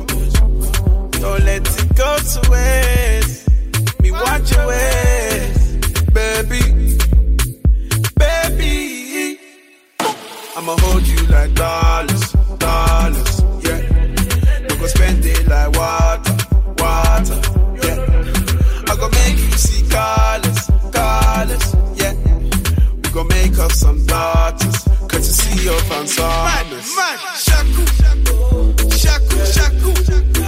Don't 1.20 1.44
let 1.44 1.66
it 1.66 1.96
go 1.96 2.16
to 2.18 2.50
waste. 2.50 3.48
Me 4.00 4.10
watch 4.12 4.50
your 4.52 4.66
ways, 4.68 5.76
baby, 6.12 6.62
baby. 8.16 9.38
I'ma 10.56 10.76
hold 10.80 11.06
you 11.06 11.26
like 11.28 11.54
dollars, 11.54 12.32
dollars, 12.58 13.31
it 15.24 15.46
like 15.48 15.72
water, 15.76 16.36
water, 16.78 17.38
yeah. 17.82 17.98
I 18.90 18.96
go 18.96 19.08
make 19.08 19.38
you 19.38 19.52
see 19.52 19.82
colors, 19.88 20.60
colors, 20.92 21.66
yeah. 22.00 22.14
We 23.02 23.10
go 23.12 23.24
make 23.24 23.58
us 23.58 23.74
some 23.78 24.04
daughters, 24.06 24.84
cause 25.08 25.26
you 25.28 25.34
see 25.42 25.64
your 25.64 25.78
fans 25.80 26.18
Man, 26.18 26.70
man, 26.70 27.18
shaku, 27.36 27.84
shaku, 28.96 29.36
shaku, 29.54 30.41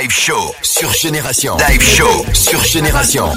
Live 0.00 0.12
Show 0.12 0.54
sur 0.62 0.92
Génération. 0.92 1.56
Live 1.68 1.82
Show 1.82 2.24
sur 2.32 2.62
Génération. 2.62 3.34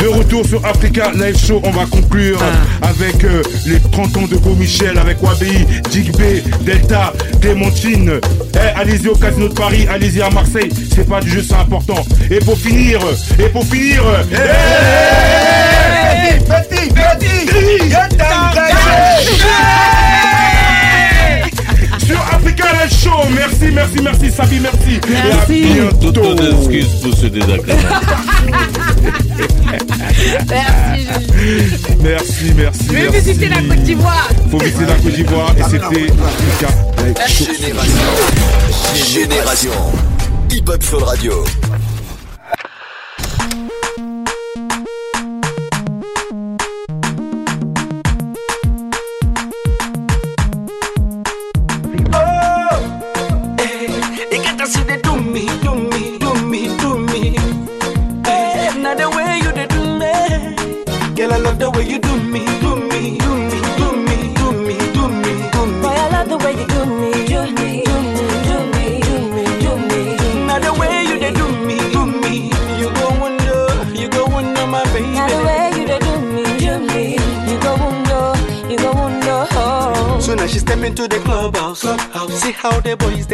De 0.00 0.06
retour 0.06 0.46
sur 0.46 0.64
Africa 0.64 1.10
Live 1.12 1.36
Show, 1.36 1.60
on 1.64 1.70
va 1.72 1.86
conclure 1.86 2.38
avec 2.82 3.24
euh, 3.24 3.42
les 3.66 3.80
30 3.80 4.16
ans 4.18 4.26
de 4.28 4.36
Go 4.36 4.50
Michel, 4.54 4.96
avec 4.96 5.20
Wabi, 5.20 5.64
Digbe, 5.90 6.20
Delta, 6.60 7.12
Clémentine. 7.40 8.20
Eh, 8.54 8.58
allez-y 8.78 9.08
au 9.08 9.16
Casino 9.16 9.48
de 9.48 9.54
Paris, 9.54 9.88
allez-y 9.90 10.22
à 10.22 10.30
Marseille, 10.30 10.70
c'est 10.94 11.08
pas 11.08 11.20
du 11.20 11.30
jeu, 11.30 11.42
c'est 11.42 11.56
important. 11.56 12.04
Et 12.30 12.38
pour 12.38 12.58
finir, 12.58 13.00
et 13.40 13.48
pour 13.48 13.64
finir, 13.66 14.04
eh, 14.30 14.36
petit, 16.38 16.90
Merci, 22.88 23.70
merci, 23.72 24.02
merci, 24.02 24.30
Sabi, 24.30 24.60
merci. 24.60 25.00
Merci. 25.08 25.62
Et 25.62 25.80
à 25.80 25.90
Toutes 25.92 26.20
bientôt. 26.20 26.34
nos 26.34 26.58
excuses 26.60 26.94
pour 27.02 27.14
ce 27.16 27.26
désagrément. 27.26 27.64
Merci. 30.50 31.08
Merci, 32.02 32.52
merci. 32.56 32.80
Je 32.88 32.92
vais 32.92 33.02
merci. 33.10 33.18
visiter 33.20 33.48
la 33.48 33.56
Côte 33.56 33.82
d'Ivoire. 33.82 34.28
Faut 34.50 34.58
visiter 34.58 34.84
la 34.86 34.94
Côte 34.94 35.12
d'Ivoire 35.12 35.54
et 35.58 35.62
c'était 35.64 36.10
Africa. 36.12 36.68
Génération. 37.26 37.92
Génération. 39.12 39.70
Hip 40.50 40.68
Hop 40.68 40.82
Soul 40.82 41.02
Radio. 41.04 41.44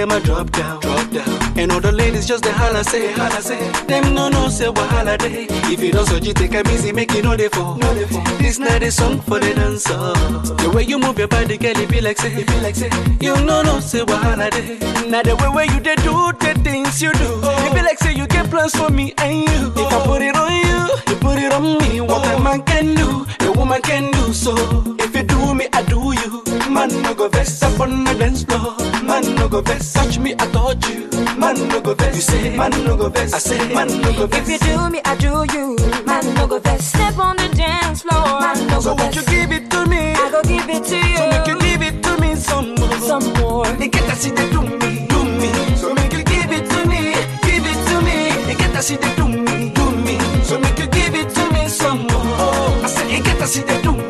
Them 0.01 0.11
a 0.13 0.21
drop 0.21 0.51
down, 0.53 0.81
drop 0.81 1.11
down. 1.11 1.59
And 1.59 1.71
all 1.71 1.81
the 1.81 1.93
ladies 1.93 2.27
just 2.27 2.43
the 2.43 2.53
holla 2.53 2.83
say, 2.85 3.13
holla 3.13 3.43
say. 3.43 3.61
Them 3.87 4.15
no 4.15 4.31
no 4.31 4.49
say 4.49 4.67
wahala 4.69 5.19
day. 5.19 5.47
If 5.73 5.83
you 5.83 5.93
don't 5.93 6.07
so 6.07 6.17
you 6.17 6.33
take 6.33 6.55
a 6.55 6.63
easy, 6.73 6.91
make 6.91 7.13
it 7.15 7.23
no 7.23 7.37
dey 7.37 7.49
fall. 7.49 7.77
No. 7.77 7.93
This 8.39 8.59
not 8.59 8.83
a 8.83 8.91
song 8.91 9.21
for 9.21 9.39
the 9.39 9.53
dancer. 9.53 9.93
The 10.63 10.71
way 10.75 10.85
you 10.85 10.99
move 10.99 11.19
your 11.19 11.29
body, 11.29 11.59
girl, 11.59 11.77
it 11.79 11.91
be 11.91 12.01
like 12.01 12.17
say, 12.17 12.33
it 12.33 12.47
be 12.47 12.61
like 12.61 12.77
say. 12.77 12.89
You 13.21 13.35
no 13.45 13.61
no 13.63 13.79
say 13.81 14.01
wahala 14.01 14.51
day. 14.51 14.79
Now 15.11 15.21
the 15.23 15.37
way 15.37 15.49
where 15.49 15.67
you 15.67 15.81
dey 15.81 15.97
do 15.97 16.33
the 16.41 16.59
things 16.65 17.03
you 17.03 17.13
do, 17.13 17.41
it 17.67 17.75
be 17.75 17.83
like 17.83 17.99
say 17.99 18.15
you 18.15 18.27
get 18.27 18.49
plans 18.49 18.75
for 18.75 18.89
me 18.89 19.13
and 19.19 19.35
you. 19.51 19.73
If 19.77 19.93
I 19.93 20.05
put 20.07 20.23
it 20.23 20.35
on 20.35 20.51
you, 20.51 21.13
you 21.13 21.17
put 21.21 21.39
it 21.39 21.53
on 21.53 21.77
me. 21.79 22.01
What 22.01 22.25
a 22.27 22.41
man 22.43 22.63
can 22.63 22.95
do, 22.95 23.27
a 23.47 23.53
woman 23.53 23.83
can 23.83 24.11
do 24.13 24.33
so. 24.33 24.55
If 24.99 25.15
you 25.15 25.25
do 25.25 25.55
me, 25.55 25.69
I 25.75 25.83
do. 25.83 26.01
Man 26.71 27.03
no 27.03 27.15
go 27.15 27.29
vex 27.29 27.63
up 27.63 27.81
on 27.81 28.05
the 28.05 28.15
dance 28.15 28.45
floor. 28.45 28.77
Man 29.03 29.35
no 29.35 29.49
go 29.49 29.61
vex, 29.61 29.93
touch 29.93 30.19
me, 30.19 30.35
I 30.35 30.47
touch 30.53 30.89
you. 30.89 31.09
Man 31.39 31.69
no 31.69 31.81
go 31.81 31.95
vex, 31.95 32.15
you 32.17 32.23
say. 32.23 32.57
Man 32.57 32.71
no 32.85 32.97
go 32.97 33.09
vex, 33.09 33.33
I 33.33 33.39
say. 33.39 33.75
Man 33.75 33.89
no 34.01 34.13
go 34.13 34.27
vex. 34.27 34.49
If 34.49 34.63
you 34.63 34.77
do 34.77 34.91
me, 34.91 35.01
I 35.05 35.17
do 35.17 35.45
you. 35.53 35.81
Man, 36.07 36.35
no 36.35 36.47
go 36.47 36.59
best. 36.61 36.89
Step 36.89 37.19
on 37.19 37.37
the 37.37 37.49
dance 37.49 38.03
floor. 38.03 38.41
Man, 38.41 38.67
no 38.69 38.81
So 38.81 38.95
go 38.95 39.03
won't 39.03 39.15
you 39.17 39.23
give 39.25 39.53
it 39.53 39.71
to 39.71 39.87
me? 39.87 40.13
I 40.13 40.31
go 40.31 40.43
give 40.43 40.69
it 40.69 40.85
to 40.85 40.97
you. 40.97 41.17
So 41.17 41.31
make 41.31 41.47
you 41.47 41.59
give 41.61 41.83
it 41.83 42.03
to 42.05 42.21
me 42.21 42.35
some 42.35 42.75
more. 42.75 42.99
Some 43.11 43.33
more. 43.41 43.67
They 43.77 43.89
get 43.89 44.09
to 44.09 44.17
see 44.17 44.31
they 44.31 44.49
do 44.51 44.63
me, 44.63 45.07
do 45.09 45.25
me. 45.25 45.51
So 45.77 45.95
make 45.95 46.13
you 46.13 46.25
give 46.25 46.51
it 46.53 46.65
to 46.71 46.79
me, 46.89 47.15
give 47.47 47.67
it 47.73 47.79
to 47.89 47.97
me. 48.07 48.17
They 48.47 48.55
get 48.55 48.73
to 48.75 48.83
see 48.83 48.97
they 48.97 49.15
do 49.17 49.29
me, 49.29 49.71
do 49.71 49.91
me. 50.07 50.19
So 50.43 50.59
make 50.59 50.79
you 50.79 50.87
give 50.89 51.15
it 51.15 51.29
to 51.35 51.53
me 51.53 51.69
some 51.69 51.99
more. 51.99 52.27
Oh. 52.43 52.81
I 52.85 52.89
said 52.89 53.07
they 53.09 53.21
get 53.21 53.39
to 53.39 53.47
see 53.47 53.63
they 53.63 53.81
do 53.83 53.93
me. 53.93 54.10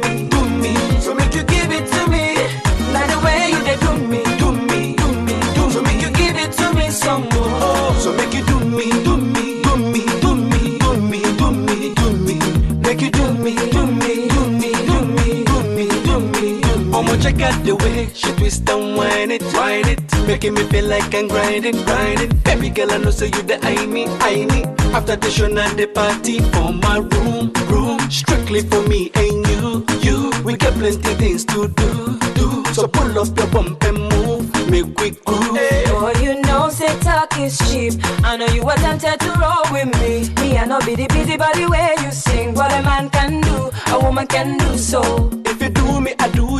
Check 17.20 17.40
out 17.42 17.64
the 17.64 17.76
way 17.76 18.08
she 18.14 18.32
twist 18.32 18.68
and 18.68 18.96
whine 18.96 19.30
it, 19.30 19.42
whine 19.54 19.88
it, 19.88 20.00
making 20.26 20.54
me 20.54 20.64
feel 20.64 20.86
like 20.86 21.14
I'm 21.14 21.28
grinding, 21.28 21.82
grinding. 21.84 22.36
Baby 22.44 22.70
girl, 22.70 22.92
I 22.92 22.98
know 22.98 23.10
so 23.10 23.24
you 23.26 23.42
the 23.42 23.58
I 23.62 23.86
me, 23.86 24.06
I 24.20 24.46
me. 24.46 24.64
After 24.94 25.16
the 25.16 25.30
show 25.30 25.46
and 25.46 25.78
the 25.78 25.86
party 25.86 26.40
for 26.40 26.72
my 26.72 26.98
room, 26.98 27.52
room, 27.68 28.00
strictly 28.10 28.62
for 28.62 28.82
me 28.88 29.10
and 29.14 29.46
you, 29.48 29.86
you. 30.00 30.32
We 30.44 30.56
got 30.56 30.74
plenty 30.74 31.14
things 31.14 31.44
to 31.46 31.68
do, 31.68 32.18
do. 32.34 32.64
So 32.72 32.86
pull 32.88 33.18
up 33.18 33.36
your 33.36 33.46
bump 33.48 33.82
and 33.84 33.98
move, 33.98 34.70
make 34.70 34.98
we 35.00 35.10
groove. 35.10 35.58
Boy, 35.90 36.12
you 36.22 36.40
know, 36.42 36.70
say 36.70 36.98
talk 37.00 37.36
is 37.38 37.58
cheap. 37.70 38.00
I 38.24 38.36
know 38.36 38.46
you 38.46 38.64
were 38.64 38.76
tempted 38.76 39.20
to 39.20 39.30
roll 39.38 39.64
with 39.70 39.90
me. 40.00 40.30
Me, 40.40 40.56
I 40.56 40.64
know 40.64 40.80
be 40.80 40.94
the 40.94 41.06
busy 41.08 41.36
body 41.36 41.66
where 41.66 42.00
you 42.02 42.10
sing. 42.10 42.54
What 42.54 42.72
a 42.72 42.82
man 42.82 43.10
can 43.10 43.40
do, 43.40 43.70
a 43.88 44.00
woman 44.02 44.26
can 44.26 44.56
do 44.58 44.78
so. 44.78 45.30
If 45.44 45.60
you 45.62 45.68
do 45.68 46.00
me, 46.00 46.14
I 46.18 46.28
do 46.30 46.42
you. 46.42 46.59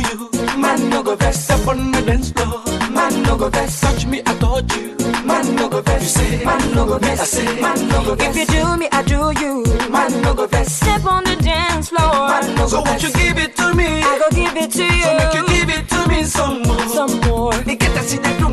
go 1.11 1.17
vex 1.17 1.49
up 1.49 1.67
on 1.67 1.91
the 1.91 2.01
dance 2.01 2.31
floor. 2.31 2.63
Man, 2.89 3.23
no 3.23 3.35
go 3.37 3.49
vex, 3.49 3.81
touch 3.81 4.05
me, 4.05 4.21
I 4.25 4.33
touch 4.39 4.75
you. 4.77 4.95
Man, 5.25 5.55
no 5.55 5.67
go 5.67 5.81
vex, 5.81 6.03
you 6.03 6.09
say. 6.09 6.45
Man, 6.45 6.75
no 6.75 6.85
go 6.85 6.97
vex, 6.99 7.19
I 7.19 7.23
say. 7.25 7.61
Man, 7.61 7.87
no 7.89 8.05
go 8.05 8.15
vex. 8.15 8.37
If 8.37 8.53
you 8.53 8.63
do 8.63 8.77
me, 8.77 8.87
I 8.91 9.01
do 9.03 9.19
you. 9.41 9.63
Man, 9.89 10.21
no 10.21 10.33
go 10.33 10.47
vex. 10.47 10.71
Step 10.71 11.05
on 11.05 11.23
the 11.23 11.35
dance 11.35 11.89
floor. 11.89 12.27
Man, 12.31 12.55
no 12.55 12.63
go. 12.63 12.67
So 12.67 12.81
won't 12.81 13.03
you 13.03 13.11
give 13.11 13.37
it 13.37 13.55
to 13.57 13.73
me? 13.73 13.87
I 14.03 14.19
go 14.19 14.35
give 14.35 14.55
it 14.55 14.71
to 14.71 14.83
you. 14.83 15.03
So 15.03 15.17
make 15.17 15.33
you 15.33 15.45
give 15.47 15.69
it 15.77 15.89
to 15.89 16.07
me 16.07 16.23
some 16.23 16.61
more. 16.63 16.87
Some 16.87 17.19
more. 17.27 17.53
They 17.53 17.75
get 17.75 17.93
to 17.95 18.03
see 18.03 18.17
they 18.17 18.37
do 18.37 18.49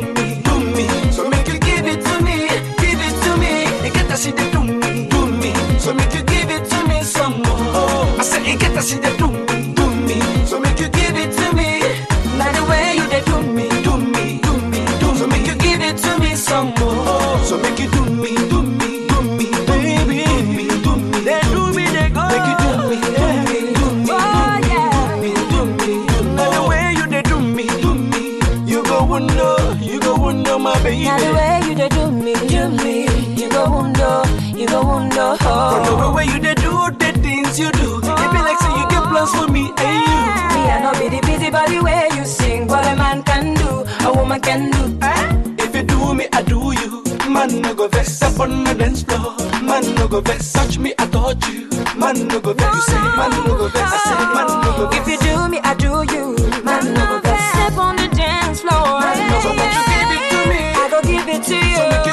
Man 47.59 47.71
no 47.71 47.75
go 47.75 47.87
vex 47.89 48.21
up 48.21 48.39
on 48.39 48.63
the 48.63 48.73
dance 48.73 49.03
floor. 49.03 49.35
Man 49.61 49.83
no 49.95 50.07
go 50.07 50.21
vex, 50.21 50.53
touch 50.53 50.77
me, 50.77 50.93
I 50.97 51.05
touch 51.07 51.45
you. 51.49 51.67
Man 51.99 52.25
no 52.29 52.39
go 52.39 52.53
vex, 52.53 52.73
you 52.73 52.81
say. 52.83 52.95
Man 52.95 53.31
no 53.31 53.57
go 53.57 53.67
vex, 53.67 53.83
I 53.83 53.97
say. 53.99 54.15
Man 54.33 54.47
no 54.63 54.71
go 54.77 54.87
vex. 54.87 54.95
If 54.95 55.07
you 55.11 55.17
do 55.27 55.49
me, 55.49 55.59
I 55.59 55.73
do 55.73 55.91
you. 56.15 56.63
Man, 56.63 56.93
no 56.93 57.05
go 57.05 57.19
vex. 57.19 57.43
Step 57.51 57.77
on 57.77 57.97
the 57.97 58.07
dance 58.15 58.61
floor. 58.61 59.01
Man 59.03 59.17
no 59.27 59.41
go 59.43 59.51
vex, 59.59 59.75
you 59.75 59.83
give 59.91 60.07
it 60.15 60.23
to 60.31 60.39
me. 60.47 60.61
I 60.71 60.87
go 60.89 61.01
give 61.03 61.27
it 61.27 61.43
to 61.51 61.55
you. 61.67 61.75
So 61.75 62.08